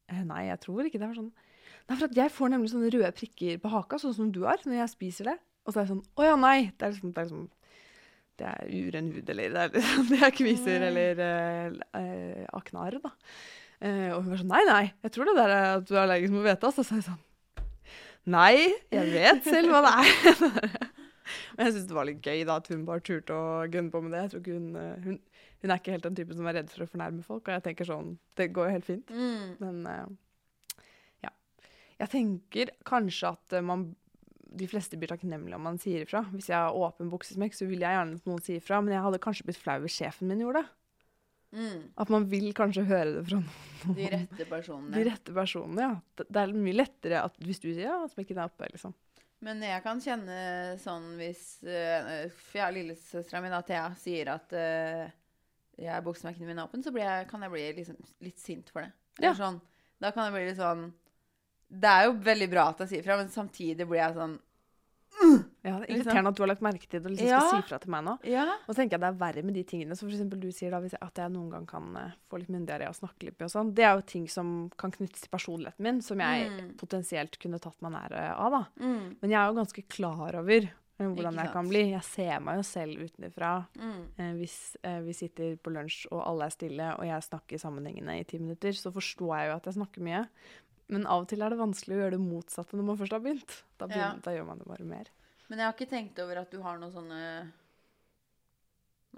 «Eh, 0.08 0.24
Nei, 0.24 0.46
jeg 0.48 0.60
tror 0.64 0.88
ikke 0.88 1.00
det. 1.00 1.10
var 1.10 1.18
sånn 1.18 1.32
Nei, 1.88 1.96
for 1.96 2.16
jeg 2.16 2.32
får 2.32 2.50
nemlig 2.52 2.72
sånne 2.72 2.90
røde 2.92 3.12
prikker 3.16 3.60
på 3.62 3.70
haka, 3.72 4.00
sånn 4.00 4.16
som 4.16 4.32
du 4.32 4.42
har, 4.44 4.60
når 4.64 4.82
jeg 4.82 4.92
spiser 4.92 5.30
det. 5.30 5.38
Og 5.64 5.72
så 5.72 5.80
er 5.80 5.86
jeg 5.86 5.92
sånn 5.94 6.02
Å 6.20 6.26
ja, 6.26 6.34
nei. 6.40 6.58
Det 6.76 6.84
er 6.84 6.92
liksom, 6.94 7.12
det 7.14 7.22
er, 7.22 7.28
liksom, 7.28 7.46
det 8.40 8.50
er 8.50 8.72
uren 8.72 9.08
hud, 9.14 9.32
eller 9.34 9.54
det 9.54 9.62
er, 9.62 9.72
liksom, 9.76 10.10
det 10.12 10.20
er 10.26 10.34
kviser 10.36 10.84
eller 10.88 11.22
eh, 11.24 12.44
aknar, 12.56 12.98
da. 13.04 13.14
Eh, 13.78 14.10
og 14.10 14.24
hun 14.24 14.32
var 14.32 14.42
sånn 14.42 14.52
Nei, 14.52 14.64
nei, 14.68 14.84
jeg 15.06 15.14
tror 15.14 15.28
det 15.28 15.38
der 15.38 15.54
er 15.54 15.66
at 15.76 15.88
du 15.88 15.94
er 15.94 16.02
allergisk 16.04 16.34
mot 16.34 16.44
hvete. 16.46 16.72
Så 16.76 16.84
sa 16.84 17.00
jeg 17.00 17.08
sånn 17.08 17.24
Nei, 18.28 18.74
jeg 18.92 19.12
vet 19.12 19.46
selv 19.46 19.72
hva 19.72 19.82
det 19.86 19.92
er. 20.02 20.88
Men 21.56 21.66
jeg 21.66 21.74
syns 21.74 21.88
det 21.90 21.96
var 21.96 22.08
litt 22.08 22.24
gøy 22.24 22.44
da, 22.48 22.58
at 22.60 22.70
hun 22.72 22.86
bare 22.88 23.04
turte 23.04 23.34
å 23.36 23.66
gunne 23.70 23.92
på 23.92 24.02
med 24.04 24.14
det. 24.14 24.24
Jeg 24.24 24.32
tror 24.32 24.42
ikke 24.42 24.56
hun, 24.56 24.68
eh, 24.80 25.04
hun, 25.04 25.20
hun 25.62 25.72
er 25.72 25.80
ikke 25.80 25.94
helt 25.96 26.08
den 26.08 26.18
typen 26.18 26.38
som 26.38 26.48
er 26.48 26.58
redd 26.60 26.72
for 26.72 26.84
å 26.84 26.90
fornærme 26.90 27.24
folk. 27.26 27.44
Og 27.46 27.56
jeg 27.56 27.64
tenker 27.66 27.88
sånn 27.88 28.16
Det 28.38 28.50
går 28.54 28.68
jo 28.68 28.76
helt 28.76 28.88
fint. 28.88 29.12
Mm. 29.12 29.48
Men 29.62 29.80
uh, 29.88 30.84
ja. 31.26 31.32
Jeg 32.04 32.12
tenker 32.14 32.74
kanskje 32.88 33.34
at 33.34 33.58
eh, 33.58 33.64
man 33.64 33.90
de 34.58 34.64
fleste 34.64 34.96
blir 34.96 35.10
takknemlige 35.10 35.58
om 35.58 35.66
man 35.66 35.76
sier 35.80 36.06
ifra. 36.06 36.22
Hvis 36.32 36.48
jeg 36.48 36.56
har 36.56 36.76
åpen 36.76 37.10
buksesmekk, 37.12 37.56
så 37.56 37.68
vil 37.68 37.82
jeg 37.84 37.96
gjerne 37.98 38.16
at 38.16 38.28
noen 38.30 38.44
sier 38.44 38.62
ifra. 38.62 38.80
Men 38.80 38.96
jeg 38.96 39.04
hadde 39.04 39.20
kanskje 39.22 39.48
blitt 39.48 39.60
flau 39.60 39.76
hvis 39.84 39.98
sjefen 40.00 40.30
min 40.30 40.40
gjorde 40.44 40.62
det. 40.62 40.77
Mm. 41.54 41.84
At 41.96 42.10
man 42.12 42.26
vil 42.28 42.50
kanskje 42.56 42.84
høre 42.84 43.12
det 43.16 43.22
fra 43.24 43.38
De 43.96 44.08
rette 44.12 44.46
personene. 44.50 44.92
de 44.92 45.04
rette 45.08 45.34
personene. 45.34 45.86
ja. 45.86 46.24
Det, 46.24 46.42
er 46.42 46.52
mye 46.52 46.76
lettere 46.76 47.22
at 47.24 47.38
hvis 47.40 47.62
du 47.62 47.70
sier 47.70 47.86
ja, 47.86 48.00
smekken 48.12 48.40
er 48.40 48.50
oppe, 48.50 48.68
liksom. 48.74 48.92
Men 49.46 49.62
jeg 49.62 49.82
kan 49.84 50.00
kjenne 50.02 50.38
sånn 50.82 51.12
hvis 51.20 51.42
uh, 51.62 51.70
ja, 51.70 52.26
jeg 52.26 52.74
lillesøstera 52.74 53.40
mi, 53.44 53.52
Thea, 53.68 53.86
sier 53.96 54.32
at 54.34 54.54
uh, 54.56 55.04
jeg 55.78 55.92
er 55.94 56.04
buksemerkene 56.04 56.48
mine 56.50 56.64
åpen, 56.66 56.82
så 56.82 56.90
blir 56.94 57.06
jeg, 57.06 57.28
kan 57.30 57.44
jeg 57.46 57.54
bli 57.54 57.66
liksom 57.78 58.00
litt 58.26 58.42
sint 58.42 58.72
for 58.74 58.82
det. 58.82 58.90
Eller 59.20 59.30
Ja. 59.30 59.36
Sånn, 59.38 59.60
da 60.02 60.10
kan 60.14 60.26
jeg 60.26 60.34
bli 60.36 60.44
litt 60.50 60.58
sånn 60.60 60.84
Det 61.68 61.90
er 61.90 62.04
jo 62.06 62.12
veldig 62.22 62.46
bra 62.50 62.68
at 62.70 62.84
jeg 62.84 62.92
sier 62.92 63.06
fra, 63.06 63.16
men 63.18 63.30
samtidig 63.32 63.86
blir 63.86 64.02
jeg 64.02 64.18
sånn 64.18 64.36
Ja, 65.64 65.78
det 65.80 65.88
er 65.88 65.96
irriterende 65.96 66.28
at 66.30 66.36
du 66.38 66.42
har 66.44 66.48
lagt 66.52 66.62
merke 66.62 66.86
til 66.86 67.00
det 67.02 67.06
og 67.10 67.12
liksom 67.16 67.26
Ja. 67.28 67.40
skal 67.40 67.62
si 67.62 67.68
fra 67.68 67.78
til 67.82 67.90
meg 67.90 68.04
nå. 68.04 68.12
Ja. 68.30 68.44
Og 68.68 68.74
så 68.74 68.76
tenker 68.78 68.94
jeg 68.94 69.00
det 69.00 69.08
er 69.08 69.18
verre 69.18 69.42
med 69.44 69.54
de 69.54 69.64
tingene. 69.64 69.96
For 69.98 70.06
eksempel 70.06 70.38
du 70.40 70.48
sier 70.52 70.70
da 70.70 70.80
jeg, 70.80 70.94
at 71.02 71.14
jeg 71.18 71.30
noen 71.34 71.50
gang 71.50 71.66
kan 71.66 71.96
eh, 71.96 72.12
få 72.30 72.38
litt 72.38 72.48
myndigere 72.48 72.88
og 72.88 72.94
snakke 72.94 73.24
litt 73.26 73.38
med 73.40 73.46
og 73.48 73.50
sånn. 73.50 73.74
Det 73.74 73.84
er 73.84 73.94
jo 73.96 74.02
ting 74.06 74.28
som 74.28 74.70
kan 74.78 74.90
knyttes 74.94 75.20
til 75.26 75.30
personligheten 75.30 75.80
min, 75.82 76.00
som 76.00 76.18
jeg 76.18 76.50
Mm. 76.50 76.76
potensielt 76.78 77.38
kunne 77.40 77.58
tatt 77.60 77.80
meg 77.82 77.92
nære 77.92 78.36
av, 78.36 78.50
da. 78.52 78.64
Mm. 78.84 79.16
Men 79.20 79.30
jeg 79.30 79.38
er 79.40 79.48
jo 79.52 79.58
ganske 79.64 79.88
klar 79.88 80.34
over 80.38 80.70
eh, 81.00 81.06
hvordan 81.06 81.34
jeg 81.34 81.52
kan 81.52 81.68
bli. 81.68 81.82
Jeg 81.90 82.02
ser 82.02 82.40
meg 82.40 82.56
jo 82.56 82.62
selv 82.62 82.98
utenfra. 83.10 83.66
Mm. 83.76 84.04
Eh, 84.18 84.32
hvis 84.38 84.76
eh, 84.84 85.00
vi 85.00 85.12
sitter 85.12 85.56
på 85.56 85.70
lunsj 85.74 86.06
og 86.12 86.22
alle 86.26 86.46
er 86.46 86.50
stille, 86.50 86.94
og 86.98 87.04
jeg 87.04 87.22
snakker 87.22 87.58
sammenhengende 87.58 88.18
i 88.18 88.24
ti 88.24 88.38
minutter, 88.38 88.70
så 88.72 88.90
forstår 88.94 89.36
jeg 89.38 89.50
jo 89.50 89.56
at 89.56 89.64
jeg 89.64 89.74
snakker 89.74 90.00
mye. 90.02 90.28
Men 90.90 91.04
av 91.06 91.20
og 91.22 91.28
til 91.28 91.42
er 91.42 91.50
det 91.50 91.58
vanskelig 91.58 91.94
å 91.98 92.00
gjøre 92.00 92.16
det 92.16 92.20
motsatte 92.24 92.72
når 92.78 92.84
man 92.84 92.96
først 92.96 93.12
har 93.12 93.20
begynt. 93.20 93.62
Da, 93.76 93.86
begynner, 93.86 94.14
Ja. 94.14 94.20
da 94.24 94.30
gjør 94.32 94.46
man 94.46 94.58
det 94.58 94.66
bare 94.66 94.84
mer. 94.88 95.04
Men 95.48 95.58
jeg 95.62 95.66
har 95.68 95.74
ikke 95.76 95.90
tenkt 95.90 96.18
over 96.22 96.42
at 96.42 96.50
du 96.52 96.60
har 96.64 96.78
noen 96.80 96.92
sånne 96.92 97.20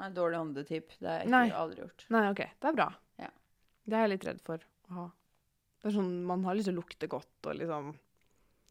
Nei, 0.01 0.09
dårlig 0.15 0.39
åndetipp. 0.39 0.93
Det 1.01 1.09
har 1.11 1.19
jeg 1.25 1.31
Nei. 1.33 1.47
ikke 1.49 1.61
aldri 1.61 1.83
gjort. 1.83 2.05
Nei, 2.15 2.21
OK. 2.31 2.43
Det 2.63 2.69
er 2.71 2.77
bra. 2.77 2.87
Ja. 3.21 3.31
Det 3.85 3.97
er 3.99 4.05
jeg 4.07 4.13
litt 4.15 4.27
redd 4.29 4.39
for 4.47 4.63
å 4.89 4.95
ha. 4.97 5.07
Det 5.83 5.91
er 5.91 5.97
sånn, 5.97 6.13
Man 6.29 6.45
har 6.47 6.55
lyst 6.57 6.69
til 6.71 6.77
å 6.77 6.81
lukte 6.81 7.09
godt 7.11 7.49
og 7.51 7.57
liksom 7.59 7.91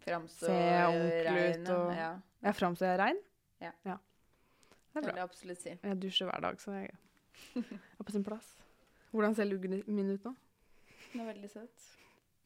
Framstå 0.06 0.48
Se 0.48 0.56
ordentlig 0.88 1.60
ut 1.60 1.70
og- 1.76 1.92
Ja, 1.98 2.10
ja 2.46 2.52
framstå 2.56 2.88
jeg 2.88 3.00
rein? 3.02 3.20
Ja. 3.60 3.72
Det 3.84 3.92
er 3.92 4.00
det 4.96 5.04
bra. 5.04 5.12
vil 5.12 5.16
jeg 5.20 5.28
absolutt 5.30 5.62
si. 5.62 5.70
Jeg 5.84 6.00
dusjer 6.00 6.30
hver 6.32 6.42
dag, 6.42 6.56
så 6.62 6.72
jeg 6.80 6.96
er 8.00 8.04
på 8.04 8.12
sin 8.16 8.24
plass. 8.24 8.56
Hvordan 9.12 9.36
ser 9.36 9.46
luggen 9.46 9.84
min 9.88 10.10
ut 10.16 10.24
nå? 10.24 10.36
Den 11.12 11.22
er 11.22 11.34
veldig 11.34 11.50
søt. 11.52 11.99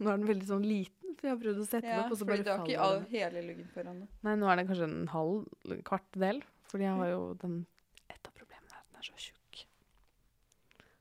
Nå 0.03 0.11
er 0.11 0.19
den 0.21 0.29
veldig 0.29 0.49
sånn 0.49 0.65
liten, 0.67 1.13
for 1.19 1.29
jeg 1.29 1.33
har 1.35 1.41
prøvd 1.43 1.61
å 1.63 1.67
sette 1.69 1.85
den 1.87 2.01
opp, 2.01 2.11
og 2.11 2.17
så 2.19 2.25
fordi 2.25 2.33
bare 2.33 2.43
du 2.43 2.51
har 2.51 2.63
ikke 2.63 2.79
faller 2.79 2.87
all, 2.87 2.97
den. 2.99 3.11
hele 3.13 3.45
luggen 3.49 3.69
foran 3.75 4.01
deg. 4.03 4.09
Nei, 4.27 4.33
nå 4.41 4.49
er 4.51 4.59
den 4.59 4.71
kanskje 4.71 4.89
en 4.89 5.07
halv, 5.13 5.45
kvart 5.87 6.19
del, 6.25 6.41
fordi 6.71 6.87
jeg 6.89 6.99
har 6.99 7.13
jo 7.13 7.21
den 7.43 7.55
Et 8.11 8.27
av 8.27 8.33
problemene 8.35 8.73
er 8.73 8.81
at 8.81 8.89
den 8.89 8.99
er 8.99 9.07
så 9.07 9.17
tjukk. 9.27 9.63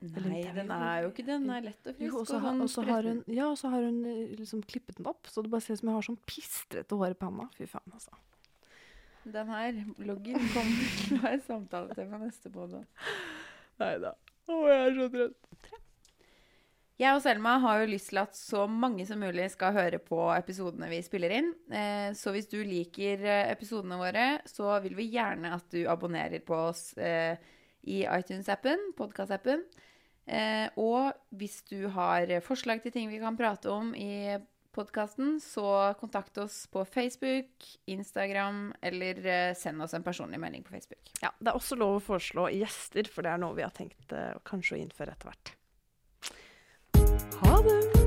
Nei, 0.03 0.43
den 0.57 0.71
er 0.75 1.05
jo 1.05 1.11
ikke. 1.13 1.25
Den 1.27 1.45
er 1.55 1.63
lett 1.63 1.87
og 1.87 1.95
frisk. 1.95 2.09
Jo, 2.09 2.23
også, 2.25 2.41
og 2.43 2.71
sånn 2.73 2.89
og 2.89 2.91
har 2.91 3.07
hun, 3.07 3.21
ja, 3.31 3.47
og 3.53 3.59
så 3.61 3.71
har 3.71 3.85
hun 3.87 4.01
eh, 4.11 4.33
liksom 4.39 4.65
klippet 4.67 4.99
den 4.99 5.07
opp, 5.11 5.31
så 5.31 5.45
det 5.45 5.53
bare 5.53 5.63
ser 5.63 5.79
ut 5.79 5.83
som 5.83 5.93
jeg 5.93 5.99
har 5.99 6.07
sånn 6.09 6.19
pistrete 6.27 6.99
hår 6.99 7.15
i 7.15 7.19
panna. 7.21 7.47
Fy 7.55 7.69
faen, 7.71 7.95
altså. 7.95 8.19
Den 9.23 9.53
her 9.55 9.77
luggen 10.03 10.49
kommer 10.51 10.89
til 10.99 11.19
å 11.19 11.23
være 11.23 11.43
samtaletema 11.47 12.19
neste 12.25 12.51
podd. 12.51 12.75
Nei 13.79 13.93
da. 14.03 14.17
Å, 14.51 14.57
jeg 14.67 14.81
er 14.89 14.97
så 14.99 15.07
trøtt. 15.15 15.53
Jeg 17.03 17.17
og 17.17 17.23
Selma 17.25 17.57
har 17.59 17.81
jo 17.83 17.91
lyst 17.91 18.13
til 18.13 18.21
at 18.21 18.37
så 18.39 18.67
mange 18.71 19.03
som 19.09 19.19
mulig 19.19 19.49
skal 19.51 19.75
høre 19.75 19.99
på 20.03 20.21
episodene 20.37 20.87
vi 20.93 21.01
spiller 21.03 21.33
inn. 21.35 21.49
Eh, 21.73 22.13
Så 22.15 22.31
hvis 22.35 22.47
du 22.51 22.61
liker 22.63 23.25
eh, 23.27 23.51
episodene 23.51 23.99
våre, 23.99 24.27
så 24.47 24.77
vil 24.85 24.95
vi 24.95 25.09
gjerne 25.11 25.51
at 25.57 25.67
du 25.75 25.81
abonnerer 25.91 26.45
på 26.47 26.55
oss 26.69 26.93
eh, 26.95 27.35
i 27.83 28.05
iTunes-appen, 28.07 28.93
podkast-appen. 28.99 29.65
Og 30.79 31.09
hvis 31.35 31.57
du 31.67 31.89
har 31.91 32.31
forslag 32.47 32.79
til 32.85 32.93
ting 32.95 33.09
vi 33.11 33.19
kan 33.19 33.35
prate 33.35 33.67
om 33.73 33.89
i 33.99 34.37
podkasten, 34.71 35.41
så 35.43 35.91
kontakt 35.99 36.39
oss 36.39 36.61
på 36.71 36.85
Facebook, 36.87 37.67
Instagram, 37.91 38.69
eller 38.87 39.19
send 39.59 39.83
oss 39.83 39.97
en 39.99 40.07
personlig 40.07 40.39
melding 40.39 40.63
på 40.63 40.77
Facebook. 40.77 41.11
Ja, 41.25 41.33
det 41.41 41.51
er 41.51 41.59
også 41.59 41.75
lov 41.81 41.97
å 41.97 42.05
foreslå 42.07 42.47
gjester, 42.55 43.11
for 43.11 43.27
det 43.27 43.35
er 43.35 43.43
noe 43.43 43.59
vi 43.59 43.67
har 43.67 43.75
tenkt 43.75 44.15
kanskje 44.47 44.79
å 44.79 44.81
innføre 44.85 45.17
etter 45.17 45.33
hvert. 45.33 45.55
problem. 47.63 48.02